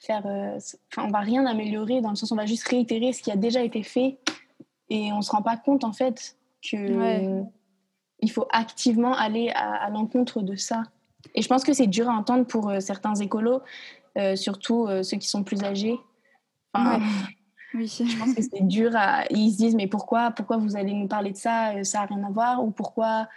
faire, 0.00 0.26
euh, 0.26 0.58
enfin, 0.92 1.08
on 1.08 1.10
va 1.10 1.20
rien 1.20 1.46
améliorer 1.46 2.00
dans 2.00 2.10
le 2.10 2.16
sens 2.16 2.30
où 2.30 2.34
on 2.34 2.36
va 2.36 2.46
juste 2.46 2.68
réitérer 2.68 3.12
ce 3.12 3.22
qui 3.22 3.30
a 3.30 3.36
déjà 3.36 3.62
été 3.62 3.82
fait 3.82 4.18
et 4.90 5.12
on 5.12 5.22
se 5.22 5.30
rend 5.30 5.42
pas 5.42 5.56
compte 5.56 5.84
en 5.84 5.92
fait 5.92 6.36
que 6.62 7.42
il 8.20 8.30
faut 8.30 8.46
activement 8.50 9.14
aller 9.14 9.50
à, 9.54 9.88
l'encontre 9.90 10.42
de 10.42 10.56
ça. 10.56 10.82
Et 11.34 11.42
je 11.42 11.48
pense 11.48 11.64
que 11.64 11.72
c'est 11.72 11.86
dur 11.86 12.08
à 12.08 12.12
entendre 12.12 12.46
pour 12.46 12.72
certains 12.80 13.14
écolos, 13.14 13.60
surtout 14.34 14.88
ceux 15.02 15.16
qui 15.18 15.28
sont 15.28 15.44
plus 15.44 15.62
âgés. 15.62 15.98
Enfin, 16.72 17.00
oui. 17.74 17.86
Je 17.88 18.18
pense 18.18 18.34
que 18.34 18.42
c'est 18.42 18.66
dur. 18.66 18.92
À... 18.94 19.24
Ils 19.30 19.52
se 19.52 19.56
disent, 19.56 19.74
mais 19.74 19.86
pourquoi, 19.86 20.30
pourquoi 20.30 20.56
vous 20.56 20.76
allez 20.76 20.92
nous 20.92 21.08
parler 21.08 21.32
de 21.32 21.36
ça 21.36 21.74
euh, 21.74 21.84
Ça 21.84 22.00
n'a 22.00 22.06
rien 22.06 22.24
à 22.24 22.30
voir? 22.30 22.64
Ou 22.64 22.70
pourquoi, 22.70 23.28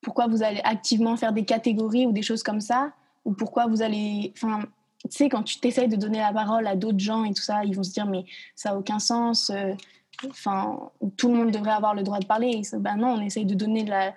pourquoi 0.00 0.26
vous 0.26 0.42
allez 0.42 0.60
activement 0.64 1.16
faire 1.16 1.32
des 1.32 1.44
catégories 1.44 2.06
ou 2.06 2.12
des 2.12 2.22
choses 2.22 2.42
comme 2.42 2.60
ça? 2.60 2.92
Ou 3.24 3.32
pourquoi 3.32 3.66
vous 3.66 3.82
allez... 3.82 4.32
Enfin, 4.36 4.60
tu 5.04 5.10
sais, 5.10 5.28
quand 5.28 5.42
tu 5.42 5.58
t'essayes 5.58 5.88
de 5.88 5.96
donner 5.96 6.18
la 6.18 6.32
parole 6.32 6.66
à 6.66 6.76
d'autres 6.76 6.98
gens 6.98 7.24
et 7.24 7.32
tout 7.32 7.42
ça, 7.42 7.64
ils 7.64 7.74
vont 7.74 7.82
se 7.82 7.92
dire, 7.92 8.06
mais 8.06 8.24
ça 8.54 8.70
n'a 8.70 8.78
aucun 8.78 8.98
sens. 8.98 9.50
Enfin, 10.28 10.90
tout 11.16 11.28
le 11.28 11.34
monde 11.34 11.50
devrait 11.50 11.72
avoir 11.72 11.94
le 11.94 12.02
droit 12.02 12.18
de 12.18 12.26
parler. 12.26 12.62
ben 12.78 12.96
non, 12.96 13.14
on 13.14 13.20
essaye 13.20 13.46
de 13.46 13.54
donner 13.54 13.84
la... 13.84 14.14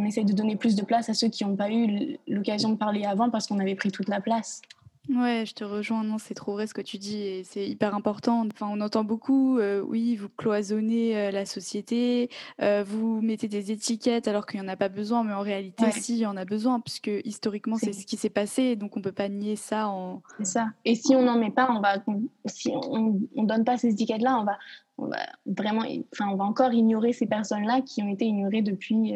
On 0.00 0.04
essaye 0.04 0.24
de 0.24 0.32
donner 0.32 0.54
plus 0.54 0.76
de 0.76 0.84
place 0.84 1.08
à 1.08 1.14
ceux 1.14 1.28
qui 1.28 1.44
n'ont 1.44 1.56
pas 1.56 1.72
eu 1.72 2.18
l'occasion 2.28 2.70
de 2.70 2.76
parler 2.76 3.04
avant 3.04 3.30
parce 3.30 3.48
qu'on 3.48 3.58
avait 3.58 3.74
pris 3.74 3.90
toute 3.90 4.08
la 4.08 4.20
place. 4.20 4.62
Ouais, 5.08 5.44
je 5.46 5.54
te 5.54 5.64
rejoins. 5.64 6.04
Non, 6.04 6.18
c'est 6.18 6.34
trop 6.34 6.52
vrai 6.52 6.66
ce 6.66 6.74
que 6.74 6.82
tu 6.82 6.98
dis 6.98 7.22
et 7.22 7.44
c'est 7.44 7.66
hyper 7.66 7.94
important. 7.94 8.46
Enfin, 8.52 8.68
on 8.70 8.80
entend 8.80 9.04
beaucoup, 9.04 9.58
euh, 9.58 9.80
oui, 9.80 10.16
vous 10.16 10.28
cloisonnez 10.28 11.16
euh, 11.16 11.30
la 11.30 11.46
société, 11.46 12.28
euh, 12.60 12.84
vous 12.86 13.22
mettez 13.22 13.48
des 13.48 13.72
étiquettes 13.72 14.28
alors 14.28 14.44
qu'il 14.44 14.60
n'y 14.60 14.66
en 14.66 14.68
a 14.68 14.76
pas 14.76 14.90
besoin, 14.90 15.24
mais 15.24 15.32
en 15.32 15.40
réalité, 15.40 15.90
si, 15.92 16.16
il 16.16 16.20
y 16.20 16.26
en 16.26 16.36
a 16.36 16.44
besoin, 16.44 16.80
puisque 16.80 17.10
historiquement, 17.24 17.76
c'est 17.76 17.94
ce 17.94 18.04
qui 18.04 18.16
s'est 18.16 18.28
passé, 18.28 18.76
donc 18.76 18.96
on 18.96 19.00
peut 19.00 19.12
pas 19.12 19.28
nier 19.28 19.56
ça 19.56 19.88
en. 19.88 20.22
C'est 20.38 20.44
ça. 20.44 20.66
Et 20.84 20.94
si 20.94 21.16
on 21.16 21.22
n'en 21.22 21.38
met 21.38 21.50
pas, 21.50 21.70
on 21.70 21.80
va, 21.80 21.96
si 22.44 22.70
on, 22.74 23.18
on 23.34 23.42
donne 23.44 23.64
pas 23.64 23.78
ces 23.78 23.88
étiquettes-là, 23.88 24.38
on 24.38 24.44
va, 24.44 24.58
on 24.98 25.06
va 25.06 25.26
vraiment, 25.46 25.84
enfin, 26.12 26.28
on 26.30 26.36
va 26.36 26.44
encore 26.44 26.72
ignorer 26.72 27.12
ces 27.12 27.26
personnes-là 27.26 27.80
qui 27.80 28.02
ont 28.02 28.08
été 28.08 28.26
ignorées 28.26 28.62
depuis, 28.62 29.14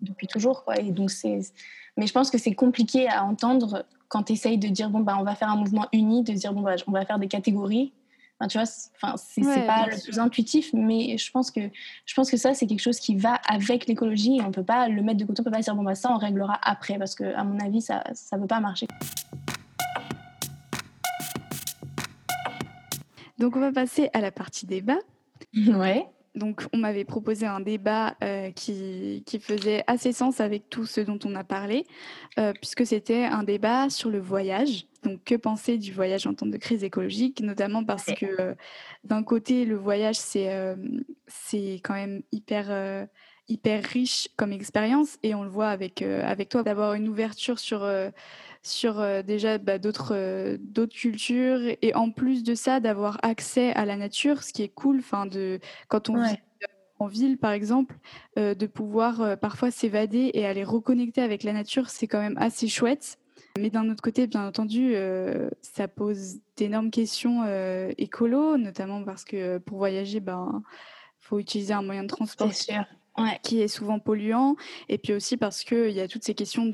depuis 0.00 0.26
toujours, 0.26 0.64
quoi. 0.64 0.78
Et 0.78 0.90
donc 0.90 1.10
c'est, 1.10 1.40
mais 1.96 2.06
je 2.06 2.12
pense 2.12 2.30
que 2.30 2.38
c'est 2.38 2.54
compliqué 2.54 3.08
à 3.08 3.24
entendre 3.24 3.86
quand 4.08 4.24
tu 4.24 4.34
essayes 4.34 4.58
de 4.58 4.68
dire, 4.68 4.90
bon, 4.90 5.00
bah, 5.00 5.16
on 5.18 5.24
va 5.24 5.34
faire 5.34 5.50
un 5.50 5.56
mouvement 5.56 5.86
uni, 5.92 6.22
de 6.22 6.32
dire, 6.32 6.52
bon, 6.52 6.60
bah, 6.60 6.76
on 6.86 6.92
va 6.92 7.04
faire 7.04 7.18
des 7.18 7.28
catégories. 7.28 7.92
Enfin, 8.38 8.48
tu 8.48 8.58
vois, 8.58 8.66
enfin, 8.96 9.14
c'est 9.16 9.66
pas 9.66 9.86
le 9.86 10.02
plus 10.02 10.18
intuitif, 10.18 10.70
mais 10.74 11.16
je 11.16 11.30
pense 11.30 11.50
que, 11.50 11.70
je 12.04 12.14
pense 12.14 12.30
que 12.30 12.36
ça, 12.36 12.52
c'est 12.52 12.66
quelque 12.66 12.82
chose 12.82 13.00
qui 13.00 13.16
va 13.16 13.40
avec 13.48 13.86
l'écologie 13.86 14.36
et 14.36 14.42
on 14.42 14.50
peut 14.50 14.62
pas 14.62 14.88
le 14.88 15.00
mettre 15.02 15.18
de 15.18 15.24
côté, 15.24 15.40
on 15.40 15.44
peut 15.44 15.50
pas 15.50 15.60
dire, 15.60 15.74
bon, 15.74 15.82
bah, 15.82 15.94
ça, 15.94 16.12
on 16.12 16.18
réglera 16.18 16.58
après, 16.62 16.98
parce 16.98 17.14
que, 17.14 17.24
à 17.34 17.44
mon 17.44 17.58
avis, 17.60 17.80
ça 17.80 18.04
ne 18.32 18.38
peut 18.38 18.46
pas 18.46 18.60
marcher. 18.60 18.86
Donc, 23.38 23.56
on 23.56 23.60
va 23.60 23.72
passer 23.72 24.08
à 24.12 24.20
la 24.20 24.30
partie 24.30 24.66
débat. 24.66 24.98
Ouais. 25.54 26.06
Donc, 26.36 26.66
on 26.74 26.76
m'avait 26.76 27.06
proposé 27.06 27.46
un 27.46 27.60
débat 27.60 28.14
euh, 28.22 28.50
qui, 28.50 29.22
qui, 29.24 29.40
faisait 29.40 29.82
assez 29.86 30.12
sens 30.12 30.38
avec 30.38 30.68
tout 30.68 30.84
ce 30.84 31.00
dont 31.00 31.18
on 31.24 31.34
a 31.34 31.44
parlé, 31.44 31.86
euh, 32.38 32.52
puisque 32.52 32.84
c'était 32.84 33.24
un 33.24 33.42
débat 33.42 33.88
sur 33.88 34.10
le 34.10 34.20
voyage. 34.20 34.86
Donc, 35.02 35.24
que 35.24 35.34
penser 35.34 35.78
du 35.78 35.92
voyage 35.92 36.26
en 36.26 36.34
temps 36.34 36.46
de 36.46 36.58
crise 36.58 36.84
écologique, 36.84 37.40
notamment 37.40 37.84
parce 37.84 38.04
que 38.04 38.26
euh, 38.38 38.54
d'un 39.04 39.22
côté, 39.22 39.64
le 39.64 39.76
voyage, 39.76 40.16
c'est 40.16 40.76
c'est 41.26 41.80
quand 41.82 41.94
même 41.94 42.22
hyper, 42.32 43.08
hyper 43.48 43.82
riche 43.82 44.28
comme 44.36 44.52
expérience, 44.52 45.16
et 45.22 45.34
on 45.34 45.42
le 45.42 45.48
voit 45.48 45.68
avec, 45.68 46.02
avec 46.02 46.50
toi, 46.50 46.62
d'avoir 46.62 46.92
une 46.94 47.08
ouverture 47.08 47.58
sur 47.58 47.88
sur 48.66 49.24
déjà 49.24 49.58
bah, 49.58 49.78
d'autres 49.78 50.56
d'autres 50.60 50.94
cultures 50.94 51.60
et 51.80 51.94
en 51.94 52.10
plus 52.10 52.42
de 52.42 52.54
ça 52.54 52.80
d'avoir 52.80 53.18
accès 53.22 53.72
à 53.72 53.84
la 53.84 53.96
nature 53.96 54.42
ce 54.42 54.52
qui 54.52 54.62
est 54.62 54.68
cool 54.68 54.98
enfin 54.98 55.26
de 55.26 55.60
quand 55.88 56.10
on 56.10 56.22
vit 56.22 56.36
en 56.98 57.06
ville 57.06 57.38
par 57.38 57.52
exemple 57.52 57.96
de 58.36 58.66
pouvoir 58.66 59.38
parfois 59.38 59.70
s'évader 59.70 60.30
et 60.34 60.46
aller 60.46 60.64
reconnecter 60.64 61.22
avec 61.22 61.42
la 61.42 61.52
nature 61.52 61.90
c'est 61.90 62.06
quand 62.06 62.20
même 62.20 62.38
assez 62.38 62.68
chouette. 62.68 63.18
Mais 63.58 63.70
d'un 63.70 63.88
autre 63.88 64.02
côté 64.02 64.26
bien 64.26 64.46
entendu 64.46 64.94
ça 65.62 65.88
pose 65.88 66.36
d'énormes 66.56 66.90
questions 66.90 67.44
écolo 67.98 68.56
notamment 68.56 69.04
parce 69.04 69.24
que 69.24 69.58
pour 69.58 69.78
voyager 69.78 70.20
ben 70.20 70.62
faut 71.20 71.38
utiliser 71.38 71.74
un 71.74 71.82
moyen 71.82 72.02
de 72.02 72.08
transport 72.08 72.52
sûr 72.52 72.84
qui 73.42 73.60
est 73.60 73.68
souvent 73.68 73.98
polluant, 73.98 74.56
et 74.88 74.98
puis 74.98 75.12
aussi 75.12 75.36
parce 75.36 75.64
qu'il 75.64 75.90
y 75.90 76.00
a 76.00 76.08
toutes 76.08 76.24
ces 76.24 76.34
questions 76.34 76.66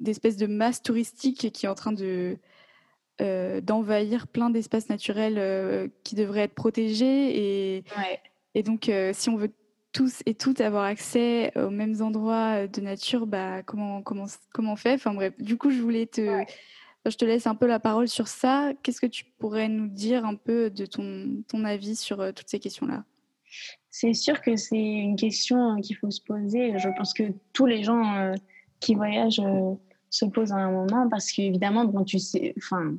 d'espèces 0.00 0.36
de, 0.36 0.46
masse 0.46 0.82
touristique 0.82 1.52
qui 1.52 1.66
est 1.66 1.68
en 1.68 1.74
train 1.74 1.92
de 1.92 2.36
euh, 3.20 3.60
d'envahir 3.60 4.26
plein 4.26 4.50
d'espaces 4.50 4.88
naturels 4.88 5.36
euh, 5.38 5.86
qui 6.02 6.14
devraient 6.14 6.40
être 6.40 6.54
protégés. 6.54 7.76
Et, 7.76 7.84
et 8.54 8.62
donc, 8.62 8.88
euh, 8.88 9.12
si 9.14 9.28
on 9.28 9.36
veut 9.36 9.52
tous 9.92 10.22
et 10.24 10.34
toutes 10.34 10.60
avoir 10.62 10.84
accès 10.84 11.52
aux 11.56 11.70
mêmes 11.70 12.00
endroits 12.00 12.66
de 12.66 12.80
nature, 12.80 13.26
bah, 13.26 13.62
comment, 13.62 14.02
comment, 14.02 14.24
comment 14.52 14.72
on 14.72 14.76
fait? 14.76 14.94
Enfin 14.94 15.12
bref, 15.14 15.34
du 15.38 15.56
coup, 15.56 15.70
je 15.70 15.80
voulais 15.80 16.06
te... 16.06 16.44
Je 17.04 17.16
te 17.16 17.24
laisse 17.24 17.48
un 17.48 17.56
peu 17.56 17.66
la 17.66 17.80
parole 17.80 18.06
sur 18.06 18.28
ça. 18.28 18.70
Qu'est-ce 18.80 19.00
que 19.00 19.06
tu 19.06 19.24
pourrais 19.24 19.68
nous 19.68 19.88
dire 19.88 20.24
un 20.24 20.36
peu 20.36 20.70
de 20.70 20.86
ton, 20.86 21.42
ton 21.48 21.64
avis 21.64 21.96
sur 21.96 22.32
toutes 22.32 22.48
ces 22.48 22.60
questions-là? 22.60 23.02
C'est 23.94 24.14
sûr 24.14 24.40
que 24.40 24.56
c'est 24.56 24.82
une 24.82 25.16
question 25.16 25.78
qu'il 25.82 25.96
faut 25.96 26.10
se 26.10 26.22
poser. 26.22 26.78
Je 26.78 26.88
pense 26.96 27.12
que 27.12 27.24
tous 27.52 27.66
les 27.66 27.82
gens 27.82 28.16
euh, 28.16 28.32
qui 28.80 28.94
voyagent 28.94 29.38
euh, 29.44 29.74
se 30.08 30.24
posent 30.24 30.52
à 30.52 30.56
un 30.56 30.72
moment 30.72 31.10
parce 31.10 31.30
qu'évidemment, 31.30 31.84
bon, 31.84 32.02
tu 32.02 32.18
sais, 32.18 32.54
enfin, 32.56 32.94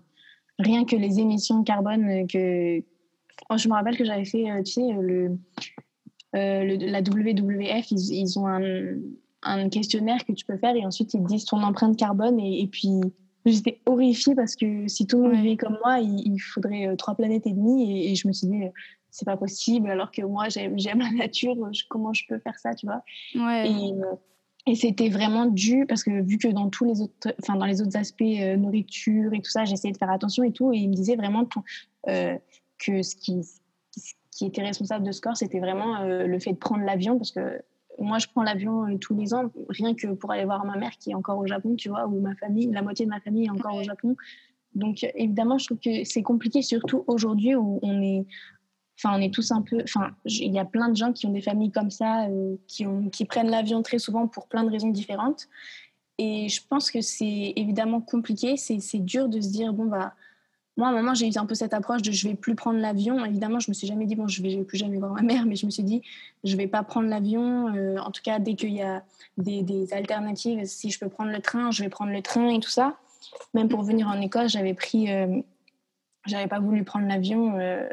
rien 0.60 0.86
que 0.86 0.96
les 0.96 1.20
émissions 1.20 1.60
de 1.60 1.66
carbone 1.66 2.28
que. 2.28 2.80
Oh, 3.50 3.58
je 3.58 3.68
me 3.68 3.74
rappelle 3.74 3.98
que 3.98 4.06
j'avais 4.06 4.24
fait, 4.24 4.52
euh, 4.52 4.62
tu 4.62 4.74
sais, 4.74 4.94
le, 4.94 5.36
la 6.32 7.02
WWF, 7.02 7.89
ils, 7.89 8.14
ils 8.14 8.38
ont 8.38 8.46
un, 8.46 8.62
un, 9.41 9.70
questionnaire 9.70 10.24
que 10.24 10.32
tu 10.32 10.46
peux 10.46 10.58
faire 10.58 10.76
et 10.76 10.86
ensuite 10.86 11.16
ils 11.16 11.24
te 11.24 11.28
disent 11.28 11.46
ton 11.46 11.62
empreinte 11.64 11.98
carbone 11.98 12.39
et, 12.39 12.62
et 12.62 12.68
puis 12.68 13.02
j'étais 13.46 13.82
horrifiée 13.88 14.36
parce 14.36 14.56
que 14.56 14.88
si 14.88 15.08
tout 15.08 15.18
le 15.18 15.24
monde 15.24 15.41
vivait 15.41 15.58
comme 15.58 15.78
moi, 15.84 16.00
il, 16.00 16.38
faudrait 16.39 16.96
trois 16.98 17.16
planètes 17.16 17.48
et 17.48 17.52
demie. 17.52 18.12
Et, 18.12 18.16
je 18.16 18.28
me 18.28 18.34
suis 18.34 18.48
dit, 18.48 18.62
c'est 19.14 19.26
pas 19.26 19.38
possible, 19.38 19.91
alors 19.91 20.11
que 20.11 20.24
moi, 20.24 20.49
j'aime 20.49 20.99
la 20.99 21.11
nature, 21.11 21.55
comment 21.88 22.14
je 22.14 22.24
peux 22.28 22.39
faire 22.39 22.57
ça, 22.57 22.74
tu 22.74 22.88
vois? 22.88 23.03
Ouais. 23.36 23.70
Et, 23.70 23.93
et 24.66 24.76
c'était 24.76 25.09
vraiment 25.09 25.45
dû 25.45 25.86
parce 25.88 26.03
que 26.03 26.22
vu 26.24 26.39
que 26.39 26.47
dans 26.47 26.70
tous 26.70 26.86
les 26.86 26.99
autres, 27.01 27.36
enfin 27.39 27.55
dans 27.55 27.66
les 27.66 27.80
autres 27.82 27.95
aspects 27.95 28.24
euh, 28.24 28.57
nourriture 28.57 29.32
et 29.34 29.41
tout 29.41 29.51
ça, 29.51 29.66
j'essayais 29.66 29.91
de 29.91 29.97
faire 29.97 30.09
attention 30.09 30.43
et 30.43 30.51
tout, 30.51 30.74
et 30.74 30.78
il 30.78 30.89
me 30.89 30.95
disait 30.95 31.16
vraiment 31.16 31.47
euh, 32.07 32.38
que 32.80 33.03
ce 33.03 33.16
qui, 33.16 33.41
qui 34.32 34.45
était 34.45 34.64
responsable 34.64 35.05
de 35.05 35.11
ce 35.11 35.22
corps, 35.22 35.38
c'était 35.38 35.59
vraiment 35.59 35.97
euh, 35.97 36.26
le 36.26 36.39
fait 36.39 36.53
de 36.53 36.57
prendre 36.57 36.84
l'avion 36.84 37.18
parce 37.18 37.32
que 37.32 37.61
moi 37.99 38.18
je 38.18 38.26
prends 38.34 38.41
l'avion 38.41 38.97
tous 38.97 39.16
les 39.16 39.36
ans 39.36 39.51
rien 39.70 39.93
que 39.93 40.07
pour 40.07 40.32
aller 40.32 40.45
voir 40.45 40.66
ma 40.66 40.78
mère 40.78 40.97
qui 40.97 41.11
est 41.11 41.16
encore 41.16 41.38
au 41.38 41.45
Japon, 41.45 41.76
tu 41.76 41.89
vois, 41.89 42.07
ou 42.07 42.20
ma 42.20 42.36
famille, 42.36 42.68
la 42.72 42.82
moitié 42.82 43.05
de 43.05 43.11
ma 43.11 43.20
famille 43.20 43.45
est 43.45 43.51
encore 43.51 43.76
au 43.76 43.84
Japon. 43.84 44.16
Donc 44.74 45.05
évidemment, 45.14 45.59
je 45.59 45.66
trouve 45.66 45.80
que 45.80 46.03
c'est 46.03 46.24
compliqué, 46.24 46.64
surtout 46.64 47.03
aujourd'hui 47.05 47.53
où 47.53 47.80
on 47.84 48.01
est 48.01 48.26
Enfin, 48.98 49.18
on 49.18 49.22
est 49.22 49.34
tous 49.34 49.52
un 49.52 49.62
peu. 49.62 49.82
Enfin, 49.84 50.12
il 50.26 50.54
y 50.54 50.60
a 50.60 50.66
plein 50.66 50.89
de 50.89 50.96
gens 50.96 51.14
qui 51.14 51.26
ont 51.26 51.32
des 51.32 51.41
familles 51.41 51.72
comme 51.72 51.91
ça, 51.91 52.26
euh, 52.26 52.56
qui, 52.68 52.86
qui 53.12 53.26
prennent 53.26 53.50
l'avion 53.50 53.82
très 53.82 54.00
souvent 54.00 54.28
pour 54.28 54.48
plein 54.48 54.64
de 54.64 54.70
raisons 54.70 54.89
différentes. 54.89 55.48
Et 56.18 56.48
je 56.50 56.62
pense 56.68 56.91
que 56.91 57.02
c'est 57.02 57.54
évidemment 57.56 58.02
compliqué. 58.02 58.56
C'est 58.58 59.00
dur 59.00 59.30
de 59.30 59.41
se 59.41 59.50
dire 59.50 59.74
bon 59.74 59.86
bah 59.86 60.14
moi 60.78 60.88
à 60.88 60.91
un 60.91 60.94
moment 60.94 61.14
j'ai 61.14 61.28
eu 61.28 61.38
un 61.38 61.46
peu 61.46 61.56
cette 61.56 61.74
approche 61.74 62.02
de 62.02 62.12
je 62.12 62.28
vais 62.28 62.36
plus 62.36 62.56
prendre 62.56 62.80
l'avion. 62.80 63.24
Évidemment, 63.26 63.60
je 63.60 63.70
me 63.70 63.74
suis 63.74 63.88
jamais 63.88 64.06
dit 64.06 64.16
bon 64.16 64.28
je 64.28 64.41
vais, 64.41 64.56
vais 64.56 64.64
plus 64.64 64.78
jamais 64.78 64.98
voir 64.98 65.14
ma 65.14 65.22
mère, 65.22 65.46
mais 65.46 65.56
je 65.56 65.66
me 65.66 65.72
suis 65.72 65.84
dit 65.84 66.02
je 66.44 66.56
vais 66.56 66.68
pas 66.68 66.84
prendre 66.84 67.10
l'avion. 67.10 67.74
Euh, 67.76 67.98
en 67.98 68.12
tout 68.12 68.22
cas, 68.24 68.39
dès 68.39 68.56
qu'il 68.56 68.74
y 68.74 68.82
a 68.82 69.04
des, 69.38 69.64
des, 69.64 69.91
alternatives, 69.94 70.64
si 70.66 70.91
je 70.91 71.00
peux 71.00 71.10
prendre 71.10 71.32
le 71.32 71.41
train, 71.41 71.72
je 71.72 71.84
vais 71.84 71.89
prendre 71.89 72.12
le 72.12 72.22
train 72.22 72.50
et 72.50 72.60
tout 72.60 72.70
ça. 72.70 72.98
Même 73.54 73.70
pour 73.70 73.82
venir 73.82 74.08
en 74.08 74.20
Écosse, 74.22 74.52
j'avais 74.52 74.74
pris, 74.74 75.12
euh, 75.12 75.41
j'avais 76.26 76.48
pas 76.48 76.60
voulu 76.60 76.84
prendre 76.84 77.08
l'avion 77.08 77.58
euh, 77.60 77.88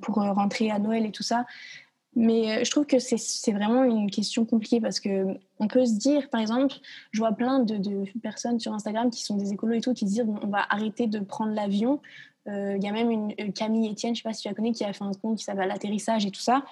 pour 0.00 0.22
euh, 0.22 0.32
rentrer 0.32 0.70
à 0.70 0.78
Noël 0.78 1.06
et 1.06 1.10
tout 1.10 1.22
ça. 1.22 1.46
Mais 2.16 2.50
euh, 2.50 2.64
je 2.64 2.70
trouve 2.70 2.86
que 2.86 2.98
c'est 2.98 3.52
vraiment 3.52 3.84
une 3.84 4.10
question 4.10 4.44
compliquée 4.44 4.80
parce 4.80 4.98
que 4.98 5.38
on 5.58 5.68
peut 5.68 5.86
se 5.86 5.94
dire, 5.94 6.28
par 6.28 6.40
exemple, 6.40 6.74
je 7.12 7.18
vois 7.20 7.32
plein 7.32 7.60
de, 7.60 8.04
personnes 8.20 8.58
sur 8.58 8.72
Instagram 8.72 9.10
qui 9.10 9.22
sont 9.22 9.36
des 9.36 9.52
écolos 9.52 9.74
et 9.74 9.80
tout, 9.80 9.94
qui 9.94 10.06
se 10.06 10.10
disent 10.10 10.26
on 10.42 10.48
va 10.48 10.66
arrêter 10.70 11.06
de 11.06 11.20
prendre 11.20 11.52
l'avion. 11.52 12.00
Il 12.46 12.82
y 12.82 12.88
a 12.88 12.92
même 12.92 13.12
une 13.12 13.52
Camille 13.52 13.92
Etienne, 13.92 14.16
je 14.16 14.22
sais 14.22 14.28
pas 14.28 14.32
si 14.32 14.42
tu 14.42 14.48
la 14.48 14.54
connais, 14.54 14.72
qui 14.72 14.82
a 14.82 14.92
fait 14.92 15.04
un 15.04 15.12
compte 15.12 15.38
qui 15.38 15.44
s'appelle 15.44 15.68
l'atterrissage 15.68 16.26
et 16.26 16.32
tout 16.32 16.40
ça 16.40 16.64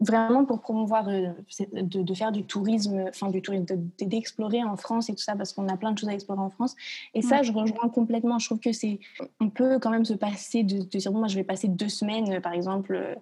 vraiment 0.00 0.44
pour 0.44 0.60
promouvoir, 0.60 1.08
euh, 1.08 1.32
de, 1.72 2.14
faire 2.14 2.32
du 2.32 2.44
tourisme, 2.44 3.06
enfin 3.08 3.30
du 3.30 3.42
tourisme, 3.42 3.66
d'explorer 4.00 4.62
en 4.62 4.76
France 4.76 5.10
et 5.10 5.14
tout 5.14 5.22
ça, 5.22 5.34
parce 5.34 5.52
qu'on 5.52 5.68
a 5.68 5.76
plein 5.76 5.92
de 5.92 5.98
choses 5.98 6.08
à 6.08 6.14
explorer 6.14 6.40
en 6.40 6.50
France. 6.50 6.76
Et 7.14 7.22
ça, 7.22 7.42
je 7.42 7.52
rejoins 7.52 7.88
complètement. 7.88 8.38
Je 8.38 8.46
trouve 8.46 8.60
que 8.60 8.72
c'est, 8.72 9.00
on 9.40 9.50
peut 9.50 9.78
quand 9.78 9.90
même 9.90 10.04
se 10.04 10.14
passer 10.14 10.62
de, 10.62 10.82
dire, 10.82 11.12
moi, 11.12 11.28
je 11.28 11.34
vais 11.34 11.44
passer 11.44 11.68
deux 11.68 11.88
semaines, 11.88 12.40
par 12.40 12.52
exemple, 12.52 12.94
euh, 12.94 13.14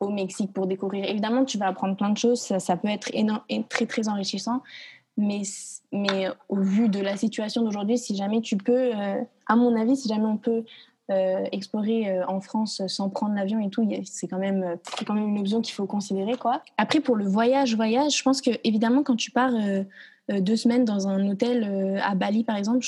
au 0.00 0.10
Mexique 0.10 0.52
pour 0.52 0.66
découvrir. 0.66 1.04
Évidemment, 1.08 1.44
tu 1.44 1.58
vas 1.58 1.68
apprendre 1.68 1.96
plein 1.96 2.10
de 2.10 2.18
choses, 2.18 2.40
ça, 2.40 2.76
peut 2.76 2.88
être 2.88 3.10
énorme, 3.14 3.42
très, 3.68 3.86
très 3.86 4.08
enrichissant. 4.08 4.62
Mais, 5.16 5.42
mais 5.90 6.28
au 6.48 6.60
vu 6.60 6.88
de 6.88 7.00
la 7.00 7.16
situation 7.16 7.62
d'aujourd'hui, 7.62 7.98
si 7.98 8.14
jamais 8.14 8.40
tu 8.40 8.56
peux, 8.56 8.94
euh, 8.94 9.20
à 9.46 9.56
mon 9.56 9.74
avis, 9.74 9.96
si 9.96 10.08
jamais 10.08 10.26
on 10.26 10.36
peut 10.36 10.64
explorer 11.52 12.10
euh, 12.10 12.26
en 12.26 12.40
France 12.40 12.82
sans 12.86 13.08
prendre 13.08 13.34
l'avion 13.34 13.60
et 13.60 13.70
tout, 13.70 13.88
c'est 14.04 14.28
quand 14.28 14.38
même 14.38 14.76
quand 15.06 15.14
même 15.14 15.28
une 15.28 15.38
option 15.38 15.62
qu'il 15.62 15.74
faut 15.74 15.86
considérer 15.86 16.36
quoi. 16.36 16.62
Après 16.76 17.00
pour 17.00 17.16
le 17.16 17.26
voyage 17.26 17.74
voyage, 17.74 18.18
je 18.18 18.22
pense 18.22 18.42
que 18.42 18.50
évidemment 18.62 19.02
quand 19.02 19.16
tu 19.16 19.30
pars 19.30 19.52
euh, 19.54 19.84
deux 20.40 20.56
semaines 20.56 20.84
dans 20.84 21.08
un 21.08 21.26
hôtel 21.30 21.98
à 22.04 22.14
Bali 22.14 22.44
par 22.44 22.56
exemple, 22.56 22.86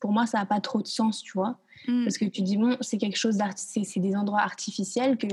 pour 0.00 0.12
moi 0.12 0.24
ça 0.24 0.38
n'a 0.38 0.46
pas 0.46 0.60
trop 0.60 0.80
de 0.80 0.86
sens, 0.86 1.20
tu 1.22 1.32
vois, 1.34 1.58
mm. 1.86 2.04
parce 2.04 2.16
que 2.16 2.24
tu 2.24 2.40
dis 2.40 2.56
bon 2.56 2.76
c'est 2.80 2.96
quelque 2.96 3.18
chose 3.18 3.36
c'est 3.56 4.00
des 4.00 4.16
endroits 4.16 4.40
artificiels 4.40 5.18
que 5.18 5.26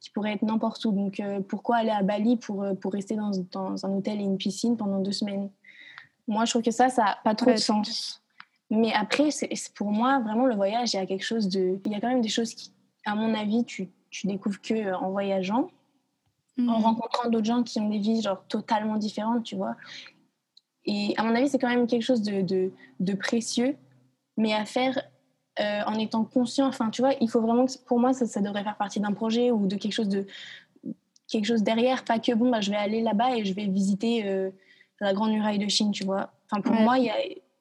qui 0.00 0.10
pourraient 0.10 0.34
être 0.34 0.42
n'importe 0.42 0.84
où. 0.84 0.92
Donc 0.92 1.22
pourquoi 1.48 1.76
aller 1.76 1.90
à 1.90 2.02
Bali 2.02 2.36
pour 2.36 2.66
pour 2.80 2.92
rester 2.92 3.16
dans, 3.16 3.30
dans, 3.50 3.86
un 3.86 3.90
hôtel 3.92 4.20
et 4.20 4.24
une 4.24 4.36
piscine 4.36 4.76
pendant 4.76 4.98
deux 4.98 5.12
semaines? 5.12 5.48
Moi 6.26 6.44
je 6.44 6.50
trouve 6.50 6.62
que 6.62 6.70
ça 6.70 6.90
ça 6.90 7.02
n'a 7.02 7.18
pas 7.24 7.34
trop 7.34 7.50
de 7.50 7.56
sens. 7.56 8.22
Mais 8.70 8.92
après, 8.92 9.30
c'est, 9.30 9.50
pour 9.74 9.90
moi, 9.90 10.20
vraiment, 10.20 10.46
le 10.46 10.54
voyage, 10.54 10.92
il 10.92 10.96
y 10.96 11.00
a 11.00 11.06
quelque 11.06 11.24
chose 11.24 11.48
de. 11.48 11.80
Il 11.84 11.92
y 11.92 11.94
a 11.94 12.00
quand 12.00 12.08
même 12.08 12.20
des 12.20 12.28
choses 12.28 12.54
qui, 12.54 12.70
à 13.04 13.14
mon 13.14 13.34
avis, 13.34 13.64
tu, 13.64 13.88
tu 14.10 14.26
découvres 14.26 14.60
que 14.60 14.74
euh, 14.74 14.96
en 14.98 15.10
voyageant, 15.10 15.68
en 16.58 16.62
mhm. 16.62 16.70
rencontrant 16.70 17.30
d'autres 17.30 17.46
gens 17.46 17.62
qui 17.62 17.80
ont 17.80 17.88
des 17.88 17.98
vies 17.98 18.20
genre 18.20 18.44
totalement 18.48 18.96
différentes, 18.96 19.44
tu 19.44 19.56
vois. 19.56 19.76
Et 20.84 21.14
à 21.16 21.24
mon 21.24 21.34
avis, 21.34 21.48
c'est 21.48 21.58
quand 21.58 21.68
même 21.68 21.86
quelque 21.86 22.02
chose 22.02 22.22
de, 22.22 22.42
de, 22.42 22.72
de 23.00 23.12
précieux, 23.14 23.76
mais 24.36 24.54
à 24.54 24.64
faire 24.64 25.00
euh, 25.60 25.80
en 25.86 25.98
étant 25.98 26.24
conscient. 26.24 26.66
Enfin, 26.66 26.90
tu 26.90 27.02
vois, 27.02 27.12
il 27.20 27.28
faut 27.28 27.40
vraiment 27.40 27.66
que, 27.66 27.72
pour 27.86 27.98
moi, 27.98 28.12
ça, 28.12 28.26
ça 28.26 28.40
devrait 28.40 28.64
faire 28.64 28.76
partie 28.76 29.00
d'un 29.00 29.12
projet 29.12 29.50
ou 29.50 29.66
de 29.66 29.76
quelque 29.76 29.92
chose 29.92 30.08
de 30.08 30.26
quelque 31.28 31.44
chose 31.44 31.62
derrière, 31.62 32.04
pas 32.04 32.18
que 32.18 32.32
bon, 32.32 32.50
bah, 32.50 32.60
je 32.60 32.70
vais 32.70 32.76
aller 32.76 33.02
là-bas 33.02 33.36
et 33.36 33.44
je 33.44 33.52
vais 33.52 33.66
visiter 33.66 34.26
euh, 34.26 34.50
la 35.00 35.12
Grande 35.12 35.32
Muraille 35.32 35.58
de 35.58 35.68
Chine, 35.68 35.92
tu 35.92 36.04
vois. 36.04 36.32
Enfin, 36.50 36.62
pour 36.62 36.74
moi, 36.74 36.98
il 36.98 37.04
y 37.04 37.10
a 37.10 37.16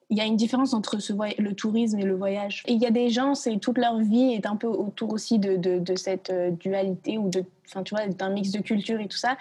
il 0.09 0.17
y 0.17 0.21
a 0.21 0.25
une 0.25 0.37
différence 0.37 0.73
entre 0.73 0.99
ce 0.99 1.13
le 1.13 1.53
tourisme 1.53 1.99
et 1.99 2.03
le 2.03 2.15
voyage. 2.15 2.63
Et 2.67 2.73
il 2.73 2.81
y 2.81 2.85
a 2.85 2.91
des 2.91 3.09
gens, 3.09 3.35
c'est 3.35 3.57
toute 3.57 3.77
leur 3.77 3.99
vie 3.99 4.33
est 4.33 4.45
un 4.45 4.55
peu 4.55 4.67
autour 4.67 5.11
aussi 5.11 5.37
de, 5.37 5.57
de, 5.57 5.95
cette 5.95 6.29
euh, 6.29 6.51
dualité 6.51 7.17
ou 7.17 7.29
de, 7.29 7.43
enfin, 7.67 7.83
tu 7.83 7.93
vois, 7.93 8.07
d'un 8.07 8.29
mix 8.29 8.51
de 8.51 8.59
culture 8.59 8.99
et 9.01 9.07
tout 9.07 9.17
ça. 9.17 9.37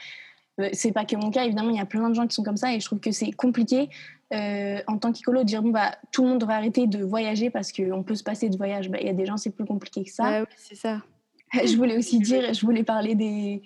Euh, 0.61 0.69
c'est 0.73 0.93
pas 0.93 1.05
que 1.05 1.15
mon 1.15 1.31
cas, 1.31 1.45
évidemment, 1.45 1.71
il 1.71 1.77
y 1.77 1.81
a 1.81 1.87
plein 1.87 2.09
de 2.09 2.15
gens 2.15 2.27
qui 2.27 2.35
sont 2.35 2.43
comme 2.43 2.57
ça 2.57 2.75
et 2.75 2.81
je 2.81 2.85
trouve 2.85 2.99
que 2.99 3.13
c'est 3.13 3.31
compliqué 3.31 3.89
euh, 4.35 4.81
en 4.89 4.99
tant 4.99 5.13
qu'écolo 5.13 5.41
de 5.41 5.47
dire 5.47 5.63
bon, 5.63 5.71
bah, 5.71 5.97
tout 6.11 6.25
le 6.25 6.31
monde 6.31 6.41
devrait 6.41 6.57
arrêter 6.57 6.89
de 6.89 7.05
voyager 7.05 7.49
parce 7.51 7.71
qu'on 7.71 8.03
peut 8.03 8.17
se 8.17 8.25
passer 8.25 8.49
de 8.49 8.57
voyage. 8.57 8.89
Bah, 8.89 8.99
il 9.01 9.07
y 9.07 9.11
a 9.11 9.15
des 9.15 9.27
gens, 9.27 9.37
c'est 9.37 9.51
plus 9.51 9.67
compliqué 9.67 10.03
que 10.03 10.11
ça. 10.11 10.41
oui, 10.41 10.47
c'est 10.57 10.75
ça. 10.75 11.01
je 11.65 11.77
voulais 11.77 11.97
aussi 11.97 12.19
dire, 12.19 12.53
je 12.53 12.61
voulais 12.67 12.83
parler 12.83 13.15
des, 13.15 13.63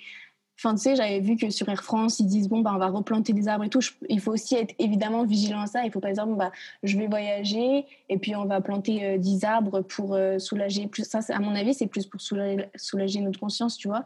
Enfin, 0.62 0.74
tu 0.74 0.82
sais, 0.82 0.96
j'avais 0.96 1.20
vu 1.20 1.36
que 1.36 1.48
sur 1.48 1.70
Air 1.70 1.82
France, 1.82 2.20
ils 2.20 2.26
disent 2.26 2.50
bon, 2.50 2.60
bah, 2.60 2.72
on 2.74 2.78
va 2.78 2.88
replanter 2.88 3.32
des 3.32 3.48
arbres 3.48 3.64
et 3.64 3.70
tout. 3.70 3.80
il 4.10 4.20
faut 4.20 4.32
aussi 4.32 4.56
être 4.56 4.74
évidemment 4.78 5.24
vigilant 5.24 5.60
à 5.60 5.66
ça. 5.66 5.86
Il 5.86 5.90
faut 5.90 6.00
pas 6.00 6.12
dire 6.12 6.26
bon, 6.26 6.34
bah, 6.34 6.52
je 6.82 6.98
vais 6.98 7.06
voyager 7.06 7.86
et 8.10 8.18
puis 8.18 8.36
on 8.36 8.44
va 8.44 8.60
planter 8.60 9.16
10 9.18 9.42
euh, 9.42 9.48
arbres 9.48 9.80
pour 9.80 10.14
euh, 10.14 10.38
soulager. 10.38 10.86
Plus, 10.86 11.04
ça, 11.04 11.20
à 11.30 11.38
mon 11.38 11.54
avis, 11.54 11.72
c'est 11.72 11.86
plus 11.86 12.04
pour 12.04 12.20
soulager, 12.20 12.66
soulager, 12.74 13.22
notre 13.22 13.40
conscience, 13.40 13.78
tu 13.78 13.88
vois. 13.88 14.04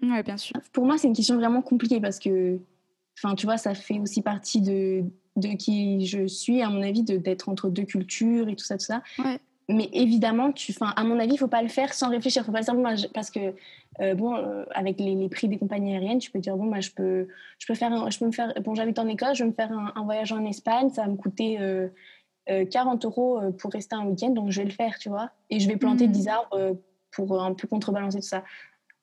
Oui, 0.00 0.22
bien 0.22 0.36
sûr. 0.36 0.54
Pour 0.72 0.86
moi, 0.86 0.96
c'est 0.96 1.08
une 1.08 1.16
question 1.16 1.36
vraiment 1.36 1.60
compliquée 1.60 1.98
parce 1.98 2.20
que, 2.20 2.60
enfin, 3.18 3.34
tu 3.34 3.46
vois, 3.46 3.56
ça 3.56 3.74
fait 3.74 3.98
aussi 3.98 4.22
partie 4.22 4.60
de, 4.60 5.02
de 5.34 5.56
qui 5.56 6.06
je 6.06 6.28
suis, 6.28 6.62
à 6.62 6.70
mon 6.70 6.82
avis, 6.82 7.02
d'être 7.02 7.48
entre 7.48 7.68
deux 7.68 7.84
cultures 7.84 8.48
et 8.48 8.54
tout 8.54 8.64
ça, 8.64 8.78
tout 8.78 8.86
ça. 8.86 9.02
Ouais 9.18 9.40
mais 9.68 9.88
évidemment, 9.92 10.52
tu, 10.52 10.74
à 10.80 11.04
mon 11.04 11.18
avis, 11.18 11.30
il 11.30 11.34
ne 11.34 11.38
faut 11.38 11.48
pas 11.48 11.62
le 11.62 11.68
faire 11.68 11.94
sans 11.94 12.10
réfléchir. 12.10 12.44
Faut 12.44 12.52
pas 12.52 12.60
dire, 12.62 12.74
parce 13.14 13.30
que, 13.30 13.54
euh, 14.00 14.14
bon, 14.14 14.34
euh, 14.34 14.64
avec 14.74 14.98
les, 14.98 15.28
prix 15.28 15.48
des 15.48 15.58
compagnies 15.58 15.92
aériennes, 15.92 16.18
tu 16.18 16.30
peux 16.30 16.38
dire, 16.38 16.56
bon, 16.56 16.64
moi, 16.64 16.80
je 16.80 16.90
peux, 16.90 17.28
je 17.58 17.66
peux 17.66 17.74
faire, 17.74 18.10
je 18.10 18.18
peux 18.18 18.26
me 18.26 18.32
faire, 18.32 18.52
bon, 18.62 18.74
j'habite 18.74 18.98
en 18.98 19.06
Écosse, 19.06 19.38
je 19.38 19.44
vais 19.44 19.50
me 19.50 19.54
faire 19.54 19.70
un, 19.72 20.04
voyage 20.04 20.32
en 20.32 20.44
Espagne, 20.44 20.90
ça 20.90 21.02
va 21.02 21.08
me 21.08 21.16
coûter 21.16 21.58
40 22.46 23.04
euh, 23.04 23.08
euros 23.08 23.40
pour 23.58 23.72
rester 23.72 23.94
un 23.94 24.06
week-end, 24.06 24.30
donc 24.30 24.50
je 24.50 24.60
vais 24.60 24.66
le 24.66 24.72
faire, 24.72 24.98
tu 24.98 25.08
vois. 25.08 25.30
Et 25.50 25.60
je 25.60 25.68
vais 25.68 25.76
planter 25.76 26.08
10 26.08 26.26
mmh. 26.26 26.28
arbres 26.28 26.76
pour 27.12 27.40
un 27.42 27.54
peu 27.54 27.68
contrebalancer 27.68 28.20
tout 28.20 28.26
ça. 28.26 28.42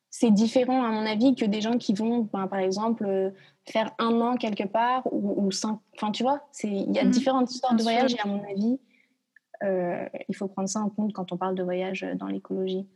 C'est 0.10 0.32
différent, 0.32 0.84
à 0.84 0.90
mon 0.90 1.06
avis, 1.06 1.36
que 1.36 1.46
des 1.46 1.62
gens 1.62 1.78
qui 1.78 1.94
vont, 1.94 2.30
ben, 2.34 2.48
par 2.48 2.60
exemple, 2.60 3.34
faire 3.66 3.92
un 4.00 4.20
an 4.22 4.36
quelque 4.36 4.64
part 4.64 5.04
ou, 5.12 5.52
cinq. 5.52 5.80
Enfin, 5.96 6.12
tu 6.12 6.24
vois, 6.24 6.42
il 6.64 6.92
y 6.94 7.00
a 7.00 7.06
mmh. 7.06 7.12
différentes 7.12 7.52
histoires 7.52 7.76
de 7.76 7.84
voyage 7.84 8.14
et 8.16 8.20
à 8.20 8.28
mon 8.28 8.44
avis, 8.44 8.74
euh, 8.74 8.87
il 9.62 10.36
faut 10.36 10.48
prendre 10.48 10.70
ça 10.70 10.80
en 10.80 10.90
compte 10.90 11.14
quand 11.14 11.32
on 11.32 11.38
parle 11.38 11.56
de 11.56 11.64
voyage 11.64 12.06
dans 12.16 12.28
l'écologie. 12.28 12.88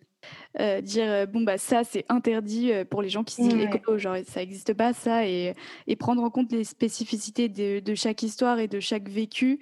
Euh, 0.59 0.81
dire 0.81 1.09
euh, 1.09 1.25
bon 1.25 1.41
bah 1.41 1.57
ça 1.57 1.83
c'est 1.83 2.05
interdit 2.07 2.71
pour 2.91 3.01
les 3.01 3.09
gens 3.09 3.23
qui 3.23 3.41
disent 3.41 3.55
écolo 3.55 3.97
genre 3.97 4.17
ça 4.27 4.41
n'existe 4.41 4.73
pas 4.73 4.93
ça 4.93 5.25
et, 5.25 5.55
et, 5.87 5.95
prendre 5.95 6.21
en 6.21 6.29
compte 6.29 6.51
les 6.51 6.63
spécificités 6.63 7.49
de, 7.49 7.79
de, 7.79 7.95
chaque 7.95 8.21
histoire 8.21 8.59
et 8.59 8.67
de 8.67 8.79
chaque 8.79 9.09
vécu 9.09 9.59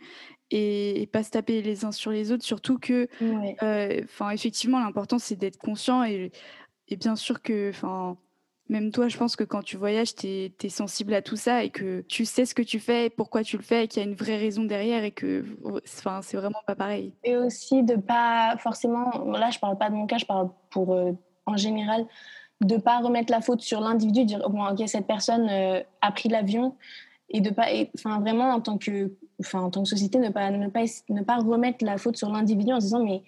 et, 0.52 1.08
pas 1.14 1.24
se 1.24 1.32
taper 1.32 1.62
les 1.62 1.86
uns 1.86 1.94
sur 1.94 2.12
les 2.12 2.34
autres 2.34 2.44
surtout 2.44 2.78
que 2.78 3.08
enfin 4.04 4.32
effectivement 4.32 4.80
l'important 4.80 5.18
c'est 5.18 5.38
d'être 5.38 5.58
conscient 5.58 6.04
et, 6.04 6.32
et, 6.90 6.98
bien 6.98 7.16
sûr 7.16 7.42
que 7.42 7.70
enfin 7.70 8.18
même 8.70 8.92
toi, 8.92 9.08
je 9.08 9.18
pense 9.18 9.36
que 9.36 9.44
quand 9.44 9.64
tu 9.64 9.78
voyages, 9.78 10.14
tu 10.16 10.28
es, 10.28 10.70
sensible 10.70 11.14
à 11.16 11.22
tout 11.24 11.36
ça 11.36 11.64
et 11.64 11.72
que 11.72 12.02
tu 12.08 12.24
sais 12.24 12.46
ce 12.46 12.54
que 12.54 12.62
tu 12.62 12.80
fais, 12.80 13.10
pourquoi 13.10 13.44
tu 13.44 13.58
le 13.58 13.64
fais, 13.64 13.86
et 13.86 13.88
qu'il 13.88 14.02
y 14.02 14.06
a 14.06 14.08
une 14.08 14.16
vraie 14.16 14.38
raison 14.38 14.64
derrière 14.64 15.04
et 15.04 15.12
que 15.12 15.44
c'est 15.86 16.38
vraiment 16.38 16.62
pas 16.68 16.76
pareil. 16.76 17.12
Et 17.24 17.36
aussi 17.36 17.84
de 17.84 17.96
pas 17.96 18.56
forcément, 18.60 19.26
là 19.32 19.50
je 19.50 19.60
parle 19.60 19.78
pas 19.78 19.90
de 19.90 19.96
mon 19.96 20.06
cas, 20.06 20.18
je 20.18 20.26
parle 20.26 20.50
pour 20.70 20.94
euh, 20.94 21.14
en 21.48 21.58
général, 21.58 22.06
de 22.62 22.78
pas 22.78 23.00
remettre 23.00 23.32
la 23.32 23.42
faute 23.42 23.62
sur 23.62 23.82
l'individu, 23.82 24.26
dire 24.26 24.48
bon 24.50 24.64
ok 24.66 24.88
cette 24.88 25.08
personne 25.08 25.50
euh, 25.50 25.82
a 26.02 26.12
pris 26.12 26.30
l'avion 26.30 26.76
et 27.30 27.42
de 27.42 27.50
pas, 27.50 27.68
enfin 27.96 28.20
vraiment 28.20 28.50
en 28.52 28.62
tant 28.62 28.78
que, 28.78 29.12
en 29.54 29.72
tant 29.72 29.84
que 29.84 29.90
société 29.90 30.20
ne 30.20 30.30
pas 30.30 30.52
ne 30.52 30.68
pas 30.68 30.84
ne 31.10 31.22
pas 31.24 31.38
remettre 31.38 31.84
la 31.84 31.98
faute 31.98 32.18
sur 32.18 32.30
l'individu 32.30 32.72
en 32.72 32.80
se 32.80 32.86
disant 32.86 33.04
mais 33.04 33.24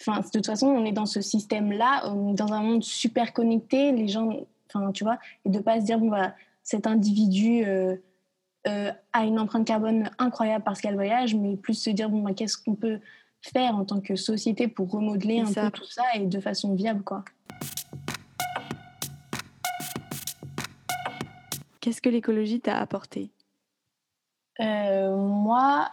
Enfin, 0.00 0.20
de 0.20 0.28
toute 0.28 0.46
façon, 0.46 0.66
on 0.66 0.84
est 0.84 0.92
dans 0.92 1.06
ce 1.06 1.20
système-là, 1.20 2.08
dans 2.08 2.52
un 2.52 2.62
monde 2.62 2.82
super 2.82 3.32
connecté. 3.32 3.92
Les 3.92 4.08
gens 4.08 4.30
Enfin, 4.74 4.92
tu 4.92 5.04
vois, 5.04 5.18
et 5.44 5.50
de 5.50 5.58
pas 5.58 5.80
se 5.80 5.84
dire, 5.84 5.98
bon, 5.98 6.08
bah, 6.08 6.34
cet 6.62 6.86
individu, 6.86 7.64
euh, 7.64 7.96
a 8.64 9.24
une 9.24 9.38
empreinte 9.38 9.66
carbone 9.66 10.10
incroyable 10.18 10.64
parce 10.64 10.80
qu'elle 10.80 10.94
voyage, 10.94 11.34
mais 11.34 11.56
plus 11.56 11.74
se 11.74 11.90
dire, 11.90 12.08
bon, 12.08 12.22
bah, 12.22 12.32
qu'est-ce 12.32 12.56
qu'on 12.56 12.74
peut 12.74 13.00
faire 13.40 13.76
en 13.76 13.84
tant 13.84 14.00
que 14.00 14.16
société 14.16 14.68
pour 14.68 14.90
remodeler 14.90 15.40
un 15.40 15.52
peu 15.52 15.70
tout 15.70 15.84
ça 15.84 16.04
et 16.14 16.26
de 16.26 16.40
façon 16.40 16.74
viable, 16.74 17.02
quoi. 17.02 17.24
Qu'est-ce 21.80 22.00
que 22.00 22.08
l'écologie 22.08 22.60
t'a 22.60 22.78
apporté? 22.78 23.30
Moi, 24.60 25.90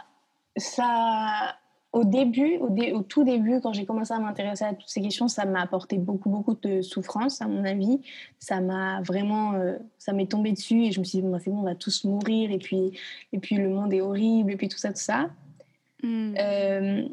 ça, 0.55 1.57
au 1.91 2.03
début, 2.03 2.57
au, 2.57 3.01
tout 3.01 3.23
début, 3.23 3.59
quand 3.61 3.73
j'ai 3.73 3.85
commencé 3.85 4.13
à 4.13 4.19
m'intéresser 4.19 4.63
à 4.63 4.73
toutes 4.73 4.89
ces 4.89 5.01
questions, 5.01 5.27
ça 5.27 5.45
m'a 5.45 5.61
apporté 5.61 5.97
beaucoup, 5.97 6.29
beaucoup 6.29 6.53
de 6.53 6.83
souffrance, 6.83 7.41
à 7.41 7.47
mon 7.47 7.65
avis. 7.65 7.99
Ça 8.37 8.61
m'a 8.61 9.01
vraiment, 9.01 9.53
euh, 9.53 9.77
ça 9.97 10.13
m'est 10.13 10.27
tombé 10.27 10.51
dessus 10.51 10.85
et 10.85 10.91
je 10.91 10.99
me 10.99 11.03
suis 11.03 11.21
dit, 11.21 11.27
bah, 11.27 11.39
c'est 11.43 11.49
bon, 11.49 11.59
on 11.59 11.63
va 11.63 11.73
tous 11.73 12.03
mourir 12.03 12.51
et 12.51 12.59
puis, 12.59 12.91
et 13.33 13.39
puis 13.39 13.55
le 13.55 13.69
monde 13.69 13.91
est 13.91 14.01
horrible 14.01 14.51
et 14.51 14.55
puis 14.55 14.67
tout 14.67 14.77
ça, 14.77 14.89
tout 14.89 15.01
ça. 15.01 15.29
Hmm. 16.03 16.35
Euh, 16.37 17.07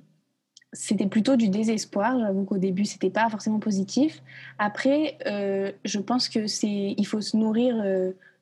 c'était 0.75 1.07
plutôt 1.07 1.37
du 1.37 1.49
désespoir. 1.49 2.19
J'avoue 2.21 2.45
qu'au 2.45 2.59
début, 2.59 2.85
c'était 2.85 3.09
pas 3.09 3.31
forcément 3.31 3.61
positif. 3.61 4.23
Après, 4.59 5.17
euh, 5.27 5.73
je 5.87 6.01
pense 6.01 6.29
que 6.29 6.47
c'est, 6.47 6.95
il 6.99 7.07
faut 7.07 7.23
se 7.23 7.35
nourrir 7.35 7.83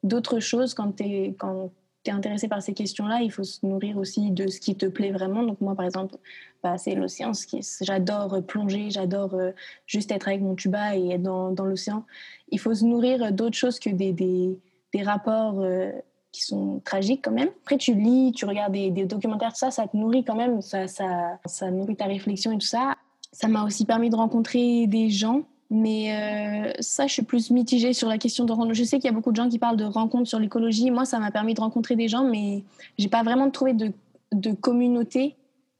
d'autres 0.03 0.41
choses 0.41 0.74
quand 0.74 0.97
tu 0.97 1.05
es, 1.05 1.35
quand 1.39 1.70
tu 2.05 2.11
es 2.11 2.12
intéressé 2.12 2.48
par 2.48 2.62
ces 2.62 2.74
questions-là, 2.74 3.22
il 3.22 3.32
faut 3.32 3.44
se 3.44 3.64
nourrir 3.64 3.96
aussi 3.96 4.30
de 4.30 4.46
ce 4.48 4.61
qui 4.61 4.76
te 4.76 4.86
plaît 4.86 5.11
vraiment. 5.11 5.42
Donc 5.42 5.61
moi, 5.61 5.74
par 5.74 5.86
exemple, 5.86 6.16
bah, 6.62 6.76
c'est 6.76 6.94
l'océan. 6.94 7.32
J'adore 7.80 8.42
plonger, 8.46 8.90
j'adore 8.90 9.34
euh, 9.34 9.52
juste 9.86 10.12
être 10.12 10.28
avec 10.28 10.42
mon 10.42 10.55
tuba 10.55 10.96
et 10.96 11.11
être 11.11 11.22
dans, 11.22 11.64
l'océan. 11.64 12.05
Il 12.50 12.61
faut 12.61 12.74
se 12.74 12.84
nourrir 12.84 13.32
d'autres 13.32 13.57
choses 13.57 13.78
que 13.78 13.90
des, 13.90 14.12
des, 14.12 15.02
rapports 15.02 15.61
euh, 15.61 15.90
qui 16.30 16.42
sont 16.42 16.80
tragiques 16.84 17.22
quand 17.24 17.32
même. 17.32 17.48
Après, 17.62 17.78
tu 17.78 17.94
lis, 17.94 18.32
tu 18.32 18.44
regardes 18.44 18.72
des, 18.72 18.90
des 18.90 19.07
documentaires, 19.07 19.57
ça, 19.57 19.70
ça 19.70 19.88
te 19.88 19.96
nourrit 19.96 20.24
quand 20.24 20.36
même, 20.36 20.61
ça, 20.61 20.86
ça 20.86 21.70
nourrit 21.70 21.96
ta 21.96 22.05
réflexion 22.05 22.52
et 22.52 22.59
tout 22.59 22.66
ça. 22.66 22.96
Ça 23.32 23.48
m'a 23.48 23.64
aussi 23.64 23.84
permis 23.84 24.11
de 24.11 24.16
rencontrer 24.16 24.86
des 24.86 25.11
gens 25.11 25.42
mais 25.70 26.12
euh, 26.12 26.72
ça, 26.80 27.06
je 27.06 27.12
suis 27.12 27.22
plus 27.22 27.50
mitigée 27.50 27.92
sur 27.92 28.08
la 28.08 28.18
question 28.18 28.44
de 28.44 28.52
rencontre. 28.52 28.74
Je 28.74 28.84
sais 28.84 28.98
qu'il 28.98 29.06
y 29.06 29.12
a 29.12 29.12
beaucoup 29.12 29.30
de 29.30 29.36
gens 29.36 29.48
qui 29.48 29.58
parlent 29.58 29.76
de 29.76 29.84
rencontres 29.84 30.28
sur 30.28 30.38
l'écologie. 30.38 30.90
Moi, 30.90 31.04
ça 31.04 31.18
m'a 31.18 31.30
permis 31.30 31.54
de 31.54 31.60
rencontrer 31.60 31.96
des 31.96 32.08
gens, 32.08 32.24
mais 32.24 32.64
j'ai 32.98 33.08
pas 33.08 33.22
vraiment 33.22 33.50
trouvé 33.50 33.72
de, 33.72 33.92
de 34.32 34.52
communauté 34.52 35.36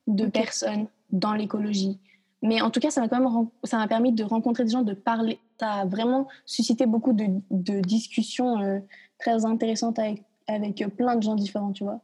de 0.07 0.27
personnes 0.27 0.87
dans 1.11 1.35
l'écologie. 1.35 1.99
Mais 2.43 2.61
en 2.61 2.71
tout 2.71 2.81
cas, 2.81 2.91
ça 2.91 3.01
m'a 3.01 3.09
quand 3.09 3.21
même 3.21 3.49
ça 3.65 3.79
m'a 3.79 3.89
permis 3.89 4.13
de 4.13 4.25
rencontrer 4.25 4.65
des 4.65 4.71
gens, 4.71 4.83
de 4.83 4.95
parler. 4.95 5.39
Ça 5.59 5.73
a 5.73 5.85
vraiment 5.87 6.29
suscité 6.45 6.87
beaucoup 6.87 7.13
de, 7.13 7.27
de 7.51 7.81
discussions 7.81 8.59
euh, 8.59 8.81
très 9.19 9.45
intéressantes 9.45 9.99
avec, 9.99 10.23
avec 10.47 10.85
plein 10.97 11.17
de 11.17 11.23
gens 11.23 11.37
différents, 11.37 11.73
tu 11.73 11.85
vois. 11.85 12.01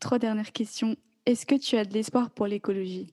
Trois 0.00 0.18
dernières 0.18 0.52
questions. 0.52 0.96
Est-ce 1.26 1.44
que 1.44 1.56
tu 1.56 1.76
as 1.76 1.84
de 1.84 1.92
l'espoir 1.92 2.30
pour 2.30 2.46
l'écologie? 2.46 3.12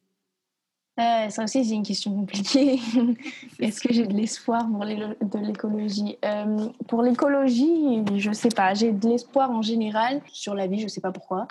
Euh, 0.99 1.29
ça 1.29 1.43
aussi, 1.43 1.65
c'est 1.65 1.73
une 1.73 1.83
question 1.83 2.13
compliquée. 2.13 2.79
Est-ce 3.59 3.81
que 3.81 3.91
j'ai 3.91 4.05
de 4.05 4.13
l'espoir 4.13 4.67
pour 4.69 4.85
l'écologie? 4.85 6.17
Euh, 6.23 6.69
Pour 6.87 7.01
l'écologie, 7.01 8.03
je 8.15 8.29
ne 8.29 8.33
sais 8.35 8.49
pas. 8.49 8.75
J'ai 8.75 8.91
de 8.91 9.07
l'espoir 9.07 9.49
en 9.49 9.63
général 9.63 10.21
sur 10.27 10.53
la 10.53 10.67
vie, 10.67 10.77
je 10.77 10.83
ne 10.83 10.89
sais 10.89 11.01
pas 11.01 11.11
pourquoi. 11.11 11.47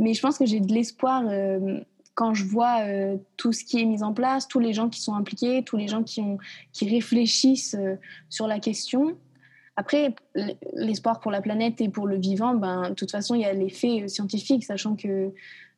Mais 0.00 0.12
je 0.12 0.20
pense 0.20 0.36
que 0.36 0.46
j'ai 0.46 0.58
de 0.58 0.72
l'espoir 0.72 1.22
euh, 1.28 1.78
quand 2.14 2.34
je 2.34 2.44
vois 2.44 2.80
tout 3.36 3.52
ce 3.52 3.64
qui 3.64 3.80
est 3.80 3.84
mis 3.84 4.02
en 4.02 4.12
place, 4.12 4.48
tous 4.48 4.58
les 4.58 4.72
gens 4.72 4.88
qui 4.88 5.00
sont 5.00 5.14
impliqués, 5.14 5.62
tous 5.62 5.76
les 5.76 5.86
gens 5.86 6.02
qui, 6.02 6.20
ont, 6.20 6.38
qui 6.72 6.90
réfléchissent 6.90 7.76
sur 8.28 8.48
la 8.48 8.58
question. 8.58 9.16
Après, 9.76 10.14
l'espoir 10.74 11.20
pour 11.20 11.30
la 11.30 11.40
planète 11.40 11.80
et 11.80 11.88
pour 11.88 12.06
le 12.06 12.18
vivant, 12.18 12.54
ben, 12.54 12.90
de 12.90 12.94
toute 12.94 13.10
façon, 13.10 13.34
il 13.34 13.40
y 13.40 13.46
a 13.46 13.52
l'effet 13.54 14.08
scientifique, 14.08 14.64
sachant 14.64 14.94
que 14.94 15.08
euh, 15.08 15.30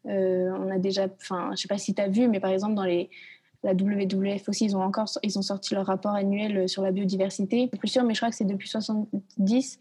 on 0.05 0.71
a 0.71 0.79
déjà, 0.79 1.07
enfin, 1.21 1.51
je 1.53 1.63
sais 1.63 1.69
pas 1.69 1.79
si 1.79 1.95
tu 1.95 2.03
as 2.03 2.09
vu, 2.09 2.29
mais 2.29 2.41
par 2.41 2.51
exemple, 2.51 2.75
dans 2.75 2.85
les, 2.85 3.11
la 3.63 3.73
WWF 3.75 4.49
aussi, 4.49 4.65
ils 4.65 4.77
ont 4.77 4.83
encore 4.83 5.09
ils 5.23 5.39
ont 5.39 5.43
sorti 5.43 5.75
leur 5.75 5.87
rapport 5.87 6.15
annuel 6.15 6.69
sur 6.69 6.83
la 6.83 6.91
biodiversité. 6.91 7.69
Plus 7.69 7.89
sûr, 7.89 8.03
mais 8.03 8.15
je 8.15 8.21
crois 8.21 8.31
que 8.31 8.37
c'est 8.37 8.45
depuis 8.45 8.69
70. 8.69 9.79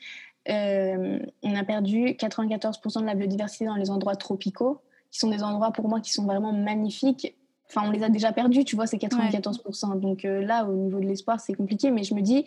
Euh, 0.49 1.19
on 1.43 1.55
a 1.55 1.63
perdu 1.63 2.05
94% 2.13 3.01
de 3.01 3.05
la 3.05 3.15
biodiversité 3.15 3.65
dans 3.65 3.75
les 3.75 3.89
endroits 3.89 4.15
tropicaux, 4.15 4.81
qui 5.09 5.19
sont 5.19 5.29
des 5.29 5.43
endroits 5.43 5.71
pour 5.71 5.87
moi 5.87 5.99
qui 5.99 6.11
sont 6.11 6.25
vraiment 6.25 6.53
magnifiques. 6.53 7.35
Enfin, 7.69 7.87
on 7.87 7.91
les 7.91 8.03
a 8.03 8.09
déjà 8.09 8.31
perdus, 8.31 8.65
tu 8.65 8.75
vois, 8.75 8.85
c'est 8.85 8.97
94%. 8.97 9.99
Donc 9.99 10.25
euh, 10.25 10.41
là, 10.41 10.65
au 10.65 10.73
niveau 10.73 10.99
de 10.99 11.05
l'espoir, 11.05 11.39
c'est 11.39 11.53
compliqué. 11.53 11.89
Mais 11.89 12.03
je 12.03 12.13
me 12.13 12.21
dis, 12.21 12.45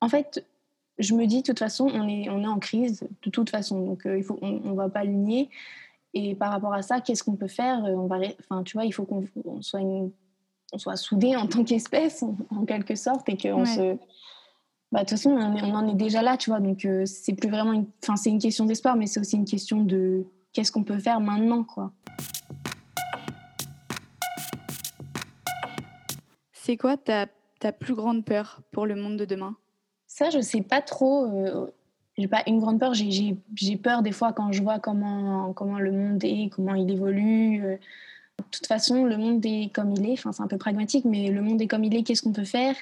en 0.00 0.08
fait, 0.08 0.46
je 0.98 1.14
me 1.14 1.26
dis, 1.26 1.38
de 1.38 1.46
toute 1.46 1.58
façon, 1.58 1.90
on 1.92 2.08
est, 2.08 2.30
on 2.30 2.42
est 2.42 2.46
en 2.46 2.58
crise, 2.58 3.04
de 3.22 3.30
toute 3.30 3.50
façon. 3.50 3.84
Donc 3.84 4.02
il 4.06 4.22
faut, 4.22 4.38
on 4.40 4.70
ne 4.70 4.74
va 4.74 4.88
pas 4.88 5.04
nier. 5.04 5.50
Et 6.14 6.36
par 6.36 6.52
rapport 6.52 6.72
à 6.72 6.82
ça, 6.82 7.00
qu'est-ce 7.00 7.24
qu'on 7.24 7.34
peut 7.34 7.48
faire 7.48 7.84
euh, 7.84 7.90
on 7.90 8.06
va, 8.06 8.18
enfin, 8.40 8.62
tu 8.62 8.76
vois, 8.76 8.84
il 8.84 8.92
faut 8.92 9.04
qu'on 9.04 9.26
soit, 9.60 9.80
une, 9.80 10.12
on 10.72 10.78
soit 10.78 10.96
soudés 10.96 11.34
en 11.34 11.48
tant 11.48 11.64
qu'espèce, 11.64 12.24
en, 12.50 12.64
quelque 12.64 12.94
sorte, 12.94 13.28
et 13.28 13.36
qu'on 13.36 13.64
se... 13.64 13.96
Bah, 14.92 15.00
de 15.00 15.08
toute 15.08 15.10
façon, 15.10 15.30
on, 15.30 15.74
en 15.74 15.88
est 15.88 15.94
déjà 15.94 16.22
là, 16.22 16.36
tu 16.36 16.50
vois, 16.50 16.60
donc 16.60 16.84
euh, 16.84 17.04
c'est 17.04 17.34
plus 17.34 17.50
vraiment... 17.50 17.72
Une... 17.72 17.86
Enfin, 18.02 18.14
c'est 18.14 18.30
une 18.30 18.38
question 18.38 18.64
d'espoir, 18.64 18.94
mais 18.94 19.08
c'est 19.08 19.18
aussi 19.18 19.34
une 19.34 19.44
question 19.44 19.82
de 19.82 20.24
qu'est-ce 20.52 20.70
qu'on 20.70 20.84
peut 20.84 21.00
faire 21.00 21.20
maintenant, 21.20 21.64
quoi. 21.64 21.90
C'est 26.52 26.76
quoi 26.76 26.96
ta, 26.96 27.26
ta 27.58 27.72
plus 27.72 27.94
grande 27.94 28.24
peur 28.24 28.60
pour 28.70 28.86
le 28.86 28.94
monde 28.94 29.16
de 29.16 29.24
demain? 29.24 29.56
Ça, 30.06 30.30
je 30.30 30.40
sais 30.40 30.62
pas 30.62 30.80
trop. 30.80 31.24
Euh, 31.24 31.66
j'ai 32.16 32.28
pas 32.28 32.42
une 32.46 32.60
grande 32.60 32.78
peur, 32.78 32.94
j'ai 32.94 33.76
peur 33.76 34.02
des 34.02 34.12
fois 34.12 34.32
quand 34.32 34.52
je 34.52 34.62
vois 34.62 34.78
comment, 34.78 35.52
comment 35.52 35.78
le 35.78 35.90
monde 35.90 36.22
est, 36.22 36.48
comment 36.54 36.74
il 36.74 36.90
évolue. 36.90 37.64
Euh. 37.64 37.76
De 38.38 38.44
toute 38.50 38.66
façon, 38.66 39.04
le 39.04 39.16
monde 39.16 39.44
est 39.46 39.72
comme 39.72 39.92
il 39.92 40.06
est, 40.06 40.12
enfin, 40.12 40.32
c'est 40.32 40.42
un 40.42 40.48
peu 40.48 40.58
pragmatique, 40.58 41.04
mais 41.04 41.30
le 41.30 41.40
monde 41.40 41.60
est 41.62 41.66
comme 41.66 41.84
il 41.84 41.94
est, 41.94 42.02
qu'est-ce 42.02 42.22
qu'on 42.22 42.32
peut 42.32 42.44
faire? 42.44 42.74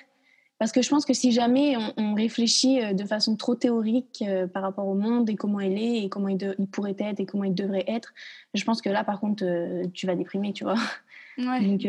Parce 0.59 0.71
que 0.71 0.81
je 0.81 0.89
pense 0.89 1.05
que 1.05 1.13
si 1.13 1.33
jamais 1.33 1.77
on, 1.97 2.15
réfléchit 2.15 2.81
euh, 2.81 2.93
de 2.93 3.05
façon 3.05 3.37
trop 3.37 3.55
théorique 3.55 4.23
euh, 4.27 4.47
par 4.47 4.63
rapport 4.63 4.87
au 4.87 4.95
monde 4.95 5.29
et 5.29 5.35
comment 5.35 5.61
il 5.61 5.77
est 5.77 6.05
et 6.05 6.09
comment 6.09 6.29
il, 6.29 6.55
il, 6.59 6.67
pourrait 6.67 6.97
être 6.99 7.21
et 7.21 7.27
comment 7.27 7.45
il 7.45 7.55
devrait 7.55 7.85
être, 7.87 8.15
je 8.55 8.65
pense 8.65 8.81
que 8.81 8.91
là, 8.91 9.03
par 9.03 9.19
contre, 9.19 9.45
tu 9.93 10.07
vas 10.07 10.15
déprimer, 10.15 10.53
tu 10.53 10.65
vois. 10.65 10.77
Donc, 11.39 11.87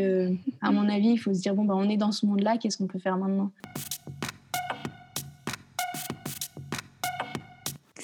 à 0.61 0.71
mon 0.71 0.87
avis, 0.87 1.09
il 1.09 1.17
faut 1.17 1.33
se 1.33 1.41
dire, 1.41 1.53
bon, 1.53 1.65
bah, 1.65 1.73
on 1.75 1.89
est 1.89 1.97
dans 1.97 2.13
ce 2.13 2.25
monde-là, 2.25 2.57
qu'est-ce 2.57 2.77
qu'on 2.77 2.87
peut 2.87 2.99
faire 2.99 3.17
maintenant? 3.17 3.51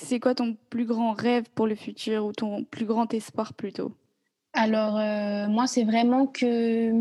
C'est 0.10 0.20
quoi 0.20 0.34
ton 0.34 0.58
plus 0.72 0.86
grand 0.86 1.14
rêve 1.14 1.46
pour 1.54 1.68
le 1.68 1.76
futur 1.76 2.26
ou 2.26 2.34
ton 2.34 2.64
plus 2.64 2.86
grand 2.86 3.14
espoir 3.14 3.54
plutôt? 3.54 3.92
Alors, 4.54 4.98
euh, 4.98 5.48
moi, 5.48 5.68
c'est 5.68 5.84
vraiment 5.84 6.26
que. 6.26 6.92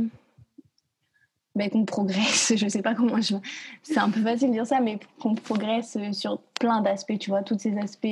Ben, 1.54 1.70
qu'on 1.70 1.86
progresse, 1.86 2.52
je 2.56 2.68
sais 2.68 2.82
pas 2.82 2.94
comment 2.94 3.20
je. 3.20 3.36
C'est 3.82 3.98
un 3.98 4.10
peu 4.10 4.20
facile 4.20 4.48
de 4.48 4.52
dire 4.52 4.66
ça, 4.66 4.80
mais 4.80 4.98
qu'on 5.20 5.34
progresse 5.34 5.96
sur 6.12 6.38
plein 6.60 6.82
d'aspects, 6.82 7.18
tu 7.18 7.30
vois, 7.30 7.42
tous 7.42 7.58
ces 7.58 7.76
aspects. 7.78 8.06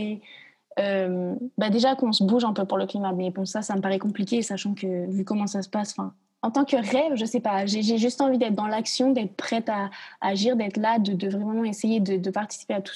Euh, 0.78 1.34
ben, 1.58 1.70
déjà 1.70 1.94
qu'on 1.94 2.12
se 2.12 2.24
bouge 2.24 2.44
un 2.44 2.54
peu 2.54 2.64
pour 2.64 2.78
le 2.78 2.86
climat, 2.86 3.12
mais 3.12 3.30
bon, 3.30 3.44
ça, 3.44 3.60
ça 3.60 3.76
me 3.76 3.82
paraît 3.82 3.98
compliqué, 3.98 4.42
sachant 4.42 4.74
que 4.74 5.10
vu 5.10 5.24
comment 5.24 5.46
ça 5.46 5.62
se 5.62 5.68
passe, 5.68 5.92
enfin, 5.92 6.12
en 6.42 6.50
tant 6.50 6.64
que 6.64 6.76
rêve, 6.76 7.14
je 7.14 7.24
sais 7.24 7.40
pas, 7.40 7.64
j'ai 7.64 7.82
juste 7.82 8.20
envie 8.20 8.36
d'être 8.36 8.54
dans 8.54 8.66
l'action, 8.66 9.12
d'être 9.12 9.34
prête 9.36 9.68
à, 9.70 9.90
agir, 10.20 10.54
d'être 10.54 10.76
là, 10.76 10.98
de, 10.98 11.28
vraiment 11.28 11.64
essayer 11.64 12.00
de, 12.00 12.18
de 12.18 12.30
participer 12.30 12.74
à 12.74 12.82
tout, 12.82 12.94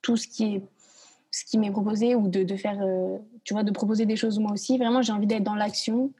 tout 0.00 0.16
ce 0.16 0.26
qui 0.26 0.56
est 0.56 0.62
ce 1.30 1.44
qui 1.44 1.58
m'est 1.58 1.70
proposé 1.70 2.14
ou 2.14 2.28
de, 2.28 2.42
de 2.42 2.56
faire, 2.56 2.78
euh, 2.80 3.18
tu 3.44 3.54
vois, 3.54 3.62
de 3.62 3.70
proposer 3.70 4.06
des 4.06 4.16
choses 4.16 4.38
moi 4.38 4.52
aussi. 4.52 4.78
Vraiment, 4.78 5.02
j'ai 5.02 5.12
envie 5.12 5.26
d'être 5.26 5.44
dans 5.44 5.54
l'action. 5.54 6.12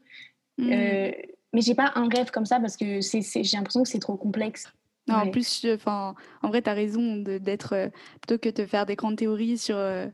Mmh. 0.59 0.73
Euh, 0.73 1.11
mais 1.53 1.63
j'ai 1.63 1.75
pas 1.75 1.93
un 1.95 2.09
rêve 2.09 2.31
comme 2.31 2.45
ça 2.45 2.61
parce 2.61 2.77
que 2.77 3.01
c'est, 3.01 3.23
j'ai 3.23 3.57
l'impression 3.57 3.83
que 3.83 3.89
c'est 3.89 4.01
trop 4.01 4.17
complexe. 4.17 4.71
Non, 5.07 5.15
En 5.15 5.31
plus, 5.31 5.67
enfin, 5.73 6.15
en 6.43 6.49
vrai, 6.49 6.61
tu 6.61 6.69
as 6.69 6.75
raison 6.75 7.17
d'être 7.17 7.75
euh, 7.75 7.89
plutôt 8.21 8.39
que 8.39 8.51
de 8.51 8.67
faire 8.67 8.85
des 8.85 8.97
grandes 8.97 9.17
théories 9.17 9.57
sur, 9.57 9.77
euh, 9.79 10.07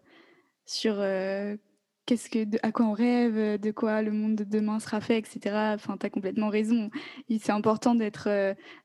sur 0.67 0.95
qu'est-ce 2.07 2.31
que, 2.31 2.47
à 2.63 2.71
quoi 2.71 2.87
on 2.87 2.93
rêve, 2.93 3.59
de 3.59 3.71
quoi 3.73 4.03
le 4.03 4.13
monde 4.13 4.37
de 4.37 4.45
demain 4.45 4.79
sera 4.79 5.01
fait, 5.01 5.19
etc. 5.19 5.73
Enfin, 5.75 5.97
tu 5.99 6.07
as 6.07 6.11
complètement 6.11 6.49
raison. 6.49 6.91
C'est 7.29 7.51
important 7.51 7.97
d'être, 7.97 8.29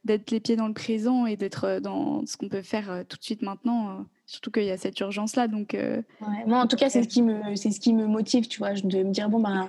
d'être 0.03 0.31
les 0.31 0.39
pieds 0.39 0.55
dans 0.55 0.67
le 0.67 0.73
présent 0.73 1.27
et 1.27 1.37
d'être 1.37 1.79
dans 1.79 2.25
ce 2.25 2.37
qu'on 2.37 2.49
peut 2.49 2.63
faire 2.63 3.03
tout 3.07 3.17
de 3.17 3.23
suite 3.23 3.43
maintenant 3.43 4.07
surtout 4.29 4.51
qu'il 4.51 4.65
y 4.65 4.69
a 4.69 4.77
cette 4.77 4.99
urgence 4.99 5.35
là 5.35 5.47
donc 5.47 5.73
euh, 5.73 6.03
moi 6.45 6.59
en 6.59 6.67
tout 6.67 6.75
cas 6.75 6.89
c'est 6.89 7.01
ce 7.01 7.07
qui 7.07 7.23
me 7.23 7.55
c'est 7.55 7.71
ce 7.71 7.79
qui 7.79 7.95
me 7.95 8.05
motive 8.05 8.47
tu 8.47 8.59
vois 8.59 8.73
de 8.73 9.03
me 9.03 9.11
dire 9.11 9.27
bon 9.27 9.39
ben 9.39 9.67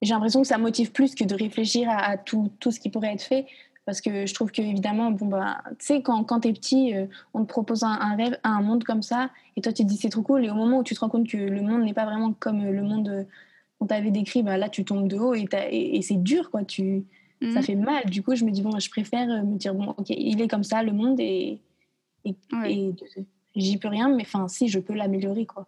j'ai 0.00 0.14
l'impression 0.14 0.40
que 0.40 0.48
ça 0.48 0.56
motive 0.56 0.92
plus 0.92 1.14
que 1.14 1.24
de 1.24 1.34
réfléchir 1.34 1.88
à, 1.90 2.18
tout, 2.18 2.52
tout, 2.60 2.70
ce 2.70 2.78
qui 2.78 2.90
pourrait 2.90 3.14
être 3.14 3.22
fait. 3.22 3.46
Parce 3.86 4.02
que 4.02 4.26
je 4.26 4.34
trouve 4.34 4.50
que 4.50 4.60
évidemment 4.60 5.10
bon 5.10 5.26
bah 5.26 5.58
tu 5.78 5.86
sais 5.86 6.02
quand, 6.02 6.24
quand 6.24 6.40
tu 6.40 6.48
es 6.48 6.52
petit 6.52 6.94
euh, 6.94 7.06
on 7.34 7.44
te 7.44 7.48
propose 7.48 7.84
un, 7.84 8.16
rêve 8.16 8.38
un 8.44 8.62
monde 8.62 8.82
comme 8.82 9.02
ça 9.02 9.30
et 9.56 9.60
toi 9.60 9.72
tu 9.72 9.84
te 9.84 9.88
dis 9.88 9.96
c'est 9.96 10.08
trop 10.08 10.22
cool 10.22 10.44
et 10.44 10.50
au 10.50 10.54
moment 10.54 10.78
où 10.78 10.82
tu 10.82 10.94
te 10.94 11.00
rends 11.00 11.08
compte 11.08 11.28
que 11.28 11.36
le 11.36 11.60
monde 11.60 11.84
n'est 11.84 11.94
pas 11.94 12.06
vraiment 12.06 12.32
comme 12.32 12.64
le 12.64 12.82
monde 12.82 13.26
qu'on 13.78 13.86
t'avait 13.86 14.10
décrit 14.10 14.42
bah 14.42 14.56
là 14.56 14.68
tu 14.68 14.84
tombes 14.84 15.06
de 15.06 15.16
haut 15.16 15.34
et, 15.34 15.46
et, 15.70 16.02
c'est 16.02 16.20
dur 16.20 16.50
quoi 16.50 16.64
tu 16.64 17.04
ça 17.42 17.60
mhm. 17.60 17.62
fait 17.62 17.74
mal. 17.76 18.06
Du 18.06 18.24
coup 18.24 18.34
je 18.34 18.44
me 18.44 18.50
dis 18.50 18.62
bon 18.62 18.76
je 18.76 18.90
préfère 18.90 19.28
me 19.44 19.56
dire 19.56 19.72
bon 19.72 19.94
ok 19.96 20.10
il 20.10 20.40
est 20.40 20.48
comme 20.48 20.64
ça 20.64 20.82
le 20.82 20.92
monde 20.92 21.20
et 21.20 21.60
et, 22.24 22.94
j'y 23.56 23.78
peux 23.78 23.88
rien, 23.88 24.08
mais 24.08 24.22
enfin, 24.22 24.46
si, 24.48 24.68
je 24.68 24.78
peux 24.78 24.94
l'améliorer, 24.94 25.46
quoi. 25.46 25.66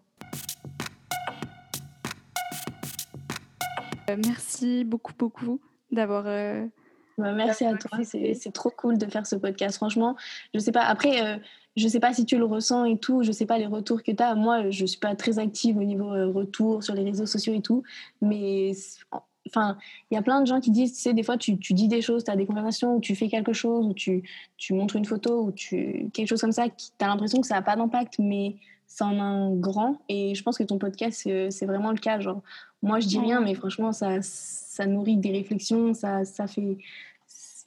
Euh, 4.09 4.17
merci 4.25 4.85
beaucoup, 4.85 5.13
beaucoup 5.19 5.61
d'avoir. 5.91 6.25
Euh, 6.27 6.67
bah, 7.17 7.33
merci 7.33 7.65
à 7.65 7.75
toi, 7.75 7.99
c'est 8.05 8.53
trop 8.53 8.71
cool 8.71 8.97
de 8.97 9.07
faire 9.07 9.27
ce 9.27 9.37
podcast. 9.37 9.77
Franchement, 9.77 10.17
je 10.55 10.61
sais 10.61 10.73
pas, 10.73 10.83
après, 10.83 11.21
euh, 11.21 11.37
je 11.77 11.89
sais 11.89 12.01
pas 12.01 12.15
si 12.15 12.25
tu 12.25 12.39
le 12.39 12.45
ressens 12.45 12.85
et 12.85 12.99
tout, 12.99 13.23
je 13.23 13.33
sais 13.33 13.47
pas 13.47 13.59
les 13.59 13.67
retours 13.67 14.03
que 14.03 14.13
tu 14.13 14.23
as. 14.23 14.35
Moi, 14.35 14.71
je 14.71 14.87
suis 14.87 15.01
pas 15.01 15.15
très 15.17 15.39
active 15.39 15.77
au 15.79 15.85
niveau 15.85 16.11
retour 16.33 16.83
sur 16.85 16.95
les 16.95 17.03
réseaux 17.03 17.27
sociaux 17.27 17.55
et 17.55 17.61
tout, 17.63 17.83
mais 18.21 18.73
enfin, 19.49 19.77
il 20.11 20.15
y 20.15 20.17
a 20.17 20.23
plein 20.23 20.41
de 20.41 20.47
gens 20.47 20.61
qui 20.61 20.71
disent, 20.71 20.95
tu 20.95 21.01
sais, 21.01 21.15
des 21.15 21.23
fois, 21.23 21.37
tu, 21.37 21.55
dis 21.55 21.89
des 21.89 22.01
choses, 22.01 22.25
tu 22.25 22.31
as 22.31 22.37
des 22.37 22.47
conversations 22.47 22.97
où 22.97 23.01
tu 23.01 23.15
fais 23.15 23.29
quelque 23.29 23.53
chose, 23.53 23.87
où 23.87 23.95
tu, 23.95 24.23
tu 24.57 24.75
montres 24.75 24.97
une 24.97 25.05
photo, 25.05 25.43
ou 25.43 25.53
tu, 25.53 26.11
quelque 26.13 26.29
chose 26.29 26.41
comme 26.41 26.53
ça, 26.53 26.69
tu 26.69 27.05
as 27.05 27.07
l'impression 27.07 27.41
que 27.41 27.47
ça 27.47 27.55
n'a 27.55 27.63
pas 27.63 27.77
d'impact, 27.77 28.19
mais 28.19 28.57
ça 28.87 29.07
en 29.07 29.19
a 29.19 29.23
un 29.23 29.55
grand. 29.55 29.99
Et 30.09 30.35
je 30.35 30.43
pense 30.43 30.59
que 30.59 30.65
ton 30.65 30.79
podcast, 30.79 31.29
c'est 31.51 31.67
vraiment 31.67 31.91
le 31.91 31.99
cas. 31.99 32.21
Genre, 32.21 32.43
moi, 32.83 33.01
je 33.01 33.07
dis 33.07 33.19
rien, 33.19 33.41
mais 33.41 33.55
franchement, 33.55 33.93
ça, 33.93 34.19
ça 34.23 34.87
nourrit 34.87 35.17
des 35.17 35.33
réflexions, 35.33 35.95
ça, 35.95 36.25
ça 36.25 36.47
fait, 36.47 36.79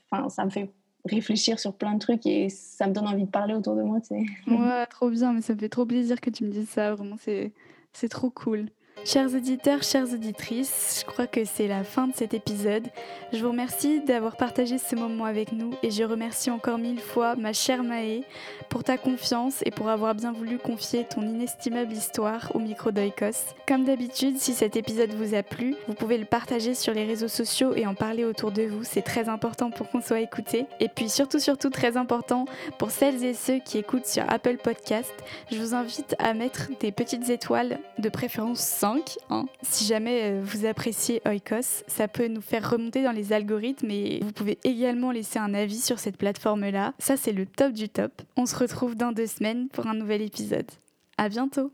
enfin, 0.09 0.29
ça 0.29 0.45
me 0.45 0.49
fait 0.49 0.71
réfléchir 1.05 1.59
sur 1.59 1.73
plein 1.73 1.93
de 1.93 1.99
trucs 1.99 2.25
et 2.25 2.49
ça 2.49 2.88
me 2.88 2.93
donne 2.93 3.07
envie 3.07 3.25
de 3.25 3.29
parler 3.29 3.53
autour 3.53 3.75
de 3.75 3.82
moi, 3.82 3.99
tu 4.01 4.07
sais. 4.07 4.23
Ouais, 4.47 4.86
trop 4.89 5.09
bien, 5.09 5.34
mais 5.34 5.41
ça 5.41 5.53
me 5.53 5.59
fait 5.59 5.69
trop 5.69 5.86
plaisir 5.86 6.21
que 6.21 6.29
tu 6.29 6.43
me 6.43 6.51
dises 6.51 6.69
ça, 6.69 6.93
vraiment, 6.93 7.17
c'est 7.17 8.09
trop 8.09 8.29
cool. 8.29 8.69
Chers 9.03 9.33
auditeurs, 9.33 9.81
chères 9.81 10.13
auditrices, 10.13 10.99
je 10.99 11.11
crois 11.11 11.25
que 11.25 11.43
c'est 11.43 11.67
la 11.67 11.83
fin 11.83 12.07
de 12.07 12.13
cet 12.15 12.35
épisode. 12.35 12.87
Je 13.33 13.39
vous 13.39 13.49
remercie 13.49 13.99
d'avoir 14.01 14.37
partagé 14.37 14.77
ce 14.77 14.95
moment 14.95 15.25
avec 15.25 15.53
nous 15.53 15.71
et 15.81 15.89
je 15.89 16.03
remercie 16.03 16.51
encore 16.51 16.77
mille 16.77 16.99
fois 16.99 17.35
ma 17.35 17.51
chère 17.51 17.83
Maë 17.83 18.23
pour 18.69 18.83
ta 18.83 18.97
confiance 18.97 19.63
et 19.65 19.71
pour 19.71 19.89
avoir 19.89 20.13
bien 20.13 20.31
voulu 20.31 20.59
confier 20.59 21.03
ton 21.03 21.23
inestimable 21.23 21.91
histoire 21.91 22.51
au 22.53 22.59
micro 22.59 22.91
d'Oikos. 22.91 23.55
Comme 23.67 23.85
d'habitude, 23.85 24.37
si 24.37 24.53
cet 24.53 24.75
épisode 24.75 25.13
vous 25.13 25.33
a 25.33 25.41
plu, 25.41 25.75
vous 25.87 25.95
pouvez 25.95 26.19
le 26.19 26.25
partager 26.25 26.75
sur 26.75 26.93
les 26.93 27.05
réseaux 27.05 27.27
sociaux 27.27 27.73
et 27.75 27.87
en 27.87 27.95
parler 27.95 28.23
autour 28.23 28.51
de 28.51 28.63
vous. 28.63 28.83
C'est 28.83 29.01
très 29.01 29.29
important 29.29 29.71
pour 29.71 29.89
qu'on 29.89 30.01
soit 30.01 30.21
écouté. 30.21 30.67
Et 30.79 30.89
puis 30.89 31.09
surtout, 31.09 31.39
surtout 31.39 31.71
très 31.71 31.97
important 31.97 32.45
pour 32.77 32.91
celles 32.91 33.23
et 33.23 33.33
ceux 33.33 33.57
qui 33.57 33.79
écoutent 33.79 34.05
sur 34.05 34.23
Apple 34.29 34.57
Podcast, 34.57 35.11
je 35.51 35.57
vous 35.57 35.73
invite 35.73 36.15
à 36.19 36.35
mettre 36.35 36.69
des 36.79 36.91
petites 36.91 37.29
étoiles, 37.29 37.79
de 37.97 38.09
préférence 38.09 38.59
100 38.97 39.17
Hein. 39.29 39.45
Si 39.61 39.85
jamais 39.85 40.31
euh, 40.31 40.41
vous 40.43 40.65
appréciez 40.65 41.21
Oikos, 41.25 41.83
ça 41.87 42.07
peut 42.07 42.27
nous 42.27 42.41
faire 42.41 42.69
remonter 42.69 43.03
dans 43.03 43.11
les 43.11 43.33
algorithmes 43.33 43.91
et 43.91 44.19
vous 44.21 44.31
pouvez 44.31 44.57
également 44.63 45.11
laisser 45.11 45.39
un 45.39 45.53
avis 45.53 45.79
sur 45.79 45.99
cette 45.99 46.17
plateforme-là. 46.17 46.93
Ça, 46.99 47.17
c'est 47.17 47.31
le 47.31 47.45
top 47.45 47.73
du 47.73 47.89
top. 47.89 48.21
On 48.37 48.45
se 48.45 48.55
retrouve 48.55 48.95
dans 48.95 49.11
deux 49.11 49.27
semaines 49.27 49.69
pour 49.69 49.87
un 49.87 49.93
nouvel 49.93 50.21
épisode. 50.21 50.69
À 51.17 51.29
bientôt! 51.29 51.71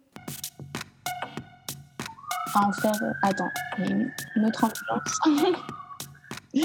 en 2.55 2.71
faire. 2.71 2.93
Euh, 3.01 3.11
attends, 3.21 3.49
une 3.77 4.11
autre 4.45 4.63
ambulance. 4.63 5.19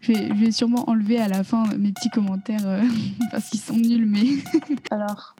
je, 0.00 0.34
vais, 0.34 0.52
sûrement 0.52 0.88
enlever 0.88 1.20
à 1.20 1.28
la 1.28 1.44
fin 1.44 1.64
mes 1.78 1.92
petits 1.92 2.10
commentaires 2.10 2.66
euh, 2.66 2.82
parce 3.30 3.48
qu'ils 3.50 3.60
sont 3.60 3.76
nuls, 3.76 4.06
mais. 4.06 4.26
Alors, 4.90 5.33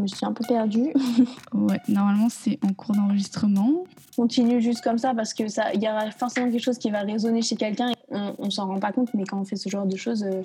je 0.00 0.02
me 0.02 0.06
suis 0.16 0.26
un 0.26 0.32
peu 0.32 0.44
perdue. 0.46 0.92
ouais, 1.52 1.80
normalement 1.88 2.28
c'est 2.30 2.58
en 2.64 2.72
cours 2.72 2.94
d'enregistrement. 2.94 3.84
Continue 4.16 4.60
juste 4.60 4.82
comme 4.82 4.98
ça 4.98 5.14
parce 5.14 5.34
que 5.34 5.48
ça, 5.48 5.72
il 5.74 5.82
y 5.82 5.88
aura 5.88 6.10
forcément 6.10 6.50
quelque 6.50 6.62
chose 6.62 6.78
qui 6.78 6.90
va 6.90 7.00
résonner 7.00 7.42
chez 7.42 7.56
quelqu'un. 7.56 7.92
On, 8.10 8.34
on 8.38 8.50
s'en 8.50 8.66
rend 8.66 8.80
pas 8.80 8.92
compte, 8.92 9.12
mais 9.14 9.24
quand 9.24 9.40
on 9.40 9.44
fait 9.44 9.56
ce 9.56 9.68
genre 9.68 9.86
de 9.86 9.96
choses, 9.96 10.24
euh, 10.24 10.42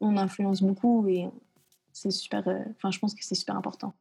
on 0.00 0.16
influence 0.16 0.62
beaucoup 0.62 1.06
et 1.08 1.28
c'est 1.92 2.10
super. 2.10 2.46
Euh, 2.48 2.58
enfin, 2.76 2.90
je 2.90 2.98
pense 2.98 3.14
que 3.14 3.24
c'est 3.24 3.34
super 3.34 3.56
important. 3.56 3.92